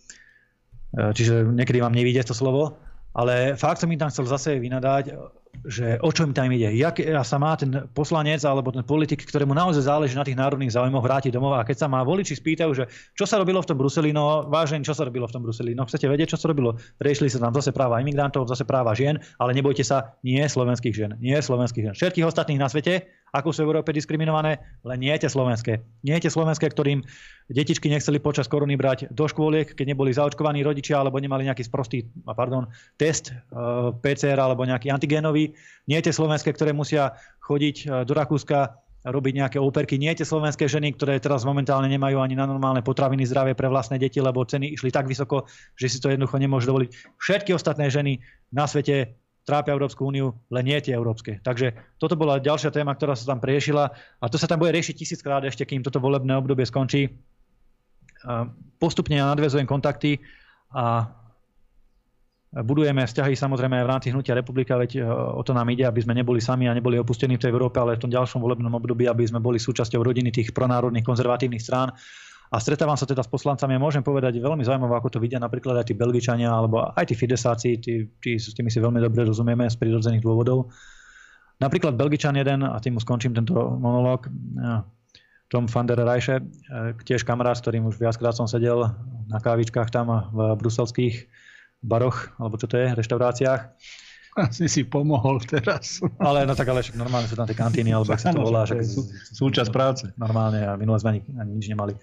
E, 0.94 1.12
čiže 1.14 1.44
niekedy 1.44 1.78
vám 1.82 1.94
nevíde 1.94 2.22
to 2.24 2.34
slovo. 2.34 2.78
Ale 3.14 3.54
fakt 3.54 3.78
som 3.78 3.90
im 3.94 3.98
tam 3.98 4.10
chcel 4.10 4.26
zase 4.26 4.58
vynadať, 4.58 5.14
že 5.62 6.02
o 6.02 6.10
čo 6.10 6.26
im 6.26 6.34
tam 6.34 6.50
ide. 6.50 6.74
Jak 6.74 6.98
sa 7.22 7.38
má 7.38 7.54
ten 7.54 7.86
poslanec 7.94 8.42
alebo 8.42 8.74
ten 8.74 8.82
politik, 8.82 9.22
ktorému 9.22 9.54
naozaj 9.54 9.86
záleží 9.86 10.18
na 10.18 10.26
tých 10.26 10.34
národných 10.34 10.74
záujmoch, 10.74 11.06
vrátiť 11.06 11.30
domov 11.30 11.54
a 11.54 11.62
keď 11.62 11.86
sa 11.86 11.86
má 11.86 12.02
voliči 12.02 12.34
spýtajú, 12.34 12.70
že 12.74 12.84
čo 13.14 13.22
sa 13.22 13.38
robilo 13.38 13.62
v 13.62 13.70
tom 13.70 13.78
Bruseli, 13.78 14.10
no 14.10 14.50
vážne, 14.50 14.82
čo 14.82 14.98
sa 14.98 15.06
robilo 15.06 15.30
v 15.30 15.34
tom 15.38 15.46
Bruseli. 15.46 15.78
No 15.78 15.86
chcete 15.86 16.10
vedieť, 16.10 16.34
čo 16.34 16.42
sa 16.42 16.50
robilo? 16.50 16.74
Riešili 16.98 17.30
sa 17.30 17.38
tam 17.38 17.54
zase 17.54 17.70
práva 17.70 18.02
imigrantov, 18.02 18.50
zase 18.50 18.66
práva 18.66 18.98
žien, 18.98 19.22
ale 19.38 19.54
nebojte 19.54 19.86
sa, 19.86 20.18
nie 20.26 20.42
slovenských 20.42 20.94
žien, 20.94 21.14
nie 21.22 21.38
slovenských 21.38 21.82
žien. 21.86 21.94
Všetkých 21.94 22.26
ostatných 22.26 22.58
na 22.58 22.66
svete, 22.66 23.06
ako 23.34 23.50
sú 23.50 23.66
v 23.66 23.74
Európe 23.74 23.90
diskriminované, 23.90 24.62
len 24.86 24.98
nie 25.02 25.10
tie 25.18 25.26
slovenské. 25.26 25.82
Nie 26.06 26.22
tie 26.22 26.30
slovenské, 26.30 26.70
ktorým 26.70 27.02
detičky 27.50 27.90
nechceli 27.90 28.22
počas 28.22 28.46
korony 28.46 28.78
brať 28.78 29.10
do 29.10 29.26
škôliek, 29.26 29.74
keď 29.74 29.90
neboli 29.90 30.14
zaočkovaní 30.14 30.62
rodičia 30.62 31.02
alebo 31.02 31.18
nemali 31.18 31.50
nejaký 31.50 31.66
sprostý 31.66 32.06
pardon, 32.22 32.70
test 32.94 33.34
eh, 33.34 33.90
PCR 33.98 34.38
alebo 34.38 34.62
nejaký 34.62 34.94
antigénový. 34.94 35.50
Nie 35.90 35.98
tie 35.98 36.14
slovenské, 36.14 36.54
ktoré 36.54 36.70
musia 36.72 37.18
chodiť 37.44 37.76
uh, 37.84 38.08
do 38.08 38.16
Rakúska 38.16 38.80
robiť 39.04 39.32
nejaké 39.36 39.58
operky. 39.60 40.00
Nie 40.00 40.16
tie 40.16 40.24
slovenské 40.24 40.64
ženy, 40.64 40.96
ktoré 40.96 41.20
teraz 41.20 41.44
momentálne 41.44 41.92
nemajú 41.92 42.24
ani 42.24 42.32
na 42.32 42.48
normálne 42.48 42.80
potraviny 42.80 43.28
zdravé 43.28 43.52
pre 43.52 43.68
vlastné 43.68 44.00
deti, 44.00 44.16
lebo 44.16 44.48
ceny 44.48 44.72
išli 44.72 44.88
tak 44.88 45.04
vysoko, 45.04 45.44
že 45.76 45.92
si 45.92 46.00
to 46.00 46.08
jednoducho 46.08 46.40
nemôžu 46.40 46.72
dovoliť. 46.72 47.20
Všetky 47.20 47.52
ostatné 47.52 47.92
ženy 47.92 48.24
na 48.48 48.64
svete 48.64 49.20
trápia 49.44 49.76
Európsku 49.76 50.08
úniu, 50.08 50.32
len 50.48 50.64
nie 50.64 50.78
tie 50.80 50.96
európske. 50.96 51.38
Takže 51.44 51.76
toto 52.00 52.16
bola 52.16 52.40
ďalšia 52.40 52.72
téma, 52.72 52.96
ktorá 52.96 53.12
sa 53.12 53.28
tam 53.28 53.38
priešila 53.44 53.84
a 53.92 54.24
to 54.32 54.40
sa 54.40 54.48
tam 54.48 54.64
bude 54.64 54.72
riešiť 54.72 54.96
tisíckrát 54.96 55.44
ešte, 55.44 55.68
kým 55.68 55.84
toto 55.84 56.00
volebné 56.00 56.32
obdobie 56.34 56.64
skončí. 56.64 57.12
Postupne 58.80 59.20
ja 59.20 59.28
nadvezujem 59.28 59.68
kontakty 59.68 60.16
a 60.72 61.12
budujeme 62.62 63.04
vzťahy 63.04 63.34
samozrejme 63.34 63.82
aj 63.82 63.84
v 63.84 63.90
rámci 63.90 64.08
hnutia 64.14 64.38
republika, 64.38 64.78
veď 64.78 65.02
e, 65.02 65.10
o 65.10 65.42
to 65.42 65.50
nám 65.50 65.66
ide, 65.74 65.82
aby 65.82 65.98
sme 65.98 66.14
neboli 66.14 66.38
sami 66.38 66.70
a 66.70 66.76
neboli 66.76 66.94
opustení 67.02 67.34
v 67.34 67.42
tej 67.42 67.50
Európe, 67.50 67.82
ale 67.82 67.98
v 67.98 68.06
tom 68.06 68.14
ďalšom 68.14 68.38
volebnom 68.38 68.70
období, 68.78 69.10
aby 69.10 69.26
sme 69.26 69.42
boli 69.42 69.58
súčasťou 69.58 70.06
rodiny 70.06 70.30
tých 70.30 70.54
pronárodných 70.54 71.02
konzervatívnych 71.02 71.58
strán 71.58 71.90
a 72.52 72.56
stretávam 72.60 72.94
sa 72.94 73.08
teda 73.08 73.24
s 73.24 73.30
poslancami 73.30 73.76
a 73.76 73.82
môžem 73.82 74.04
povedať 74.04 74.36
veľmi 74.38 74.62
zaujímavé, 74.62 74.94
ako 75.00 75.16
to 75.16 75.18
vidia 75.22 75.40
napríklad 75.40 75.80
aj 75.80 75.90
tí 75.90 75.94
Belgičania 75.96 76.52
alebo 76.52 76.84
aj 76.92 77.04
tí 77.08 77.14
Fidesáci, 77.16 77.80
tí, 77.80 78.08
tí, 78.20 78.36
s 78.36 78.52
tými 78.52 78.68
si 78.68 78.78
veľmi 78.78 79.00
dobre 79.00 79.24
rozumieme 79.24 79.64
z 79.66 79.76
prirodzených 79.80 80.22
dôvodov. 80.22 80.70
Napríklad 81.62 81.94
Belgičan 81.94 82.34
jeden, 82.34 82.66
a 82.66 82.76
tým 82.82 82.98
skončím 82.98 83.32
tento 83.32 83.54
monológ, 83.78 84.26
Tom 85.48 85.70
van 85.70 85.86
der 85.86 86.02
Reiche, 86.02 86.42
tiež 87.06 87.22
kamarát, 87.22 87.54
s 87.54 87.62
ktorým 87.62 87.86
už 87.86 88.00
viackrát 88.00 88.34
som 88.34 88.50
sedel 88.50 88.90
na 89.30 89.38
kávičkách 89.38 89.92
tam 89.92 90.10
v 90.34 90.58
bruselských 90.58 91.30
baroch, 91.84 92.32
alebo 92.42 92.58
čo 92.58 92.66
to 92.66 92.74
je, 92.80 92.90
reštauráciách. 92.96 93.60
Asi 94.34 94.66
si 94.66 94.82
pomohol 94.82 95.38
teraz. 95.46 96.02
Ale 96.18 96.42
no 96.42 96.58
tak 96.58 96.66
ale 96.66 96.82
však 96.82 96.98
normálne 96.98 97.30
sú 97.30 97.38
tam 97.38 97.46
tie 97.46 97.54
kantíny, 97.54 97.94
alebo 97.94 98.10
ak 98.10 98.18
sa 98.18 98.34
to 98.34 98.42
volá. 98.42 98.66
Však, 98.66 98.82
sú, 98.82 99.06
súčasť 99.30 99.70
práce. 99.70 100.10
Normálne 100.18 100.66
a 100.66 100.74
minulé 100.74 100.98
sme 100.98 101.10
ani, 101.14 101.20
ani 101.38 101.50
nič 101.54 101.70
nemali. 101.70 101.94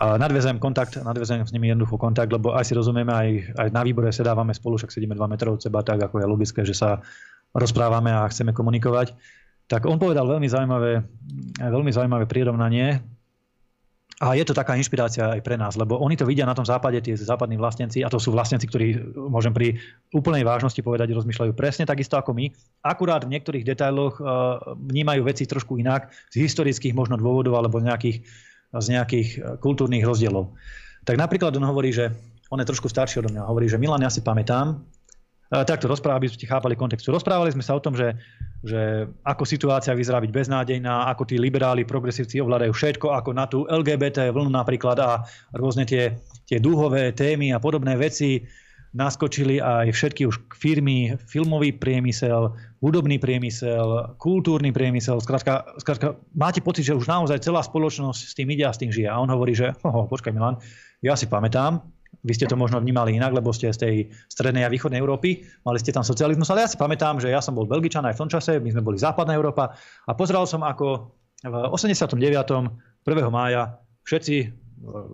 A 0.00 0.16
nadvezujem 0.16 0.62
kontakt, 0.62 0.96
nadvezujem 0.96 1.44
s 1.44 1.52
nimi 1.52 1.68
jednoducho 1.68 1.98
kontakt, 1.98 2.30
lebo 2.32 2.54
aj 2.54 2.70
si 2.70 2.72
rozumieme, 2.72 3.12
aj, 3.12 3.28
aj 3.58 3.68
na 3.74 3.82
výbore 3.84 4.14
sedávame 4.14 4.54
spolu, 4.54 4.80
však 4.80 4.94
sedíme 4.94 5.12
2 5.12 5.26
metrov 5.28 5.58
od 5.58 5.60
seba, 5.60 5.84
tak 5.84 6.00
ako 6.00 6.22
je 6.22 6.26
logické, 6.30 6.60
že 6.64 6.72
sa 6.72 7.04
rozprávame 7.52 8.08
a 8.08 8.24
chceme 8.30 8.54
komunikovať. 8.54 9.12
Tak 9.66 9.84
on 9.84 10.00
povedal 10.00 10.24
veľmi 10.24 10.48
zaujímavé, 10.48 11.04
veľmi 11.60 11.90
zaujímavé 11.92 12.24
prirovnanie, 12.30 13.02
a 14.20 14.36
je 14.36 14.44
to 14.44 14.52
taká 14.52 14.76
inšpirácia 14.76 15.32
aj 15.32 15.40
pre 15.40 15.56
nás, 15.56 15.80
lebo 15.80 15.96
oni 15.96 16.12
to 16.12 16.28
vidia 16.28 16.44
na 16.44 16.52
tom 16.52 16.68
západe, 16.68 17.00
tie 17.00 17.16
západní 17.16 17.56
vlastnenci, 17.56 18.04
a 18.04 18.12
to 18.12 18.20
sú 18.20 18.36
vlastnenci, 18.36 18.68
ktorí, 18.68 19.16
môžem 19.16 19.56
pri 19.56 19.80
úplnej 20.12 20.44
vážnosti 20.44 20.76
povedať, 20.84 21.16
rozmýšľajú 21.16 21.56
presne 21.56 21.88
takisto 21.88 22.20
ako 22.20 22.36
my. 22.36 22.52
Akurát 22.84 23.24
v 23.24 23.32
niektorých 23.32 23.64
detailoch 23.64 24.20
uh, 24.20 24.60
vnímajú 24.76 25.24
veci 25.24 25.48
trošku 25.48 25.80
inak, 25.80 26.12
z 26.28 26.44
historických 26.44 26.92
možno 26.92 27.16
dôvodov 27.16 27.56
alebo 27.56 27.80
nejakých, 27.80 28.20
z 28.76 28.86
nejakých 28.92 29.28
uh, 29.40 29.56
kultúrnych 29.56 30.04
rozdielov. 30.04 30.52
Tak 31.08 31.16
napríklad 31.16 31.56
on 31.56 31.64
hovorí, 31.64 31.88
že 31.88 32.12
on 32.52 32.60
je 32.60 32.68
trošku 32.68 32.92
starší 32.92 33.24
od 33.24 33.32
mňa, 33.32 33.48
hovorí, 33.48 33.72
že 33.72 33.80
Milan, 33.80 34.04
ja 34.04 34.12
si 34.12 34.20
pamätám, 34.20 34.84
takto 35.50 35.90
rozprávali, 35.90 36.30
aby 36.30 36.30
ste 36.30 36.46
chápali 36.46 36.78
kontextu. 36.78 37.10
Rozprávali 37.10 37.50
sme 37.50 37.66
sa 37.66 37.74
o 37.74 37.82
tom, 37.82 37.98
že, 37.98 38.14
že 38.62 39.10
ako 39.26 39.42
situácia 39.42 39.90
vyzerá 39.98 40.22
byť 40.22 40.30
beznádejná, 40.30 41.10
ako 41.10 41.26
tí 41.26 41.42
liberáli, 41.42 41.82
progresívci 41.82 42.38
ovládajú 42.38 42.70
všetko, 42.70 43.10
ako 43.10 43.30
na 43.34 43.50
tú 43.50 43.66
LGBT 43.66 44.30
vlnu 44.30 44.54
napríklad 44.54 44.96
a 45.02 45.26
rôzne 45.50 45.82
tie, 45.82 46.14
tie 46.46 46.62
dúhové 46.62 47.10
témy 47.10 47.50
a 47.50 47.58
podobné 47.58 47.98
veci 47.98 48.46
naskočili 48.90 49.62
aj 49.62 49.94
všetky 49.94 50.26
už 50.26 50.50
firmy, 50.58 51.14
filmový 51.30 51.70
priemysel, 51.70 52.50
hudobný 52.82 53.22
priemysel, 53.22 54.18
kultúrny 54.18 54.74
priemysel. 54.74 55.22
Skrátka, 55.22 55.62
skrátka, 55.78 56.18
máte 56.34 56.58
pocit, 56.58 56.90
že 56.90 56.98
už 56.98 57.06
naozaj 57.06 57.38
celá 57.42 57.62
spoločnosť 57.62 58.18
s 58.18 58.34
tým 58.34 58.50
ide 58.50 58.66
a 58.66 58.74
s 58.74 58.82
tým 58.82 58.90
žije. 58.90 59.06
A 59.06 59.22
on 59.22 59.30
hovorí, 59.30 59.54
že 59.54 59.78
oh, 59.86 60.10
počkaj 60.10 60.34
Milan, 60.34 60.58
ja 61.06 61.14
si 61.14 61.30
pamätám, 61.30 61.86
vy 62.20 62.32
ste 62.36 62.46
to 62.46 62.56
možno 62.56 62.80
vnímali 62.80 63.16
inak, 63.16 63.32
lebo 63.32 63.52
ste 63.52 63.72
z 63.72 63.78
tej 63.80 63.94
strednej 64.28 64.68
a 64.68 64.72
východnej 64.72 65.00
Európy, 65.00 65.44
mali 65.64 65.78
ste 65.80 65.92
tam 65.92 66.04
socializmus, 66.04 66.48
ale 66.52 66.64
ja 66.64 66.68
si 66.68 66.76
pamätám, 66.76 67.16
že 67.20 67.32
ja 67.32 67.40
som 67.40 67.56
bol 67.56 67.64
Belgičan 67.64 68.04
aj 68.04 68.16
v 68.16 68.20
tom 68.26 68.30
čase, 68.30 68.60
my 68.60 68.70
sme 68.72 68.82
boli 68.84 69.00
západná 69.00 69.32
Európa 69.32 69.72
a 70.04 70.12
pozeral 70.12 70.44
som 70.44 70.60
ako 70.60 71.16
v 71.40 71.54
89. 71.72 72.20
1. 72.20 73.32
mája 73.32 73.80
všetci 74.04 74.36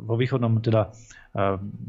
vo 0.07 0.15
východnom, 0.15 0.63
teda, 0.63 0.91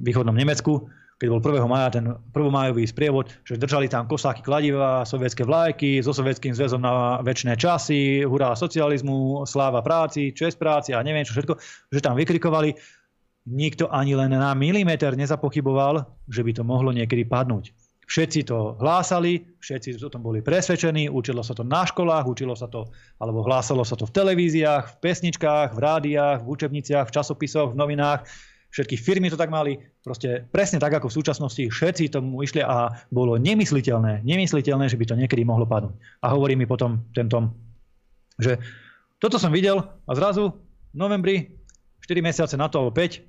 východnom 0.01 0.33
Nemecku, 0.33 0.89
keď 1.17 1.27
bol 1.33 1.41
1. 1.41 1.65
maja 1.65 1.89
ten 1.89 2.05
prvomájový 2.29 2.85
sprievod, 2.85 3.33
že 3.41 3.57
držali 3.57 3.89
tam 3.89 4.05
kosáky 4.05 4.45
kladiva, 4.45 5.01
sovietské 5.01 5.41
vlajky, 5.41 5.97
so 6.05 6.13
sovietským 6.13 6.53
zväzom 6.53 6.85
na 6.85 7.17
väčšie 7.25 7.57
časy, 7.57 8.21
hurá 8.21 8.53
socializmu, 8.53 9.41
sláva 9.49 9.81
práci, 9.81 10.29
čest 10.37 10.61
práci 10.61 10.93
a 10.93 11.01
neviem 11.01 11.25
čo 11.25 11.33
všetko, 11.33 11.57
že 11.89 12.05
tam 12.05 12.13
vykrikovali 12.13 12.77
nikto 13.47 13.87
ani 13.87 14.11
len 14.19 14.35
na 14.35 14.51
milimeter 14.51 15.15
nezapochyboval, 15.15 16.03
že 16.27 16.43
by 16.43 16.51
to 16.51 16.63
mohlo 16.67 16.91
niekedy 16.91 17.23
padnúť. 17.23 17.71
Všetci 18.07 18.47
to 18.47 18.79
hlásali, 18.79 19.43
všetci 19.59 19.99
o 19.99 20.07
tom 20.07 20.23
boli 20.23 20.39
presvedčení, 20.39 21.11
učilo 21.11 21.43
sa 21.43 21.51
to 21.51 21.67
na 21.67 21.83
školách, 21.83 22.23
učilo 22.23 22.55
sa 22.55 22.71
to, 22.71 22.87
alebo 23.19 23.43
hlásalo 23.43 23.83
sa 23.83 23.99
to 23.99 24.07
v 24.07 24.15
televíziách, 24.15 24.95
v 24.95 24.97
pesničkách, 25.03 25.75
v 25.75 25.79
rádiách, 25.79 26.39
v 26.43 26.47
učebniciach, 26.47 27.11
v 27.11 27.15
časopisoch, 27.15 27.75
v 27.75 27.79
novinách. 27.79 28.23
Všetky 28.71 28.95
firmy 28.95 29.27
to 29.27 29.35
tak 29.35 29.51
mali, 29.51 29.79
proste 30.07 30.47
presne 30.55 30.79
tak 30.79 30.95
ako 30.95 31.11
v 31.11 31.17
súčasnosti, 31.19 31.63
všetci 31.67 32.11
tomu 32.11 32.43
išli 32.43 32.63
a 32.63 32.95
bolo 33.11 33.35
nemysliteľné, 33.35 34.23
nemysliteľné, 34.23 34.87
že 34.87 34.99
by 34.99 35.05
to 35.07 35.19
niekedy 35.19 35.43
mohlo 35.43 35.67
padnúť. 35.67 35.95
A 36.23 36.31
hovorí 36.31 36.55
mi 36.55 36.63
potom 36.63 37.03
ten 37.11 37.27
Tom, 37.27 37.51
že 38.39 38.55
toto 39.19 39.35
som 39.35 39.51
videl 39.51 39.83
a 39.83 40.11
zrazu 40.15 40.55
v 40.91 40.95
novembri, 40.95 41.35
4 42.07 42.23
mesiace 42.23 42.55
na 42.55 42.71
to 42.71 42.79
alebo 42.79 42.95
5, 42.95 43.19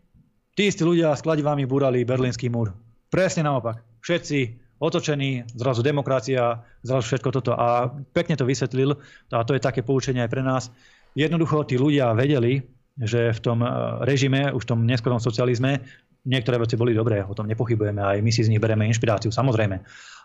Tí 0.59 0.66
istí 0.66 0.82
ľudia 0.82 1.14
s 1.14 1.22
kladivami 1.22 1.70
búrali 1.70 2.02
berlínsky 2.02 2.50
múr. 2.50 2.74
Presne 3.14 3.46
naopak. 3.46 3.78
Všetci 4.02 4.59
otočení, 4.82 5.46
zrazu 5.54 5.86
demokracia, 5.86 6.66
zrazu 6.82 7.14
všetko 7.14 7.30
toto. 7.30 7.54
A 7.54 7.86
pekne 8.11 8.34
to 8.34 8.42
vysvetlil, 8.42 8.98
a 9.30 9.46
to 9.46 9.54
je 9.54 9.62
také 9.62 9.86
poučenie 9.86 10.18
aj 10.18 10.34
pre 10.34 10.42
nás. 10.42 10.66
Jednoducho 11.14 11.62
tí 11.62 11.78
ľudia 11.78 12.11
vedeli, 12.11 12.59
že 12.98 13.30
v 13.30 13.38
tom 13.38 13.62
eh, 13.62 13.70
režime, 14.02 14.50
už 14.50 14.66
v 14.66 14.70
tom 14.74 14.82
neskorom 14.82 15.22
socializme, 15.22 15.78
niektoré 16.26 16.59
veci 16.59 16.74
boli 16.74 16.90
dobré, 16.90 17.22
o 17.22 17.38
tom 17.38 17.46
nepochybujeme, 17.46 18.02
aj 18.02 18.18
my 18.18 18.30
si 18.34 18.42
z 18.42 18.50
nich 18.50 18.59
bereme 18.59 18.82
inšpiráciu, 18.90 19.30
samozrejme. 19.30 19.78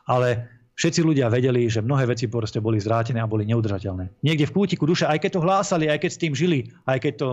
Ale 0.09 0.49
všetci 0.73 1.05
ľudia 1.05 1.29
vedeli, 1.29 1.69
že 1.69 1.85
mnohé 1.85 2.09
veci 2.09 2.25
proste 2.25 2.57
boli 2.57 2.81
zvrátené 2.81 3.21
a 3.21 3.29
boli 3.29 3.45
neudržateľné. 3.45 4.25
Niekde 4.25 4.49
v 4.49 4.55
kútiku 4.57 4.89
duše, 4.89 5.05
aj 5.05 5.29
keď 5.29 5.37
to 5.37 5.45
hlásali, 5.45 5.93
aj 5.93 6.01
keď 6.01 6.09
s 6.09 6.21
tým 6.25 6.33
žili, 6.33 6.73
aj 6.89 7.05
keď 7.05 7.13
to 7.21 7.29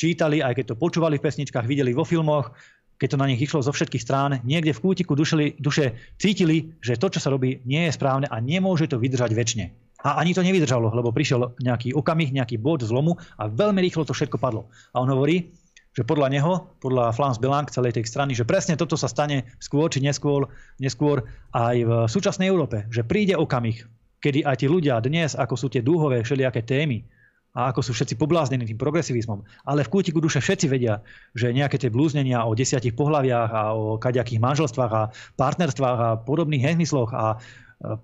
čítali, 0.00 0.40
aj 0.40 0.56
keď 0.56 0.64
to 0.72 0.80
počúvali 0.80 1.20
v 1.20 1.24
pesničkách, 1.28 1.68
videli 1.68 1.92
vo 1.92 2.08
filmoch, 2.08 2.56
keď 2.96 3.16
to 3.16 3.20
na 3.20 3.28
nich 3.28 3.40
išlo 3.40 3.60
zo 3.60 3.72
všetkých 3.72 4.00
strán, 4.00 4.40
niekde 4.44 4.72
v 4.72 4.80
kútiku 4.80 5.12
dušili, 5.12 5.60
duše 5.60 6.16
cítili, 6.16 6.72
že 6.80 6.96
to, 6.96 7.12
čo 7.12 7.20
sa 7.20 7.28
robí, 7.28 7.60
nie 7.68 7.84
je 7.88 7.96
správne 7.96 8.24
a 8.28 8.36
nemôže 8.40 8.88
to 8.88 8.96
vydržať 8.96 9.36
väčšine. 9.36 9.66
A 10.00 10.16
ani 10.16 10.32
to 10.32 10.40
nevydržalo, 10.40 10.96
lebo 10.96 11.12
prišiel 11.12 11.60
nejaký 11.60 11.92
okamih, 11.92 12.32
nejaký 12.32 12.56
bod 12.56 12.80
zlomu 12.80 13.20
a 13.36 13.52
veľmi 13.52 13.84
rýchlo 13.84 14.08
to 14.08 14.16
všetko 14.16 14.40
padlo. 14.40 14.72
A 14.96 15.04
on 15.04 15.12
hovorí, 15.12 15.52
že 15.92 16.08
podľa 16.08 16.28
neho, 16.32 16.52
podľa 16.80 17.12
Flams 17.12 17.36
Belang 17.36 17.68
celej 17.68 18.00
tej 18.00 18.08
strany, 18.08 18.32
že 18.32 18.48
presne 18.48 18.80
toto 18.80 18.96
sa 18.96 19.12
stane 19.12 19.48
skôr 19.60 19.92
či 19.92 20.00
neskôr, 20.00 20.48
neskôr 20.80 21.28
aj 21.52 21.76
v 21.84 21.90
súčasnej 22.08 22.48
Európe. 22.48 22.88
Že 22.88 23.04
príde 23.04 23.34
okamih, 23.36 23.84
kedy 24.24 24.44
aj 24.44 24.64
tí 24.64 24.66
ľudia 24.68 25.00
dnes, 25.04 25.36
ako 25.36 25.54
sú 25.56 25.66
tie 25.68 25.84
dúhové 25.84 26.24
všelijaké 26.24 26.64
témy, 26.64 27.04
a 27.50 27.74
ako 27.74 27.82
sú 27.82 27.92
všetci 27.94 28.14
pobláznení 28.14 28.62
tým 28.62 28.78
progresivizmom. 28.78 29.42
Ale 29.66 29.82
v 29.82 29.90
kútiku 29.90 30.22
duše 30.22 30.38
všetci 30.38 30.70
vedia, 30.70 31.02
že 31.34 31.50
nejaké 31.50 31.82
tie 31.82 31.90
blúznenia 31.90 32.46
o 32.46 32.54
desiatich 32.54 32.94
pohľaviach 32.94 33.50
a 33.50 33.62
o 33.74 33.98
kaďakých 33.98 34.38
manželstvách 34.38 34.92
a 34.94 35.10
partnerstvách 35.34 35.98
a 35.98 36.10
podobných 36.22 36.62
hezmysloch 36.62 37.10
a 37.10 37.34
e, 37.34 37.36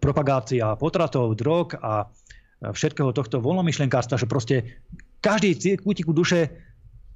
propagácia 0.03 0.74
potratov, 0.74 1.38
drog 1.38 1.78
a 1.78 2.11
e, 2.11 2.74
všetkého 2.74 3.14
tohto 3.14 3.38
voľnomyšlenkárstva, 3.38 4.18
že 4.18 4.26
proste 4.26 4.82
každý 5.22 5.78
kútiku 5.78 6.11
duše 6.11 6.51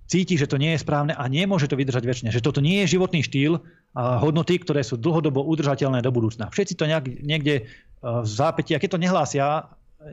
cíti, 0.06 0.38
že 0.38 0.50
to 0.50 0.58
nie 0.58 0.74
je 0.74 0.82
správne 0.82 1.14
a 1.14 1.22
nemôže 1.26 1.70
to 1.70 1.78
vydržať 1.78 2.02
väčšine. 2.02 2.30
Že 2.34 2.42
toto 2.46 2.62
nie 2.62 2.82
je 2.82 2.98
životný 2.98 3.22
štýl 3.26 3.62
a 3.94 4.18
hodnoty, 4.22 4.58
ktoré 4.58 4.86
sú 4.86 4.98
dlhodobo 4.98 5.42
udržateľné 5.46 6.02
do 6.02 6.10
budúcna. 6.14 6.50
Všetci 6.50 6.74
to 6.78 6.86
nejak, 6.86 7.10
niekde 7.26 7.54
e, 7.58 7.62
v 8.02 8.26
zápäti, 8.26 8.78
a 8.78 8.82
keď 8.82 8.94
to 8.94 9.02
nehlásia, 9.02 9.46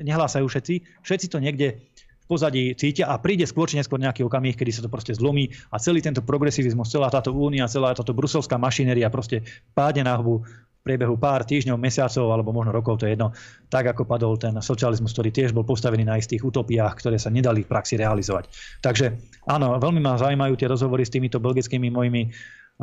nehlásajú 0.02 0.46
všetci, 0.50 1.06
všetci 1.06 1.28
to 1.30 1.38
niekde 1.38 1.82
pozadí 2.28 2.76
cítia 2.76 3.08
a 3.10 3.18
príde 3.18 3.48
skôr 3.48 3.72
či 3.72 3.80
neskôr 3.80 3.98
nejaký 3.98 4.28
okamih, 4.28 4.54
kedy 4.54 4.72
sa 4.76 4.84
to 4.84 4.92
proste 4.92 5.16
zlomí 5.16 5.50
a 5.72 5.80
celý 5.80 6.04
tento 6.04 6.22
progresivizmus, 6.22 6.92
celá 6.92 7.08
táto 7.08 7.32
únia, 7.32 7.72
celá 7.72 7.96
táto 7.96 8.12
bruselská 8.12 8.60
mašinéria 8.60 9.08
proste 9.08 9.48
pádne 9.72 10.04
na 10.04 10.20
v 10.20 10.44
priebehu 10.88 11.20
pár 11.20 11.44
týždňov, 11.44 11.76
mesiacov 11.76 12.32
alebo 12.32 12.56
možno 12.56 12.72
rokov, 12.72 13.04
to 13.04 13.12
je 13.12 13.20
jedno, 13.20 13.36
tak 13.68 13.92
ako 13.92 14.08
padol 14.08 14.40
ten 14.40 14.56
socializmus, 14.64 15.12
ktorý 15.12 15.36
tiež 15.36 15.52
bol 15.52 15.68
postavený 15.68 16.08
na 16.08 16.16
istých 16.16 16.48
utopiách, 16.48 16.96
ktoré 16.96 17.20
sa 17.20 17.28
nedali 17.28 17.68
v 17.68 17.72
praxi 17.72 18.00
realizovať. 18.00 18.48
Takže 18.80 19.20
áno, 19.52 19.76
veľmi 19.84 20.00
ma 20.00 20.16
zaujímajú 20.16 20.56
tie 20.56 20.72
rozhovory 20.72 21.04
s 21.04 21.12
týmito 21.12 21.44
belgickými 21.44 21.92
mojimi 21.92 22.32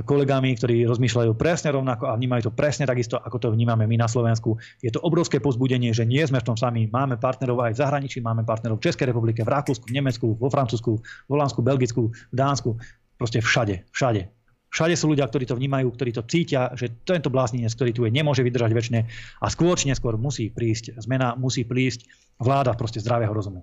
kolegami, 0.02 0.58
ktorí 0.58 0.82
rozmýšľajú 0.90 1.38
presne 1.38 1.70
rovnako 1.70 2.10
a 2.10 2.18
vnímajú 2.18 2.50
to 2.50 2.52
presne 2.56 2.82
takisto, 2.82 3.14
ako 3.14 3.38
to 3.38 3.48
vnímame 3.54 3.86
my 3.86 3.94
na 3.94 4.10
Slovensku. 4.10 4.58
Je 4.82 4.90
to 4.90 4.98
obrovské 5.06 5.38
pozbudenie, 5.38 5.94
že 5.94 6.02
nie 6.02 6.24
sme 6.26 6.42
v 6.42 6.50
tom 6.50 6.58
sami. 6.58 6.90
Máme 6.90 7.22
partnerov 7.22 7.62
aj 7.62 7.78
v 7.78 7.80
zahraničí, 7.86 8.18
máme 8.18 8.42
partnerov 8.42 8.82
v 8.82 8.90
Českej 8.90 9.14
republike, 9.14 9.46
v 9.46 9.54
Rakúsku, 9.54 9.86
v 9.86 9.94
Nemecku, 9.94 10.34
vo 10.34 10.50
Francúzsku, 10.50 10.98
v 10.98 11.30
Holandsku, 11.30 11.62
Belgicku, 11.62 12.10
v 12.10 12.34
Dánsku. 12.34 12.74
Proste 13.14 13.38
všade, 13.38 13.86
všade. 13.94 14.43
Všade 14.74 14.98
sú 14.98 15.14
ľudia, 15.14 15.30
ktorí 15.30 15.46
to 15.46 15.54
vnímajú, 15.54 15.86
ktorí 15.94 16.10
to 16.10 16.26
cítia, 16.26 16.74
že 16.74 17.06
tento 17.06 17.30
blázninec, 17.30 17.70
ktorý 17.78 17.90
tu 17.94 18.02
je, 18.02 18.10
nemôže 18.10 18.42
vydržať 18.42 18.74
väčšine 18.74 19.00
a 19.38 19.46
skôr 19.46 19.78
či 19.78 19.86
neskôr 19.86 20.18
musí 20.18 20.50
prísť 20.50 20.98
zmena, 20.98 21.38
musí 21.38 21.62
prísť 21.62 22.10
vláda 22.42 22.74
proste 22.74 22.98
zdravého 22.98 23.30
rozumu. 23.30 23.62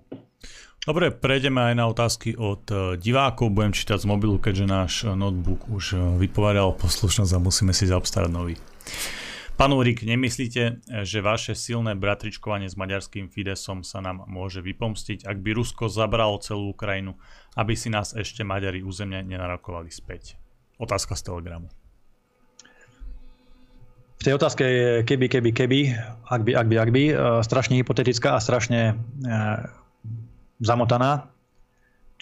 Dobre, 0.82 1.12
prejdeme 1.12 1.68
aj 1.68 1.74
na 1.76 1.86
otázky 1.86 2.34
od 2.34 2.64
e, 2.72 2.74
divákov. 2.98 3.54
Budem 3.54 3.70
čítať 3.70 4.02
z 4.02 4.08
mobilu, 4.08 4.40
keďže 4.40 4.66
náš 4.66 4.92
e, 5.04 5.14
notebook 5.14 5.68
už 5.70 5.94
e, 5.94 5.96
vypovedal 6.26 6.74
poslušnosť 6.80 7.32
a 7.36 7.44
musíme 7.44 7.70
si 7.76 7.86
zaobstarať 7.86 8.30
nový. 8.32 8.56
Pán 9.54 9.70
Ulrik, 9.70 10.02
nemyslíte, 10.02 10.82
že 11.06 11.22
vaše 11.22 11.52
silné 11.54 11.92
bratričkovanie 11.94 12.66
s 12.66 12.74
maďarským 12.74 13.28
Fidesom 13.28 13.84
sa 13.86 14.00
nám 14.02 14.26
môže 14.26 14.58
vypomstiť, 14.64 15.28
ak 15.28 15.38
by 15.38 15.50
Rusko 15.54 15.86
zabralo 15.86 16.40
celú 16.42 16.72
Ukrajinu, 16.72 17.14
aby 17.54 17.76
si 17.76 17.92
nás 17.92 18.16
ešte 18.16 18.42
Maďari 18.42 18.80
územne 18.82 19.22
nenarokovali 19.22 19.92
späť? 19.92 20.41
Otázka 20.80 21.16
z 21.18 21.22
Telegramu. 21.28 21.68
V 24.22 24.30
tej 24.30 24.38
otázke 24.38 24.62
je 24.62 24.88
keby, 25.02 25.26
keby, 25.26 25.50
keby, 25.50 25.80
ak 26.30 26.46
by, 26.46 26.52
ak 26.54 26.66
by, 26.70 26.76
ak 26.78 26.90
by, 26.94 27.02
strašne 27.42 27.74
hypotetická 27.82 28.38
a 28.38 28.40
strašne 28.40 28.94
zamotaná. 30.62 31.26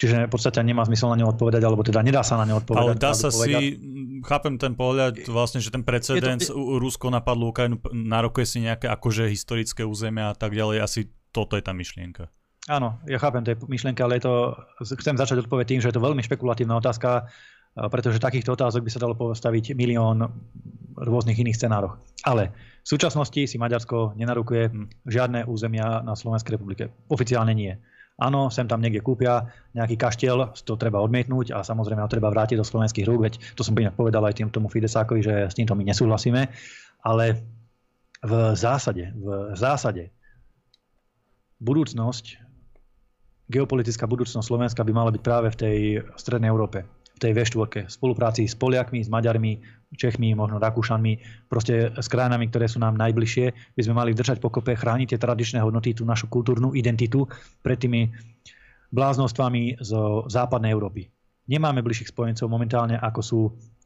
Čiže 0.01 0.25
v 0.25 0.31
podstate 0.33 0.57
nemá 0.65 0.81
zmysel 0.81 1.13
na 1.13 1.21
ňu 1.21 1.29
odpovedať, 1.29 1.61
alebo 1.61 1.85
teda 1.85 2.01
nedá 2.01 2.25
sa 2.25 2.41
na 2.41 2.49
ňu 2.49 2.65
odpovedať. 2.65 2.81
Ale 2.81 2.97
dá 2.97 3.13
sa 3.13 3.29
si, 3.29 3.77
chápem 4.25 4.57
ten 4.57 4.73
pohľad, 4.73 5.29
vlastne, 5.29 5.61
že 5.61 5.69
ten 5.69 5.85
precedens, 5.85 6.49
to. 6.49 6.57
Rusko 6.57 7.13
napadlo 7.13 7.53
Ukrajinu, 7.53 7.77
nárokuje 7.93 8.49
si 8.49 8.65
nejaké 8.65 8.89
akože 8.89 9.29
historické 9.29 9.85
územia 9.85 10.33
a 10.33 10.35
tak 10.35 10.57
ďalej, 10.57 10.81
asi 10.81 11.13
toto 11.29 11.53
je 11.53 11.61
tá 11.61 11.69
myšlienka. 11.69 12.33
Áno, 12.65 12.97
ja 13.05 13.21
chápem 13.21 13.45
tej 13.45 13.61
myšlienky, 13.61 14.01
ale 14.01 14.17
je 14.17 14.25
to, 14.25 14.57
chcem 14.97 15.21
začať 15.21 15.45
odpovedať 15.45 15.77
tým, 15.77 15.81
že 15.85 15.93
je 15.93 15.95
to 15.97 16.01
veľmi 16.01 16.25
špekulatívna 16.25 16.81
otázka, 16.81 17.29
pretože 17.75 18.19
takýchto 18.19 18.53
otázok 18.53 18.83
by 18.83 18.91
sa 18.91 19.03
dalo 19.03 19.15
postaviť 19.15 19.75
milión 19.79 20.27
rôznych 20.99 21.39
iných 21.39 21.55
scenároch. 21.57 21.95
Ale 22.27 22.51
v 22.83 22.87
súčasnosti 22.87 23.47
si 23.47 23.55
Maďarsko 23.55 24.13
nenarukuje 24.19 24.69
žiadne 25.07 25.47
územia 25.47 26.03
na 26.03 26.13
Slovenskej 26.13 26.59
republike. 26.59 26.91
Oficiálne 27.07 27.55
nie. 27.55 27.73
Áno, 28.21 28.53
sem 28.53 28.69
tam 28.69 28.83
niekde 28.83 29.01
kúpia 29.01 29.49
nejaký 29.73 29.97
kaštiel, 29.97 30.53
to 30.53 30.77
treba 30.77 31.01
odmietnúť 31.01 31.57
a 31.57 31.65
samozrejme 31.65 32.05
ho 32.05 32.11
treba 32.11 32.29
vrátiť 32.29 32.59
do 32.59 32.67
slovenských 32.67 33.07
rúk, 33.07 33.25
veď 33.25 33.33
to 33.57 33.65
som 33.65 33.73
inak 33.73 33.97
povedal 33.97 34.21
aj 34.27 34.37
tým 34.37 34.53
tomu 34.53 34.69
Fidesákovi, 34.69 35.25
že 35.25 35.33
s 35.49 35.57
týmto 35.57 35.73
my 35.73 35.89
nesúhlasíme, 35.89 36.45
ale 37.01 37.25
v 38.21 38.53
zásade, 38.53 39.09
v 39.17 39.57
zásade 39.57 40.13
budúcnosť, 41.57 42.37
geopolitická 43.49 44.05
budúcnosť 44.05 44.45
Slovenska 44.45 44.85
by 44.85 44.93
mala 44.93 45.09
byť 45.09 45.21
práve 45.25 45.49
v 45.49 45.57
tej 45.57 45.77
strednej 46.13 46.53
Európe 46.53 46.85
tej 47.21 47.37
V4, 47.37 47.85
v 47.85 47.93
spolupráci 47.93 48.49
s 48.49 48.57
Poliakmi, 48.57 49.05
s 49.05 49.09
Maďarmi, 49.13 49.61
Čechmi, 49.93 50.33
možno 50.33 50.57
Rakúšanmi, 50.57 51.45
proste 51.45 51.93
s 51.93 52.07
krajinami, 52.09 52.49
ktoré 52.49 52.65
sú 52.65 52.81
nám 52.81 52.97
najbližšie, 52.97 53.77
by 53.77 53.81
sme 53.85 53.93
mali 53.93 54.17
držať 54.17 54.41
pokope, 54.41 54.73
chrániť 54.73 55.13
tie 55.13 55.19
tradičné 55.21 55.61
hodnoty, 55.61 55.93
tú 55.93 56.07
našu 56.07 56.25
kultúrnu 56.31 56.73
identitu 56.73 57.29
pred 57.61 57.77
tými 57.77 58.09
bláznostvami 58.89 59.83
zo 59.83 60.25
západnej 60.25 60.73
Európy. 60.73 61.05
Nemáme 61.51 61.83
bližších 61.83 62.09
spojencov 62.15 62.47
momentálne, 62.47 62.95
ako 62.97 63.21
sú 63.21 63.39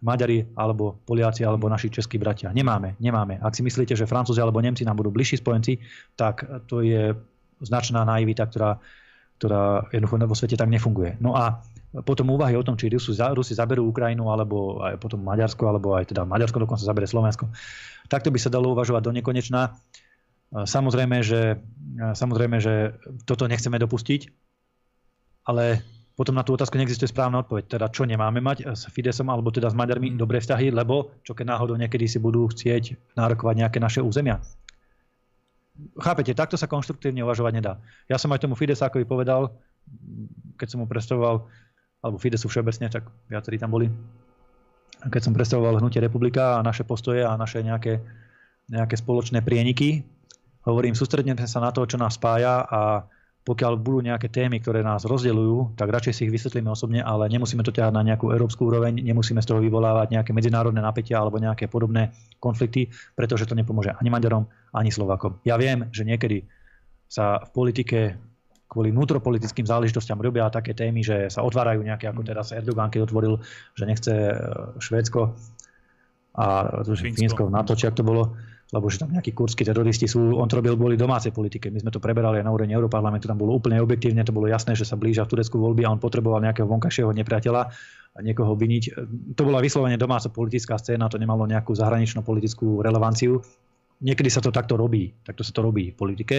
Maďari, 0.06 0.46
alebo 0.54 1.02
Poliaci, 1.04 1.42
alebo 1.42 1.66
naši 1.66 1.90
českí 1.90 2.22
bratia. 2.22 2.54
Nemáme, 2.54 2.94
nemáme. 3.02 3.42
Ak 3.42 3.58
si 3.58 3.66
myslíte, 3.66 3.98
že 3.98 4.06
Francúzi 4.06 4.40
alebo 4.40 4.62
Nemci 4.62 4.86
nám 4.86 5.02
budú 5.02 5.10
bližší 5.10 5.42
spojenci, 5.42 5.82
tak 6.14 6.46
to 6.70 6.86
je 6.86 7.16
značná 7.64 8.06
naivita, 8.06 8.46
ktorá, 8.46 8.78
ktorá 9.42 9.88
jednoducho 9.90 10.30
vo 10.30 10.36
svete 10.38 10.60
tak 10.60 10.70
nefunguje. 10.70 11.18
No 11.18 11.34
a 11.34 11.64
potom 12.04 12.34
úvahy 12.34 12.58
o 12.60 12.66
tom, 12.66 12.76
či 12.76 12.92
Rusi, 12.92 13.16
Rusi 13.16 13.54
zaberú 13.56 13.88
Ukrajinu, 13.88 14.28
alebo 14.28 14.84
aj 14.84 15.00
potom 15.00 15.24
Maďarsko, 15.24 15.64
alebo 15.70 15.96
aj 15.96 16.12
teda 16.12 16.28
Maďarsko 16.28 16.60
dokonca 16.60 16.84
zabere 16.84 17.08
Slovensko. 17.08 17.48
Takto 18.12 18.34
by 18.34 18.40
sa 18.42 18.52
dalo 18.52 18.76
uvažovať 18.76 19.02
do 19.06 19.16
nekonečna. 19.16 19.78
Samozrejme, 20.52 21.24
že, 21.24 21.62
samozrejme, 21.96 22.58
že 22.60 22.96
toto 23.24 23.48
nechceme 23.48 23.80
dopustiť, 23.80 24.22
ale 25.48 25.86
potom 26.16 26.32
na 26.32 26.48
tú 26.48 26.56
otázku 26.56 26.80
neexistuje 26.80 27.12
správna 27.12 27.44
odpoveď. 27.44 27.76
Teda 27.76 27.92
čo 27.92 28.08
nemáme 28.08 28.40
mať 28.40 28.72
s 28.72 28.88
Fidesom 28.88 29.28
alebo 29.28 29.52
teda 29.52 29.68
s 29.68 29.76
Maďarmi 29.76 30.16
dobré 30.16 30.40
vzťahy, 30.40 30.72
lebo 30.72 31.12
čo 31.28 31.36
keď 31.36 31.56
náhodou 31.56 31.76
niekedy 31.76 32.08
si 32.08 32.24
budú 32.24 32.48
chcieť 32.48 33.16
nárokovať 33.20 33.56
nejaké 33.60 33.78
naše 33.84 34.00
územia. 34.00 34.40
Chápete, 36.00 36.32
takto 36.32 36.56
sa 36.56 36.72
konštruktívne 36.72 37.20
uvažovať 37.28 37.52
nedá. 37.52 37.84
Ja 38.08 38.16
som 38.16 38.32
aj 38.32 38.48
tomu 38.48 38.56
Fidesákovi 38.56 39.04
povedal, 39.04 39.52
keď 40.56 40.68
som 40.72 40.80
mu 40.80 40.88
predstavoval 40.88 41.52
alebo 42.06 42.22
Fidesu 42.22 42.46
všeobecne, 42.46 42.94
tak 42.94 43.10
viacerí 43.26 43.58
tam 43.58 43.74
boli. 43.74 43.90
Keď 45.02 45.22
som 45.26 45.34
predstavoval 45.34 45.82
hnutie 45.82 45.98
republika 45.98 46.62
a 46.62 46.66
naše 46.66 46.86
postoje 46.86 47.26
a 47.26 47.34
naše 47.34 47.66
nejaké, 47.66 47.98
nejaké 48.70 48.94
spoločné 48.94 49.42
prieniky, 49.42 50.06
hovorím, 50.70 50.94
sústredneme 50.94 51.42
sa 51.50 51.58
na 51.58 51.74
to, 51.74 51.82
čo 51.90 51.98
nás 51.98 52.22
spája 52.22 52.62
a 52.62 53.10
pokiaľ 53.46 53.78
budú 53.78 54.02
nejaké 54.02 54.34
témy, 54.34 54.58
ktoré 54.58 54.82
nás 54.82 55.06
rozdeľujú, 55.06 55.78
tak 55.78 55.94
radšej 55.94 56.14
si 56.18 56.22
ich 56.26 56.34
vysvetlíme 56.34 56.66
osobne, 56.66 57.06
ale 57.06 57.30
nemusíme 57.30 57.62
to 57.62 57.70
ťahať 57.70 57.94
na 57.94 58.02
nejakú 58.02 58.34
európsku 58.34 58.66
úroveň, 58.66 58.98
nemusíme 58.98 59.38
z 59.38 59.50
toho 59.54 59.62
vyvolávať 59.62 60.18
nejaké 60.18 60.34
medzinárodné 60.34 60.82
napätia 60.82 61.22
alebo 61.22 61.38
nejaké 61.38 61.70
podobné 61.70 62.10
konflikty, 62.42 62.90
pretože 63.14 63.46
to 63.46 63.54
nepomôže 63.54 63.94
ani 64.02 64.10
Maďarom, 64.10 64.50
ani 64.74 64.90
Slovakom. 64.90 65.38
Ja 65.46 65.62
viem, 65.62 65.94
že 65.94 66.10
niekedy 66.10 66.50
sa 67.06 67.38
v 67.46 67.50
politike 67.54 68.18
kvôli 68.66 68.90
vnútropolitickým 68.90 69.66
záležitostiam 69.66 70.18
robia 70.18 70.50
také 70.50 70.74
témy, 70.74 71.06
že 71.06 71.30
sa 71.30 71.46
otvárajú 71.46 71.86
nejaké, 71.86 72.10
ako 72.10 72.22
teraz 72.26 72.50
Erdogan, 72.52 72.90
keď 72.90 73.06
otvoril, 73.06 73.40
že 73.78 73.84
nechce 73.86 74.14
e, 74.14 74.36
Švédsko 74.82 75.38
a 76.36 76.46
Fínsko 76.84 77.48
na 77.48 77.64
to, 77.64 77.78
či 77.80 77.88
ak 77.88 77.96
to 77.96 78.04
bolo, 78.04 78.36
lebo 78.76 78.92
že 78.92 79.00
tam 79.00 79.14
nejakí 79.16 79.32
kurskí 79.32 79.64
teroristi 79.64 80.10
sú, 80.10 80.36
on 80.36 80.50
to 80.52 80.60
robil 80.60 80.76
kvôli 80.76 81.00
domácej 81.00 81.32
politike. 81.32 81.72
My 81.72 81.80
sme 81.80 81.94
to 81.96 82.04
preberali 82.04 82.42
aj 82.42 82.46
na 82.46 82.52
úrovni 82.52 82.76
Európarlamentu, 82.76 83.30
tam 83.30 83.40
bolo 83.40 83.56
úplne 83.56 83.80
objektívne, 83.80 84.26
to 84.28 84.36
bolo 84.36 84.52
jasné, 84.52 84.76
že 84.76 84.84
sa 84.84 85.00
blížia 85.00 85.24
v 85.24 85.38
Turecku 85.38 85.56
voľby 85.56 85.88
a 85.88 85.94
on 85.96 86.02
potreboval 86.02 86.44
nejakého 86.44 86.68
vonkajšieho 86.68 87.14
nepriateľa 87.16 87.62
a 88.16 88.20
niekoho 88.20 88.58
viniť. 88.58 88.84
To 89.38 89.42
bola 89.48 89.64
vyslovene 89.64 89.96
domáca 89.96 90.28
politická 90.28 90.76
scéna, 90.76 91.08
to 91.08 91.22
nemalo 91.22 91.48
nejakú 91.48 91.72
zahraničnú 91.72 92.26
politickú 92.26 92.84
relevanciu. 92.84 93.40
Niekedy 94.04 94.28
sa 94.28 94.44
to 94.44 94.52
takto 94.52 94.76
robí, 94.76 95.14
takto 95.24 95.46
sa 95.46 95.56
to 95.56 95.64
robí 95.64 95.94
v 95.94 95.96
politike, 95.96 96.38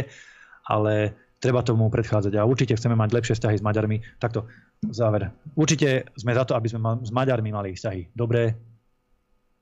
ale 0.69 1.26
treba 1.41 1.61
tomu 1.61 1.89
predchádzať 1.93 2.33
a 2.41 2.49
určite 2.49 2.77
chceme 2.77 2.97
mať 2.97 3.11
lepšie 3.13 3.35
vzťahy 3.37 3.57
s 3.61 3.65
Maďarmi. 3.65 3.97
Takto, 4.17 4.49
záver. 4.89 5.33
Určite 5.53 6.09
sme 6.17 6.33
za 6.33 6.45
to, 6.49 6.57
aby 6.57 6.69
sme 6.69 6.81
s 7.05 7.11
Maďarmi 7.13 7.51
mali 7.53 7.77
vzťahy 7.77 8.17
dobré, 8.17 8.57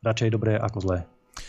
radšej 0.02 0.30
dobré 0.30 0.54
ako 0.58 0.78
zlé. 0.80 0.98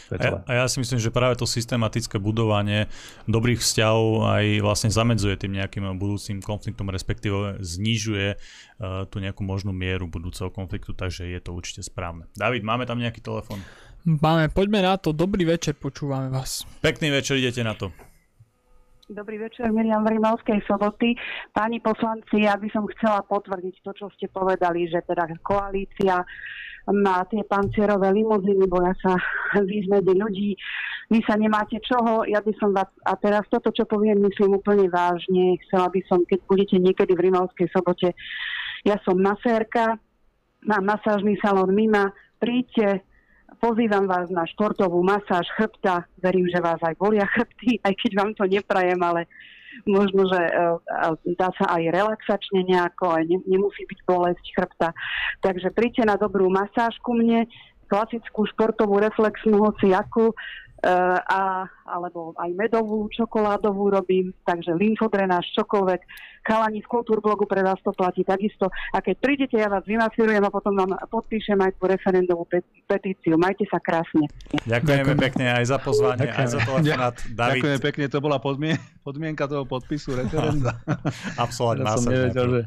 A, 0.10 0.42
a 0.50 0.52
ja 0.54 0.66
si 0.66 0.82
myslím, 0.82 0.98
že 0.98 1.14
práve 1.14 1.38
to 1.38 1.46
systematické 1.46 2.18
budovanie 2.18 2.90
dobrých 3.30 3.62
vzťahov 3.62 4.26
aj 4.26 4.46
vlastne 4.66 4.90
zamedzuje 4.90 5.38
tým 5.38 5.62
nejakým 5.62 5.86
budúcim 5.98 6.42
konfliktom, 6.42 6.90
respektíve 6.90 7.62
znižuje 7.62 8.34
uh, 8.34 9.06
tú 9.10 9.22
nejakú 9.22 9.46
možnú 9.46 9.74
mieru 9.74 10.10
budúceho 10.10 10.50
konfliktu, 10.50 10.98
takže 10.98 11.30
je 11.30 11.38
to 11.42 11.54
určite 11.54 11.86
správne. 11.86 12.26
David, 12.34 12.66
máme 12.66 12.90
tam 12.90 12.98
nejaký 12.98 13.22
telefon? 13.22 13.62
Máme, 14.06 14.54
poďme 14.54 14.86
na 14.86 14.98
to. 14.98 15.14
Dobrý 15.14 15.46
večer, 15.46 15.74
počúvame 15.78 16.30
vás. 16.30 16.66
Pekný 16.82 17.10
večer, 17.10 17.42
idete 17.42 17.66
na 17.66 17.74
to. 17.74 17.90
Dobrý 19.06 19.38
večer, 19.38 19.70
Miriam 19.70 20.02
Vrimovskej 20.02 20.66
soboty. 20.66 21.14
Páni 21.54 21.78
poslanci, 21.78 22.42
ja 22.42 22.58
by 22.58 22.66
som 22.74 22.90
chcela 22.90 23.22
potvrdiť 23.22 23.86
to, 23.86 23.94
čo 23.94 24.10
ste 24.18 24.26
povedali, 24.34 24.90
že 24.90 24.98
teda 25.06 25.30
koalícia 25.46 26.26
má 26.90 27.22
tie 27.30 27.46
pancierové 27.46 28.10
limuzíny, 28.10 28.66
boja 28.66 28.98
sa 29.06 29.14
výzmedy 29.62 30.10
ľudí. 30.10 30.58
Vy 31.14 31.22
sa 31.22 31.38
nemáte 31.38 31.78
čoho, 31.86 32.26
ja 32.26 32.42
by 32.42 32.50
som 32.58 32.74
vás, 32.74 32.90
a 33.06 33.14
teraz 33.22 33.46
toto, 33.46 33.70
čo 33.70 33.86
poviem, 33.86 34.26
myslím 34.26 34.58
úplne 34.58 34.90
vážne. 34.90 35.62
Chcela 35.70 35.86
by 35.94 36.02
som, 36.10 36.26
keď 36.26 36.42
budete 36.50 36.82
niekedy 36.82 37.14
v 37.14 37.30
Rimovskej 37.30 37.70
sobote, 37.78 38.10
ja 38.90 38.98
som 39.06 39.22
masérka, 39.22 40.02
mám 40.66 40.82
masážny 40.82 41.38
salón 41.46 41.78
Mima, 41.78 42.10
príďte, 42.42 43.06
pozývam 43.58 44.06
vás 44.06 44.28
na 44.32 44.44
športovú 44.48 45.02
masáž 45.02 45.48
chrbta. 45.56 46.06
Verím, 46.20 46.48
že 46.52 46.64
vás 46.64 46.80
aj 46.84 46.96
bolia 47.00 47.26
chrbty, 47.28 47.82
aj 47.84 47.94
keď 47.98 48.12
vám 48.16 48.32
to 48.36 48.44
neprajem, 48.46 49.00
ale 49.02 49.28
možno, 49.84 50.24
že 50.28 50.40
e, 50.40 50.52
e, 50.52 51.36
dá 51.36 51.52
sa 51.56 51.66
aj 51.76 51.84
relaxačne 51.92 52.64
nejako, 52.64 53.16
aj 53.16 53.24
nemusí 53.48 53.84
byť 53.88 54.00
bolesť 54.08 54.46
chrbta. 54.56 54.90
Takže 55.44 55.72
príďte 55.76 56.04
na 56.08 56.16
dobrú 56.16 56.48
masáž 56.48 56.96
ku 57.04 57.16
mne, 57.16 57.48
klasickú 57.86 58.50
športovú 58.50 58.98
reflexnú 58.98 59.62
hoci 59.62 59.94
akú, 59.94 60.34
Eh, 60.34 60.65
a, 60.86 61.66
alebo 61.90 62.38
aj 62.38 62.54
medovú, 62.54 63.10
čokoládovú 63.10 63.90
robím, 63.90 64.30
takže 64.46 64.78
lymfodrenáž, 64.78 65.50
čokoľvek. 65.58 66.02
Chalani 66.46 66.86
z 66.86 66.88
Kultúrblogu 66.88 67.50
pre 67.50 67.66
vás 67.66 67.82
to 67.82 67.90
platí 67.90 68.22
takisto. 68.22 68.70
A 68.94 69.02
keď 69.02 69.16
prídete, 69.18 69.58
ja 69.58 69.66
vás 69.66 69.82
vymasírujem 69.90 70.46
a 70.46 70.54
potom 70.54 70.78
vám 70.78 70.94
podpíšem 71.10 71.58
aj 71.58 71.74
tú 71.82 71.90
referendovú 71.90 72.46
petíciu. 72.86 73.34
Majte 73.34 73.66
sa 73.66 73.82
krásne. 73.82 74.30
Ďakujeme 74.70 75.18
Ďakujem. 75.18 75.26
pekne 75.26 75.46
aj 75.58 75.66
za 75.66 75.78
pozvanie, 75.82 76.30
Ďakujem. 76.30 76.46
aj 76.46 76.48
za 76.54 76.60
telefonát. 76.62 77.16
David. 77.18 77.34
Ďakujem 77.34 77.80
pekne, 77.82 78.06
to 78.06 78.20
bola 78.22 78.38
podmien- 78.38 78.82
podmienka 79.02 79.50
toho 79.50 79.66
podpisu 79.66 80.14
referenda. 80.14 80.78
Absolutne. 81.42 81.90
Ja 81.90 81.98
som 81.98 82.14
nevedel, 82.14 82.46
že... 82.46 82.62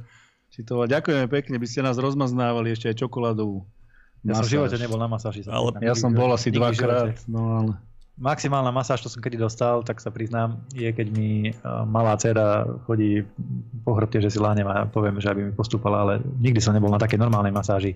Či 0.59 0.61
to... 0.67 0.83
Ďakujeme 0.91 1.31
pekne, 1.31 1.55
by 1.63 1.67
ste 1.71 1.87
nás 1.87 1.95
rozmaznávali 1.95 2.75
ešte 2.75 2.91
aj 2.91 2.99
čokoládovú. 2.99 3.63
Ja 4.27 4.35
som 4.43 4.51
v 4.51 4.59
živote 4.59 4.75
nebol 4.83 4.99
na 4.99 5.07
masáži. 5.07 5.47
Ale, 5.47 5.71
ja 5.79 5.95
som 5.95 6.11
bol 6.11 6.35
asi 6.35 6.51
dvakrát, 6.51 7.15
no 7.31 7.63
ale 7.63 7.73
maximálna 8.19 8.75
masáž, 8.75 9.07
čo 9.07 9.11
som 9.11 9.23
kedy 9.23 9.39
dostal, 9.39 9.87
tak 9.87 10.03
sa 10.03 10.11
priznám, 10.11 10.59
je 10.75 10.91
keď 10.91 11.07
mi 11.15 11.31
e, 11.49 11.53
malá 11.87 12.19
dcera 12.19 12.67
chodí 12.85 13.23
po 13.87 13.95
chrbte, 13.95 14.19
že 14.19 14.35
si 14.35 14.43
láhnem 14.43 14.67
a 14.67 14.91
poviem, 14.91 15.23
že 15.23 15.31
aby 15.31 15.49
mi 15.49 15.53
postúpala, 15.55 16.03
ale 16.03 16.15
nikdy 16.43 16.59
som 16.59 16.75
nebol 16.75 16.91
na 16.91 16.99
takej 16.99 17.17
normálnej 17.17 17.55
masáži. 17.55 17.95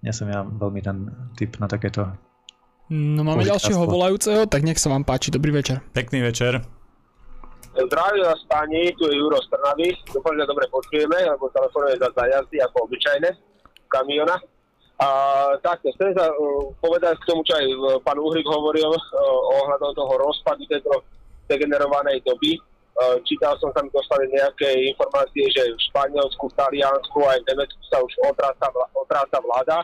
Nie 0.00 0.14
som 0.14 0.30
ja 0.30 0.46
veľmi 0.46 0.80
ten 0.80 1.10
typ 1.34 1.58
na 1.58 1.66
takéto. 1.66 2.06
No 2.88 3.20
máme 3.26 3.44
ďalšieho 3.44 3.84
volajúceho, 3.84 4.48
tak 4.48 4.64
nech 4.64 4.80
sa 4.80 4.88
vám 4.88 5.04
páči. 5.04 5.28
Dobrý 5.28 5.52
večer. 5.52 5.84
Pekný 5.92 6.24
večer. 6.24 6.64
Zdravím 7.78 8.24
vás 8.26 8.42
páni, 8.48 8.90
tu 8.96 9.06
je 9.06 9.14
Juro 9.20 9.38
z 9.38 9.46
Trnavy. 9.54 9.92
Dúfam, 10.08 10.34
že 10.34 10.48
dobre 10.48 10.66
počujeme, 10.72 11.14
lebo 11.14 11.46
telefonuje 11.52 11.94
za 12.00 12.08
zajazdy 12.16 12.56
ako 12.64 12.76
obyčajné 12.88 13.30
kamiona. 13.92 14.34
A 14.98 15.08
tak, 15.62 15.78
chcem 15.86 16.10
sa 16.10 16.26
uh, 16.26 16.74
povedať 16.82 17.14
k 17.22 17.28
tomu, 17.30 17.46
čo 17.46 17.54
aj 17.54 17.66
uh, 17.70 17.78
pán 18.02 18.18
Uhrik 18.18 18.42
hovoril 18.50 18.90
uh, 18.90 18.98
ohľadom 19.62 19.94
toho 19.94 20.12
rozpadu 20.18 20.66
tejto 20.66 20.90
degenerovanej 21.46 22.20
doby. 22.28 22.60
čítal 23.24 23.56
som 23.56 23.72
tam 23.72 23.88
dostali 23.88 24.28
nejaké 24.34 24.68
informácie, 24.90 25.48
že 25.54 25.64
v 25.64 25.80
Španielsku, 25.88 26.44
v 26.50 26.56
Taliansku 26.60 27.18
aj 27.24 27.40
v 27.40 27.48
Nemecku 27.54 27.80
sa 27.88 28.02
už 28.04 28.12
otráca, 28.26 28.68
otráca 28.92 29.38
vláda, 29.40 29.78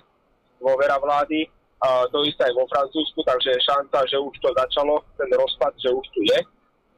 dôvera 0.60 0.98
vlády. 1.00 1.48
A 1.80 2.04
to 2.12 2.20
isté 2.26 2.50
aj 2.50 2.58
vo 2.58 2.68
Francúzsku, 2.68 3.22
takže 3.24 3.56
je 3.56 3.68
šanca, 3.70 3.98
že 4.04 4.18
už 4.20 4.34
to 4.44 4.50
začalo, 4.52 5.00
ten 5.16 5.30
rozpad, 5.30 5.72
že 5.80 5.88
už 5.88 6.06
tu 6.12 6.20
je. 6.26 6.38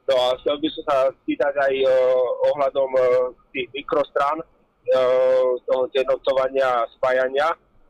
No 0.09 0.15
a 0.19 0.27
chcel 0.41 0.59
by 0.59 0.67
som 0.75 0.83
sa 0.89 0.97
spýtať 1.23 1.53
aj 1.53 1.73
ohľadom 2.51 2.89
tých 3.55 3.67
mikrostrán, 3.71 4.41
uh, 4.41 5.49
toho 5.67 5.83
zjednotovania 5.91 6.83
a 6.83 6.89
spájania. 6.97 7.47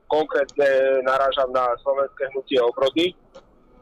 Konkrétne 0.08 1.04
narážam 1.04 1.52
na 1.52 1.76
slovenské 1.84 2.32
hnutie 2.32 2.60
obrody, 2.64 3.12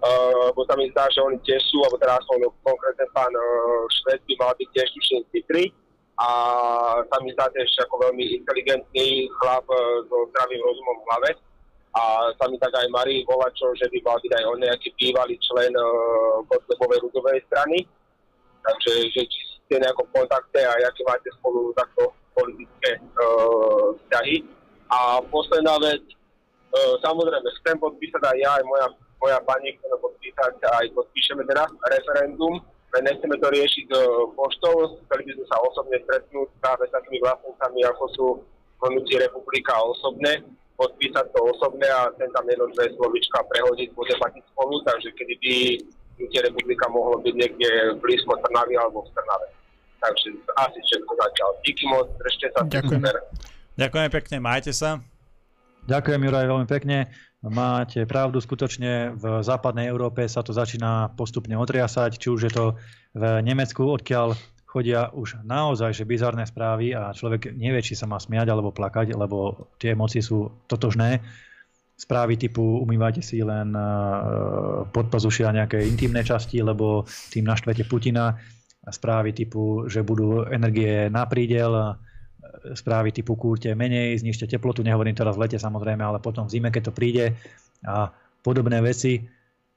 uh, 0.01 0.49
lebo 0.49 0.65
sa 0.65 0.73
mi 0.73 0.89
zdá, 0.89 1.05
že 1.13 1.21
oni 1.21 1.37
tiež 1.45 1.61
sú, 1.69 1.85
alebo 1.85 2.01
teraz 2.01 2.17
aspoň 2.25 2.49
konkrétne 2.65 3.05
pán 3.13 3.29
uh, 3.29 4.17
by 4.25 4.33
mal 4.41 4.51
byť 4.57 4.69
tiež 4.73 4.89
tuším 4.89 5.21
Citry 5.29 5.65
a 6.17 6.29
sa 7.05 7.17
mi 7.21 7.29
zdá 7.35 7.45
tiež 7.53 7.69
ako 7.85 8.09
veľmi 8.09 8.41
inteligentný 8.41 9.29
chlap 9.37 9.69
uh, 9.69 10.01
so 10.09 10.17
zdravým 10.33 10.61
rozumom 10.65 10.97
v 10.97 11.07
hlave. 11.13 11.31
A 11.95 12.27
sa 12.35 12.51
mi 12.51 12.59
tak 12.59 12.75
aj 12.75 12.91
Marii 12.91 13.23
Volačov, 13.23 13.71
že 13.79 13.87
by 13.87 14.03
mal 14.03 14.19
byť 14.19 14.31
aj 14.35 14.43
on 14.51 14.59
nejaký 14.59 14.89
bývalý 14.99 15.35
člen 15.39 15.71
uh, 15.77 16.43
Kotlebovej 16.51 16.99
ľudovej 17.07 17.39
strany. 17.47 17.87
Takže 18.65 19.13
že 19.13 19.21
či 19.29 19.39
ste 19.63 19.77
nejako 19.77 20.03
kontakte 20.09 20.59
a 20.65 20.73
aké 20.73 21.01
máte 21.05 21.29
spolu 21.37 21.71
takto 21.77 22.11
politické 22.35 22.97
uh, 22.97 23.93
vzťahy. 23.95 24.54
A 24.89 25.21
posledná 25.29 25.75
vec, 25.81 26.03
uh, 26.05 26.95
samozrejme, 27.01 27.49
chcem 27.61 27.77
podpísať 27.81 28.21
aj 28.21 28.37
ja, 28.37 28.51
aj 28.61 28.65
moja 28.65 28.87
moja 29.25 29.39
pani 29.47 29.73
chceme 29.79 29.97
podpísať 30.03 30.53
aj 30.61 30.85
podpíšeme 30.93 31.41
teraz 31.49 31.71
referendum, 31.89 32.61
nechceme 32.95 33.35
to 33.41 33.47
riešiť 33.51 33.87
uh, 33.91 33.99
poštou, 34.37 35.01
chceli 35.07 35.23
by 35.27 35.31
sme 35.35 35.45
sa 35.51 35.57
osobne 35.65 35.97
stretnúť 36.07 36.47
práve 36.63 36.83
s 36.87 36.93
takými 36.95 37.19
vlastníkami, 37.23 37.79
ako 37.89 38.03
sú 38.15 38.27
Hnutie 38.75 39.17
republika 39.17 39.71
osobne, 39.81 40.45
podpísať 40.77 41.25
to 41.31 41.39
osobne 41.47 41.87
a 41.87 42.11
ten 42.19 42.27
tam 42.35 42.45
jedno 42.45 42.67
dve 42.75 42.91
slovička 42.99 43.41
prehodiť, 43.49 43.87
bude 43.95 44.13
platiť 44.19 44.43
spolu, 44.51 44.83
takže 44.83 45.09
kedy 45.15 45.33
by 45.41 45.55
Hnutie 46.19 46.39
republika 46.43 46.85
mohlo 46.91 47.17
byť 47.23 47.33
niekde 47.33 47.69
blízko 47.99 48.35
Trnavy 48.45 48.75
alebo 48.77 49.03
v 49.03 49.11
Trnave. 49.15 49.47
Takže 50.03 50.27
asi 50.59 50.79
všetko 50.85 51.11
zatiaľ. 51.17 51.49
Díky 51.65 51.83
moc, 51.89 52.07
držte 52.19 52.47
sa. 52.53 52.61
Ďakujem. 52.67 53.54
Ďakujem 53.75 54.09
pekne, 54.11 54.37
majte 54.39 54.71
sa. 54.71 55.03
Ďakujem 55.85 56.23
Juraj 56.23 56.47
veľmi 56.47 56.67
pekne. 56.67 57.11
Máte 57.45 58.09
pravdu, 58.09 58.41
skutočne 58.41 59.13
v 59.13 59.45
západnej 59.45 59.85
Európe 59.85 60.25
sa 60.25 60.41
to 60.41 60.49
začína 60.49 61.13
postupne 61.13 61.53
otriasať, 61.53 62.17
či 62.17 62.27
už 62.33 62.41
je 62.49 62.51
to 62.55 62.65
v 63.13 63.23
Nemecku, 63.45 63.85
odkiaľ 63.85 64.33
chodia 64.65 65.13
už 65.13 65.45
naozaj 65.45 65.93
že 65.93 66.09
bizarné 66.09 66.43
správy 66.49 66.91
a 66.97 67.13
človek 67.13 67.53
nevie, 67.53 67.85
či 67.85 67.93
sa 67.93 68.09
má 68.09 68.17
smiať 68.17 68.49
alebo 68.49 68.75
plakať, 68.75 69.13
lebo 69.13 69.69
tie 69.77 69.93
emócie 69.93 70.25
sú 70.25 70.65
totožné. 70.65 71.21
Správy 71.95 72.35
typu 72.35 72.83
umývajte 72.83 73.23
si 73.23 73.39
len 73.39 73.71
e, 73.71 73.87
pod 74.91 75.07
pazušia 75.07 75.55
nejaké 75.55 75.79
intimné 75.79 76.27
časti, 76.27 76.59
lebo 76.59 77.07
tým 77.31 77.47
naštvete 77.47 77.87
Putina. 77.87 78.35
Správy 78.83 79.31
typu, 79.31 79.87
že 79.87 80.03
budú 80.03 80.43
energie 80.43 81.07
na 81.07 81.23
prídel, 81.23 81.95
správy 82.73 83.13
typu 83.13 83.37
kúrte 83.37 83.69
menej, 83.77 84.17
znižte 84.25 84.49
teplotu, 84.49 84.81
nehovorím 84.81 85.13
teraz 85.13 85.37
v 85.37 85.45
lete 85.45 85.61
samozrejme, 85.61 86.01
ale 86.01 86.17
potom 86.17 86.49
v 86.49 86.57
zime, 86.57 86.73
keď 86.73 86.89
to 86.89 86.97
príde 86.97 87.25
a 87.85 88.09
podobné 88.41 88.81
veci, 88.81 89.21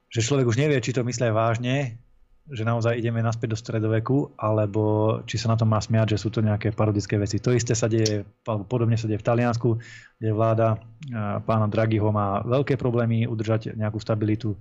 že 0.08 0.24
človek 0.24 0.48
už 0.48 0.56
nevie, 0.56 0.80
či 0.80 0.96
to 0.96 1.04
myslí 1.04 1.28
vážne, 1.28 2.00
že 2.48 2.64
naozaj 2.64 2.96
ideme 2.96 3.20
naspäť 3.20 3.52
do 3.52 3.60
stredoveku, 3.60 4.32
alebo 4.40 5.20
či 5.28 5.36
sa 5.36 5.52
na 5.52 5.60
to 5.60 5.68
má 5.68 5.76
smiať, 5.84 6.16
že 6.16 6.24
sú 6.24 6.32
to 6.32 6.40
nejaké 6.40 6.72
parodické 6.72 7.20
veci. 7.20 7.36
To 7.44 7.52
isté 7.52 7.76
sa 7.76 7.92
deje, 7.92 8.24
alebo 8.48 8.64
podobne 8.64 8.96
sa 8.96 9.04
deje 9.04 9.20
v 9.20 9.28
Taliansku, 9.28 9.76
kde 10.16 10.32
vláda 10.32 10.80
pána 11.44 11.68
Draghiho 11.68 12.08
má 12.08 12.40
veľké 12.40 12.80
problémy 12.80 13.28
udržať 13.28 13.76
nejakú 13.76 14.00
stabilitu. 14.00 14.56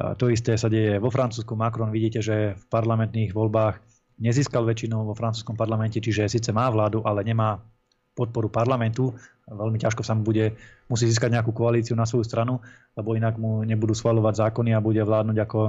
To 0.00 0.32
isté 0.32 0.56
sa 0.56 0.72
deje 0.72 0.96
vo 0.96 1.12
Francúzsku. 1.12 1.52
Macron 1.52 1.92
vidíte, 1.92 2.24
že 2.24 2.56
v 2.56 2.64
parlamentných 2.72 3.36
voľbách 3.36 3.84
nezískal 4.20 4.62
väčšinu 4.68 5.00
vo 5.08 5.16
francúzskom 5.16 5.56
parlamente, 5.56 5.98
čiže 5.98 6.28
síce 6.28 6.52
má 6.52 6.68
vládu, 6.68 7.00
ale 7.08 7.24
nemá 7.24 7.58
podporu 8.12 8.52
parlamentu. 8.52 9.16
Veľmi 9.48 9.80
ťažko 9.80 10.04
sa 10.04 10.12
mu 10.12 10.22
bude, 10.22 10.54
musí 10.86 11.08
získať 11.08 11.32
nejakú 11.32 11.50
koalíciu 11.56 11.96
na 11.96 12.04
svoju 12.04 12.28
stranu, 12.28 12.60
lebo 12.94 13.16
inak 13.16 13.40
mu 13.40 13.64
nebudú 13.64 13.96
schvalovať 13.96 14.46
zákony 14.46 14.76
a 14.76 14.84
bude 14.84 15.00
vládnuť 15.00 15.38
ako, 15.42 15.60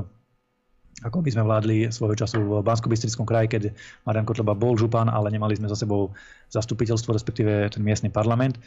ako 1.07 1.17
by 1.23 1.29
sme 1.31 1.47
vládli 1.47 1.75
svojho 1.89 2.13
času 2.19 2.43
v 2.43 2.61
bansko 2.61 2.91
kraji, 3.23 3.47
keď 3.47 3.63
Marian 4.03 4.27
Kotleba 4.27 4.53
bol 4.53 4.75
župan, 4.75 5.07
ale 5.07 5.31
nemali 5.31 5.57
sme 5.57 5.71
za 5.71 5.79
sebou 5.79 6.11
zastupiteľstvo, 6.51 7.15
respektíve 7.15 7.71
ten 7.71 7.81
miestny 7.81 8.11
parlament. 8.11 8.59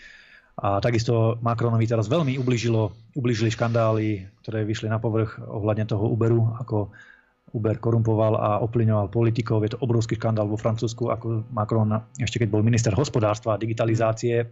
A 0.55 0.79
takisto 0.79 1.35
Macronovi 1.43 1.83
teraz 1.83 2.07
veľmi 2.07 2.39
ubližilo, 2.39 2.95
ubližili 3.19 3.51
škandály, 3.51 4.31
ktoré 4.43 4.63
vyšli 4.63 4.87
na 4.87 5.03
povrch 5.03 5.43
ohľadne 5.43 5.83
toho 5.91 6.07
Uberu, 6.07 6.47
ako 6.63 6.95
Uber 7.55 7.79
korumpoval 7.79 8.35
a 8.35 8.51
oplyňoval 8.67 9.15
politikov. 9.15 9.63
Je 9.63 9.79
to 9.79 9.83
obrovský 9.83 10.19
škandál 10.19 10.51
vo 10.51 10.59
Francúzsku, 10.59 11.07
ako 11.07 11.47
Macron 11.55 11.87
ešte 12.19 12.43
keď 12.43 12.51
bol 12.51 12.67
minister 12.67 12.91
hospodárstva 12.91 13.55
a 13.55 13.61
digitalizácie, 13.63 14.43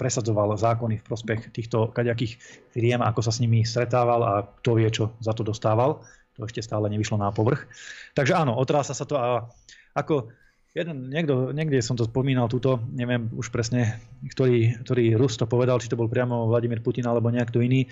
presadzoval 0.00 0.56
zákony 0.56 0.98
v 0.98 1.04
prospech 1.04 1.52
týchto 1.52 1.92
kaďakých 1.92 2.40
firiem, 2.72 3.04
ako 3.04 3.20
sa 3.20 3.32
s 3.32 3.44
nimi 3.44 3.62
stretával 3.62 4.20
a 4.24 4.32
kto 4.64 4.80
vie, 4.80 4.88
čo 4.88 5.12
za 5.20 5.36
to 5.36 5.44
dostával. 5.44 6.00
To 6.40 6.48
ešte 6.48 6.64
stále 6.64 6.88
nevyšlo 6.88 7.20
na 7.20 7.28
povrch. 7.28 7.68
Takže 8.16 8.32
áno, 8.32 8.56
otrása 8.56 8.96
sa 8.96 9.04
to 9.04 9.20
a 9.20 9.44
ako 9.92 10.32
jeden, 10.72 11.12
niekto, 11.12 11.52
niekde 11.52 11.84
som 11.84 12.00
to 12.00 12.08
spomínal 12.08 12.48
túto, 12.48 12.80
neviem 12.96 13.28
už 13.36 13.52
presne, 13.52 14.00
ktorý, 14.24 14.80
ktorý 14.80 15.20
Rus 15.20 15.36
to 15.36 15.44
povedal, 15.44 15.76
či 15.76 15.92
to 15.92 16.00
bol 16.00 16.08
priamo 16.08 16.48
Vladimír 16.48 16.80
Putin 16.80 17.04
alebo 17.04 17.28
niekto 17.28 17.60
iný, 17.60 17.84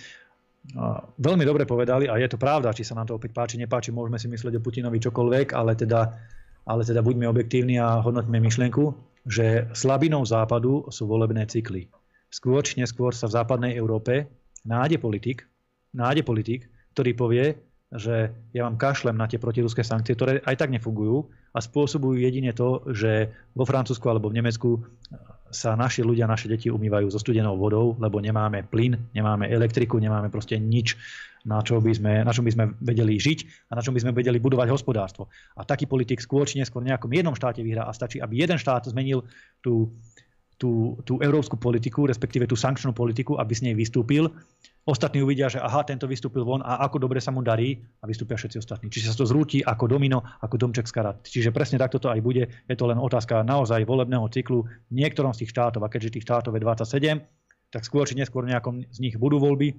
veľmi 1.17 1.45
dobre 1.47 1.65
povedali 1.65 2.07
a 2.07 2.21
je 2.21 2.29
to 2.29 2.39
pravda, 2.39 2.77
či 2.77 2.85
sa 2.85 2.95
nám 2.95 3.09
to 3.09 3.17
opäť 3.17 3.33
páči, 3.33 3.57
nepáči, 3.57 3.91
môžeme 3.91 4.21
si 4.21 4.29
myslieť 4.29 4.61
o 4.61 4.65
Putinovi 4.65 5.01
čokoľvek, 5.01 5.57
ale 5.57 5.73
teda, 5.75 6.13
ale 6.69 6.83
teda 6.85 7.01
buďme 7.01 7.27
objektívni 7.27 7.81
a 7.81 8.05
hodnoťme 8.05 8.39
myšlienku, 8.39 8.85
že 9.25 9.69
slabinou 9.73 10.23
západu 10.25 10.89
sú 10.93 11.09
volebné 11.09 11.49
cykly. 11.49 11.89
Skôr 12.31 12.63
či 12.63 12.79
neskôr 12.79 13.11
sa 13.11 13.27
v 13.27 13.37
západnej 13.41 13.73
Európe 13.75 14.31
nájde 14.63 15.03
politik, 15.03 15.49
nájde 15.97 16.23
politik, 16.23 16.71
ktorý 16.95 17.11
povie, 17.17 17.47
že 17.91 18.31
ja 18.55 18.63
vám 18.71 18.79
kašlem 18.79 19.19
na 19.19 19.27
tie 19.27 19.43
protiruské 19.43 19.83
sankcie, 19.83 20.15
ktoré 20.15 20.39
aj 20.47 20.63
tak 20.63 20.71
nefungujú 20.71 21.27
a 21.51 21.59
spôsobujú 21.59 22.23
jedine 22.23 22.55
to, 22.55 22.87
že 22.95 23.35
vo 23.59 23.67
Francúzsku 23.67 24.07
alebo 24.07 24.31
v 24.31 24.39
Nemecku 24.39 24.79
sa 25.51 25.75
naši 25.75 26.07
ľudia, 26.07 26.31
naše 26.31 26.47
deti 26.47 26.71
umývajú 26.71 27.11
so 27.11 27.19
studenou 27.19 27.59
vodou, 27.59 27.99
lebo 27.99 28.23
nemáme 28.23 28.63
plyn, 28.67 28.97
nemáme 29.15 29.51
elektriku, 29.51 29.99
nemáme 29.99 30.31
proste 30.31 30.57
nič, 30.57 30.95
na, 31.45 31.65
čo 31.65 31.81
by 31.81 31.93
sme, 31.97 32.13
na 32.21 32.33
čom 32.33 32.45
by 32.45 32.53
sme 32.53 32.65
vedeli 32.85 33.17
žiť 33.17 33.71
a 33.73 33.77
na 33.77 33.81
čom 33.81 33.97
by 33.97 34.01
sme 34.05 34.13
vedeli 34.13 34.37
budovať 34.37 34.69
hospodárstvo. 34.69 35.33
A 35.57 35.65
taký 35.65 35.89
politik 35.89 36.21
skôr 36.21 36.45
či 36.45 36.61
neskôr 36.61 36.85
v 36.85 36.93
nejakom 36.93 37.09
jednom 37.09 37.33
štáte 37.33 37.65
vyhrá 37.65 37.89
a 37.89 37.97
stačí, 37.97 38.21
aby 38.21 38.45
jeden 38.45 38.61
štát 38.61 38.93
zmenil 38.93 39.25
tú, 39.65 39.89
tú, 40.61 41.01
tú 41.09 41.17
európsku 41.25 41.57
politiku, 41.57 42.05
respektíve 42.05 42.45
tú 42.45 42.55
sankčnú 42.55 42.93
politiku, 42.93 43.41
aby 43.41 43.53
z 43.57 43.73
nej 43.73 43.75
vystúpil 43.75 44.29
Ostatní 44.89 45.21
uvidia, 45.21 45.53
že 45.53 45.61
aha, 45.61 45.85
tento 45.85 46.09
vystúpil 46.09 46.41
von 46.41 46.65
a 46.65 46.81
ako 46.89 47.05
dobre 47.05 47.21
sa 47.21 47.29
mu 47.29 47.45
darí 47.45 47.77
a 48.01 48.09
vystúpia 48.09 48.41
všetci 48.41 48.57
ostatní. 48.65 48.89
Čiže 48.89 49.13
sa 49.13 49.17
to 49.21 49.29
zrúti 49.29 49.61
ako 49.61 49.85
domino, 49.85 50.25
ako 50.41 50.57
domček 50.57 50.89
z 50.89 50.95
karát. 50.97 51.17
Čiže 51.21 51.53
presne 51.53 51.77
takto 51.77 52.01
to 52.01 52.09
aj 52.09 52.25
bude. 52.25 52.49
Je 52.65 52.77
to 52.81 52.89
len 52.89 52.97
otázka 52.97 53.45
naozaj 53.45 53.85
volebného 53.85 54.25
cyklu 54.33 54.65
v 54.65 54.93
niektorom 54.97 55.37
z 55.37 55.45
tých 55.45 55.53
štátov. 55.53 55.85
A 55.85 55.93
keďže 55.93 56.17
tých 56.17 56.25
štátov 56.25 56.57
je 56.57 56.65
27, 56.65 57.23
tak 57.69 57.83
skôr 57.85 58.09
či 58.09 58.17
neskôr 58.17 58.49
v 58.49 58.57
nejakom 58.57 58.89
z 58.89 58.99
nich 59.05 59.21
budú 59.21 59.37
voľby 59.37 59.77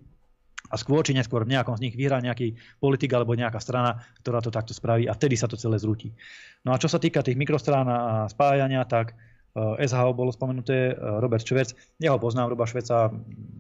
a 0.70 0.78
skôr 0.78 1.02
či 1.02 1.18
neskôr 1.18 1.50
v 1.50 1.58
nejakom 1.58 1.82
z 1.82 1.90
nich 1.90 1.98
vyhrá 1.98 2.22
nejaký 2.22 2.54
politik 2.78 3.10
alebo 3.18 3.34
nejaká 3.34 3.58
strana, 3.58 4.06
ktorá 4.22 4.38
to 4.38 4.54
takto 4.54 4.78
spraví 4.78 5.10
a 5.10 5.18
vtedy 5.18 5.34
sa 5.34 5.50
to 5.50 5.58
celé 5.58 5.82
zrúti. 5.82 6.14
No 6.62 6.72
a 6.72 6.80
čo 6.80 6.86
sa 6.86 7.02
týka 7.02 7.26
tých 7.26 7.42
mikrostrán 7.42 7.90
a 7.90 8.30
spájania, 8.30 8.86
tak 8.86 9.18
SHO 9.58 10.16
bolo 10.16 10.32
spomenuté, 10.32 10.96
Robert 10.96 11.44
Švec, 11.44 11.76
jeho 12.00 12.16
poznám, 12.16 12.56
Roba 12.56 12.64
Šveca, 12.64 13.12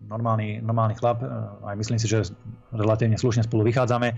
normálny, 0.07 0.63
normálny 0.63 0.95
chlap, 0.95 1.19
aj 1.67 1.75
myslím 1.75 1.99
si, 1.99 2.07
že 2.07 2.31
relatívne 2.71 3.19
slušne 3.19 3.43
spolu 3.43 3.67
vychádzame. 3.67 4.15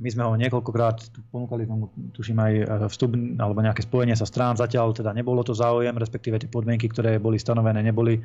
My 0.00 0.08
sme 0.08 0.24
ho 0.24 0.32
niekoľkokrát 0.32 1.12
ponúkali, 1.28 1.68
tuším 2.16 2.38
aj 2.40 2.52
vstup 2.88 3.12
alebo 3.36 3.60
nejaké 3.60 3.84
spojenie 3.84 4.16
sa 4.16 4.24
strán, 4.24 4.56
zatiaľ 4.56 4.96
teda 4.96 5.12
nebolo 5.12 5.44
to 5.44 5.52
záujem, 5.52 5.92
respektíve 5.92 6.40
tie 6.40 6.48
podmienky, 6.48 6.88
ktoré 6.88 7.20
boli 7.20 7.36
stanovené, 7.36 7.84
neboli 7.84 8.16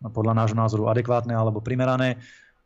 podľa 0.00 0.34
nášho 0.34 0.58
názoru 0.58 0.90
adekvátne 0.90 1.36
alebo 1.36 1.62
primerané. 1.62 2.18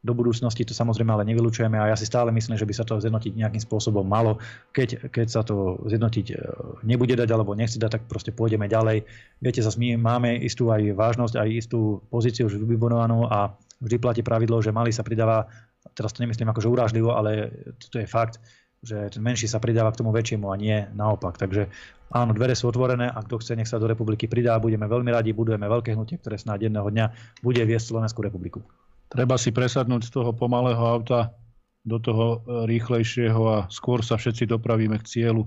Do 0.04 0.12
budúcnosti 0.12 0.68
to 0.68 0.76
samozrejme 0.76 1.08
ale 1.08 1.24
nevylučujeme 1.32 1.80
a 1.80 1.88
ja 1.88 1.96
si 1.96 2.04
stále 2.04 2.28
myslím, 2.28 2.60
že 2.60 2.68
by 2.68 2.74
sa 2.76 2.84
to 2.84 3.00
zjednotiť 3.00 3.32
nejakým 3.40 3.62
spôsobom 3.64 4.04
malo. 4.04 4.36
Keď, 4.76 5.08
keď 5.08 5.26
sa 5.32 5.40
to 5.40 5.80
zjednotiť 5.88 6.26
e, 6.28 6.34
nebude 6.84 7.16
dať 7.16 7.28
alebo 7.32 7.56
nechce 7.56 7.80
dať, 7.80 7.90
tak 7.96 8.02
proste 8.04 8.28
pôjdeme 8.28 8.68
ďalej. 8.68 9.08
Viete, 9.40 9.64
zase 9.64 9.80
my 9.80 9.96
máme 9.96 10.36
istú 10.44 10.68
aj 10.68 10.92
vážnosť, 10.92 11.40
aj 11.40 11.48
istú 11.56 12.04
pozíciu 12.12 12.52
už 12.52 12.60
vybudovanú 12.60 13.24
a 13.24 13.56
vždy 13.80 13.96
platí 13.96 14.20
pravidlo, 14.20 14.60
že 14.60 14.76
mali 14.76 14.92
sa 14.92 15.00
pridáva, 15.00 15.48
teraz 15.96 16.12
to 16.12 16.20
nemyslím 16.20 16.52
akože 16.52 16.68
urážlivo, 16.68 17.16
ale 17.16 17.48
to 17.80 17.96
je 17.96 18.04
fakt, 18.04 18.44
že 18.84 19.08
ten 19.16 19.24
menší 19.24 19.48
sa 19.48 19.56
pridáva 19.56 19.88
k 19.88 20.04
tomu 20.04 20.12
väčšiemu 20.12 20.52
a 20.52 20.60
nie 20.60 20.84
naopak. 20.92 21.40
Takže 21.40 21.72
áno, 22.12 22.36
dvere 22.36 22.52
sú 22.52 22.68
otvorené 22.68 23.08
a 23.08 23.18
kto 23.24 23.40
chce, 23.40 23.56
nech 23.56 23.68
sa 23.72 23.80
do 23.80 23.88
republiky 23.88 24.28
pridá. 24.28 24.60
Budeme 24.60 24.84
veľmi 24.84 25.08
radi, 25.08 25.32
budujeme 25.32 25.64
veľké 25.64 25.96
hnutie, 25.96 26.20
ktoré 26.20 26.36
snáď 26.36 26.68
jedného 26.68 26.88
dňa 26.92 27.06
bude 27.40 27.64
viesť 27.64 27.96
Slovenskú 27.96 28.20
republiku. 28.20 28.60
Treba 29.14 29.38
si 29.38 29.54
presadnúť 29.54 30.10
z 30.10 30.14
toho 30.18 30.34
pomalého 30.34 30.82
auta 30.82 31.30
do 31.86 32.02
toho 32.02 32.26
e, 32.42 32.66
rýchlejšieho 32.66 33.42
a 33.46 33.58
skôr 33.70 34.02
sa 34.02 34.18
všetci 34.18 34.50
dopravíme 34.50 34.98
k 34.98 35.06
cieľu. 35.06 35.46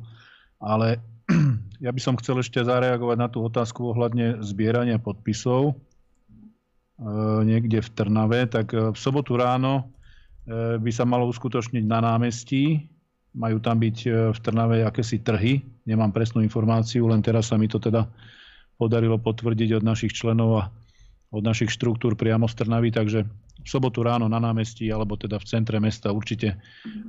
Ale 0.63 1.03
ja 1.85 1.91
by 1.91 1.99
som 1.99 2.15
chcel 2.15 2.39
ešte 2.39 2.63
zareagovať 2.63 3.17
na 3.19 3.27
tú 3.27 3.43
otázku 3.43 3.91
ohľadne 3.91 4.39
zbierania 4.39 5.01
podpisov 5.01 5.73
e, 5.73 5.75
niekde 7.43 7.83
v 7.83 7.89
Trnave. 7.91 8.47
Tak 8.47 8.67
e, 8.71 8.95
v 8.95 8.97
sobotu 8.97 9.35
ráno 9.35 9.91
by 10.79 10.87
sa 10.95 11.03
malo 11.03 11.27
uskutočniť 11.27 11.83
na 11.83 11.99
námestí. 11.99 12.87
Majú 13.35 13.59
tam 13.59 13.83
byť 13.83 14.31
v 14.31 14.37
Trnave 14.39 14.79
akési 14.79 15.19
trhy. 15.19 15.59
Nemám 15.83 16.15
presnú 16.15 16.39
informáciu, 16.39 17.03
len 17.11 17.19
teraz 17.19 17.51
sa 17.51 17.59
mi 17.59 17.67
to 17.67 17.83
teda 17.83 18.07
podarilo 18.79 19.19
potvrdiť 19.19 19.75
od 19.75 19.83
našich 19.83 20.15
členov 20.15 20.49
a 20.55 20.63
od 21.31 21.43
našich 21.43 21.71
štruktúr 21.73 22.15
priamo 22.15 22.47
z 22.47 22.63
Trnavy, 22.63 22.89
takže 22.91 23.27
v 23.63 23.67
sobotu 23.67 23.99
ráno 23.99 24.31
na 24.31 24.39
námestí 24.39 24.87
alebo 24.87 25.19
teda 25.19 25.43
v 25.43 25.49
centre 25.49 25.77
mesta 25.83 26.15
určite 26.15 26.55
e, 26.55 26.57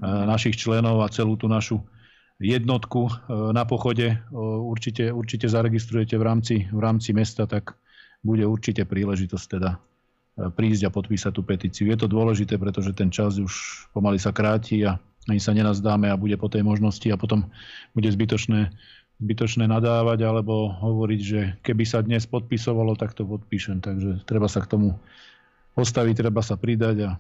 našich 0.03 0.59
členov 0.59 1.07
a 1.07 1.13
celú 1.13 1.39
tú 1.39 1.47
našu 1.47 1.79
jednotku 2.43 3.07
e, 3.07 3.13
na 3.55 3.63
pochode 3.63 4.11
e, 4.11 4.17
určite, 4.67 5.15
určite 5.15 5.47
zaregistrujete 5.47 6.19
v 6.19 6.25
rámci, 6.27 6.55
v 6.67 6.81
rámci 6.83 7.15
mesta, 7.15 7.47
tak 7.47 7.79
bude 8.27 8.43
určite 8.43 8.83
príležitosť 8.83 9.47
teda 9.47 9.79
prísť 10.39 10.87
a 10.87 10.95
podpísať 10.95 11.33
tú 11.35 11.43
petíciu. 11.43 11.91
Je 11.91 11.99
to 11.99 12.07
dôležité, 12.07 12.59
pretože 12.59 12.95
ten 12.95 13.11
čas 13.11 13.43
už 13.43 13.87
pomaly 13.91 14.23
sa 14.23 14.31
kráti 14.31 14.87
a 14.87 14.99
ani 15.27 15.43
sa 15.43 15.51
nenazdáme 15.51 16.09
a 16.09 16.17
bude 16.17 16.39
po 16.39 16.47
tej 16.47 16.63
možnosti 16.63 17.05
a 17.11 17.19
potom 17.19 17.51
bude 17.93 18.07
zbytočné, 18.07 18.71
zbytočné 19.19 19.67
nadávať 19.67 20.23
alebo 20.23 20.71
hovoriť, 20.79 21.21
že 21.21 21.41
keby 21.67 21.85
sa 21.85 22.03
dnes 22.07 22.27
podpisovalo, 22.31 22.95
tak 22.95 23.19
to 23.19 23.27
podpíšem. 23.27 23.83
Takže 23.83 24.23
treba 24.23 24.47
sa 24.47 24.63
k 24.63 24.71
tomu 24.71 24.95
postaviť, 25.75 26.15
treba 26.15 26.43
sa 26.43 26.55
pridať 26.55 26.97
a 27.07 27.11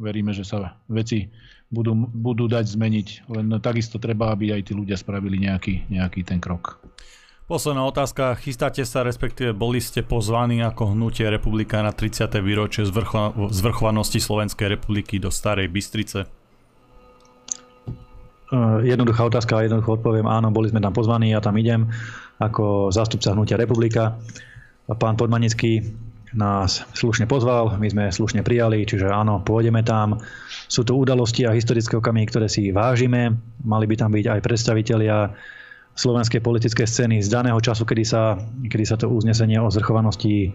veríme, 0.00 0.32
že 0.32 0.48
sa 0.48 0.80
veci 0.88 1.28
budú, 1.68 1.92
budú 1.96 2.48
dať 2.48 2.64
zmeniť. 2.72 3.08
Len 3.28 3.46
takisto 3.60 4.00
treba, 4.00 4.32
aby 4.32 4.56
aj 4.56 4.68
tí 4.68 4.72
ľudia 4.72 4.96
spravili 4.96 5.44
nejaký, 5.44 5.92
nejaký 5.92 6.24
ten 6.24 6.40
krok. 6.40 6.80
Posledná 7.50 7.82
otázka. 7.82 8.38
Chystáte 8.38 8.86
sa, 8.86 9.02
respektíve 9.02 9.50
boli 9.50 9.82
ste 9.82 10.06
pozvaní 10.06 10.62
ako 10.62 10.94
hnutie 10.94 11.26
republika 11.26 11.82
na 11.82 11.90
30. 11.90 12.38
výročie 12.38 12.86
zvrcho- 12.86 13.50
zvrchovanosti 13.50 14.22
Slovenskej 14.22 14.78
republiky 14.78 15.18
do 15.18 15.34
Starej 15.34 15.66
Bystrice? 15.66 16.39
Jednoduchá 18.82 19.30
otázka, 19.30 19.62
jednoducho 19.62 20.02
odpoviem. 20.02 20.26
Áno, 20.26 20.50
boli 20.50 20.70
sme 20.70 20.82
tam 20.82 20.90
pozvaní, 20.90 21.30
ja 21.30 21.38
tam 21.38 21.54
idem 21.54 21.86
ako 22.42 22.90
zástupca 22.90 23.30
hnutia 23.30 23.54
republika. 23.54 24.18
Pán 24.90 25.14
Podmanický 25.14 25.86
nás 26.34 26.86
slušne 26.94 27.26
pozval, 27.26 27.78
my 27.78 27.88
sme 27.90 28.04
slušne 28.10 28.46
prijali, 28.46 28.86
čiže 28.86 29.10
áno, 29.10 29.42
pôjdeme 29.42 29.82
tam. 29.82 30.22
Sú 30.70 30.86
to 30.86 30.94
udalosti 30.94 31.46
a 31.46 31.54
historické 31.54 31.98
okamihy, 31.98 32.26
ktoré 32.30 32.46
si 32.46 32.70
vážime. 32.70 33.34
Mali 33.66 33.86
by 33.90 33.94
tam 33.98 34.10
byť 34.14 34.26
aj 34.38 34.40
predstavitelia 34.42 35.34
slovenskej 35.98 36.38
politickej 36.38 36.86
scény 36.86 37.16
z 37.18 37.28
daného 37.28 37.58
času, 37.58 37.82
kedy 37.82 38.04
sa, 38.06 38.38
kedy 38.70 38.84
sa 38.86 38.94
to 38.94 39.10
uznesenie 39.10 39.58
o 39.58 39.66
zrchovanosti 39.74 40.34
e, 40.46 40.50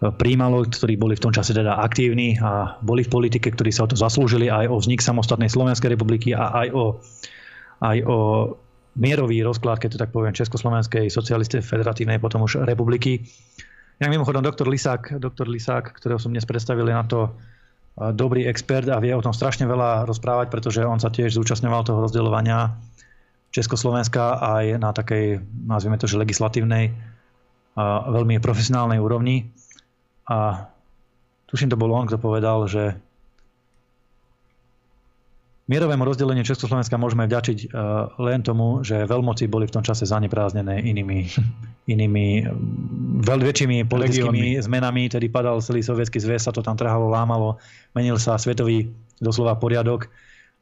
príjmalo, 0.00 0.64
ktorí 0.64 0.96
boli 0.96 1.12
v 1.14 1.28
tom 1.28 1.32
čase 1.32 1.52
teda 1.52 1.76
aktívni 1.76 2.40
a 2.40 2.80
boli 2.80 3.04
v 3.04 3.12
politike, 3.12 3.52
ktorí 3.52 3.68
sa 3.68 3.84
o 3.84 3.90
to 3.92 4.00
zaslúžili 4.00 4.48
aj 4.48 4.64
o 4.72 4.80
vznik 4.80 5.04
samostatnej 5.04 5.52
Slovenskej 5.52 5.92
republiky 5.92 6.32
a 6.32 6.64
aj 6.64 6.68
o, 6.72 6.98
aj 7.78 7.98
o 8.06 8.18
mierový 8.98 9.46
rozklad, 9.46 9.78
keď 9.78 9.90
to 9.94 10.02
tak 10.02 10.10
poviem, 10.10 10.34
Československej 10.34 11.06
socialistej 11.06 11.62
federatívnej 11.62 12.18
potom 12.18 12.42
už 12.42 12.66
republiky. 12.66 13.22
Ja 14.02 14.10
mimochodom 14.10 14.42
doktor 14.42 14.66
Lisák, 14.66 15.18
doktor 15.22 15.46
Lisák, 15.46 15.94
ktorého 15.94 16.18
som 16.18 16.34
dnes 16.34 16.46
predstavil, 16.46 16.86
je 16.86 16.94
na 16.94 17.06
to 17.06 17.34
dobrý 18.14 18.46
expert 18.46 18.86
a 18.90 19.02
vie 19.02 19.10
o 19.10 19.22
tom 19.22 19.34
strašne 19.34 19.66
veľa 19.66 20.06
rozprávať, 20.06 20.54
pretože 20.54 20.86
on 20.86 21.02
sa 21.02 21.10
tiež 21.10 21.34
zúčastňoval 21.34 21.82
toho 21.82 21.98
rozdeľovania 22.06 22.78
Československa 23.50 24.38
aj 24.38 24.64
na 24.78 24.90
takej, 24.94 25.42
nazvime 25.66 25.98
to, 25.98 26.06
že 26.06 26.20
legislatívnej, 26.20 26.94
a 27.78 28.10
veľmi 28.10 28.42
profesionálnej 28.42 28.98
úrovni. 28.98 29.50
A 30.30 30.66
tuším, 31.46 31.70
to 31.70 31.80
bol 31.80 31.90
on, 31.94 32.06
kto 32.10 32.18
povedal, 32.18 32.66
že 32.66 32.98
Mierovému 35.68 36.00
rozdeleniu 36.00 36.48
Československa 36.48 36.96
môžeme 36.96 37.28
vďačiť 37.28 37.58
eh, 37.60 37.68
len 38.24 38.40
tomu, 38.40 38.80
že 38.80 39.04
veľmoci 39.04 39.52
boli 39.52 39.68
v 39.68 39.76
tom 39.76 39.84
čase 39.84 40.08
zaneprázdnené 40.08 40.80
inými, 40.80 41.28
inými 41.94 42.48
veľ 43.20 43.40
väčšími 43.44 43.84
politickými 43.84 44.56
Legiónmi. 44.56 44.64
zmenami, 44.64 45.12
tedy 45.12 45.28
padal 45.28 45.60
celý 45.60 45.84
sovietský 45.84 46.24
zväz, 46.24 46.48
sa 46.48 46.52
to 46.56 46.64
tam 46.64 46.80
trhalo, 46.80 47.12
lámalo, 47.12 47.60
menil 47.92 48.16
sa 48.16 48.40
svetový 48.40 48.88
doslova 49.20 49.60
poriadok, 49.60 50.08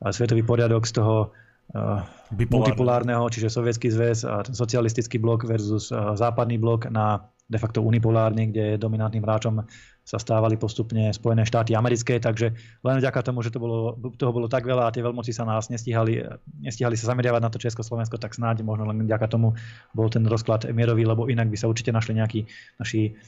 svetový 0.00 0.42
poriadok 0.42 0.88
z 0.88 0.92
toho 0.96 1.30
uh, 1.76 2.00
multipolárneho, 2.32 3.28
čiže 3.28 3.52
sovietský 3.52 3.92
zväz 3.92 4.24
a 4.24 4.42
socialistický 4.48 5.20
blok 5.20 5.44
versus 5.44 5.92
uh, 5.92 6.16
západný 6.16 6.57
blok 6.57 6.88
na 6.88 7.20
de 7.46 7.59
facto 7.61 7.84
unipolárny, 7.84 8.50
kde 8.50 8.62
je 8.74 8.82
dominantným 8.82 9.22
hráčom 9.22 9.62
sa 10.07 10.22
stávali 10.22 10.54
postupne 10.54 11.11
Spojené 11.11 11.42
štáty 11.42 11.74
americké, 11.74 12.22
takže 12.22 12.54
len 12.86 12.96
vďaka 13.02 13.26
tomu, 13.26 13.42
že 13.42 13.50
to 13.50 13.59
bolo, 13.59 13.98
toho 14.14 14.30
bolo 14.30 14.46
tak 14.46 14.62
veľa 14.62 14.86
a 14.86 14.94
tie 14.94 15.02
veľmoci 15.02 15.34
sa 15.34 15.42
nás 15.42 15.66
nestíhali, 15.66 16.22
nestíhali 16.62 16.94
sa 16.94 17.11
zameriavať 17.11 17.42
na 17.42 17.50
to 17.50 17.59
Československo, 17.59 18.14
tak 18.22 18.38
snáď 18.38 18.62
možno 18.62 18.86
len 18.86 19.02
vďaka 19.02 19.26
tomu 19.26 19.59
bol 19.90 20.07
ten 20.07 20.22
rozklad 20.22 20.70
mierový, 20.70 21.02
lebo 21.02 21.26
inak 21.26 21.50
by 21.50 21.59
sa 21.59 21.66
určite 21.66 21.90
našli 21.90 22.22
nejakí 22.22 22.46
naši 22.78 23.18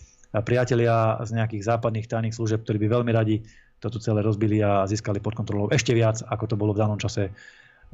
priatelia 0.46 1.18
z 1.26 1.34
nejakých 1.34 1.66
západných 1.66 2.06
tajných 2.06 2.36
služeb, 2.38 2.62
ktorí 2.62 2.78
by 2.86 3.02
veľmi 3.02 3.10
radi 3.10 3.42
to 3.82 3.90
tu 3.90 3.98
celé 3.98 4.22
rozbili 4.22 4.62
a 4.62 4.86
získali 4.86 5.18
pod 5.18 5.34
kontrolou 5.34 5.66
ešte 5.74 5.90
viac, 5.94 6.22
ako 6.30 6.44
to 6.46 6.54
bolo 6.54 6.74
v 6.74 6.82
danom 6.82 6.98
čase, 6.98 7.34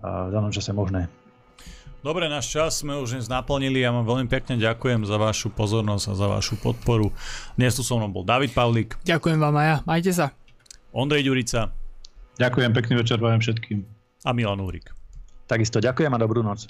v 0.00 0.30
danom 0.32 0.52
čase 0.52 0.76
možné. 0.76 1.08
Dobre, 2.04 2.28
náš 2.28 2.52
čas 2.52 2.84
sme 2.84 3.00
už 3.00 3.16
dnes 3.16 3.32
naplnili. 3.32 3.80
Ja 3.80 3.88
vám 3.88 4.04
veľmi 4.04 4.28
pekne 4.28 4.60
ďakujem 4.60 5.08
za 5.08 5.16
vašu 5.16 5.48
pozornosť 5.48 6.04
a 6.04 6.12
za 6.12 6.26
vašu 6.28 6.60
podporu. 6.60 7.08
Dnes 7.56 7.72
tu 7.72 7.80
so 7.80 7.96
mnou 7.96 8.12
bol 8.12 8.28
David 8.28 8.52
Pavlík. 8.52 9.00
Ďakujem 9.08 9.40
vám 9.40 9.56
aj 9.56 9.64
ja. 9.64 9.76
Majte 9.88 10.12
sa. 10.12 10.36
Ondrej 10.92 11.24
Ďurica. 11.24 11.72
Ďakujem, 12.36 12.70
pekný 12.76 13.00
večer 13.00 13.16
vám 13.24 13.40
všetkým. 13.40 13.88
A 14.20 14.36
Milan 14.36 14.60
Úrik. 14.60 14.92
Takisto 15.48 15.80
ďakujem 15.80 16.12
a 16.12 16.20
dobrú 16.20 16.44
noc. 16.44 16.68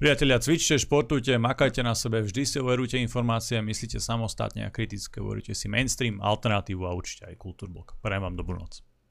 Priatelia, 0.00 0.40
cvičte, 0.40 0.80
športujte, 0.80 1.36
makajte 1.36 1.84
na 1.84 1.92
sebe, 1.92 2.24
vždy 2.24 2.42
si 2.48 2.56
overujte 2.56 2.96
informácie, 2.96 3.60
myslíte 3.60 4.00
samostatne 4.00 4.64
a 4.64 4.72
kriticky, 4.72 5.20
overujte 5.20 5.52
si 5.52 5.68
mainstream, 5.68 6.24
alternatívu 6.24 6.88
a 6.88 6.96
určite 6.96 7.28
aj 7.28 7.36
kultúrblok. 7.36 8.00
Prajem 8.00 8.32
vám 8.32 8.34
dobrú 8.40 8.56
noc. 8.56 8.80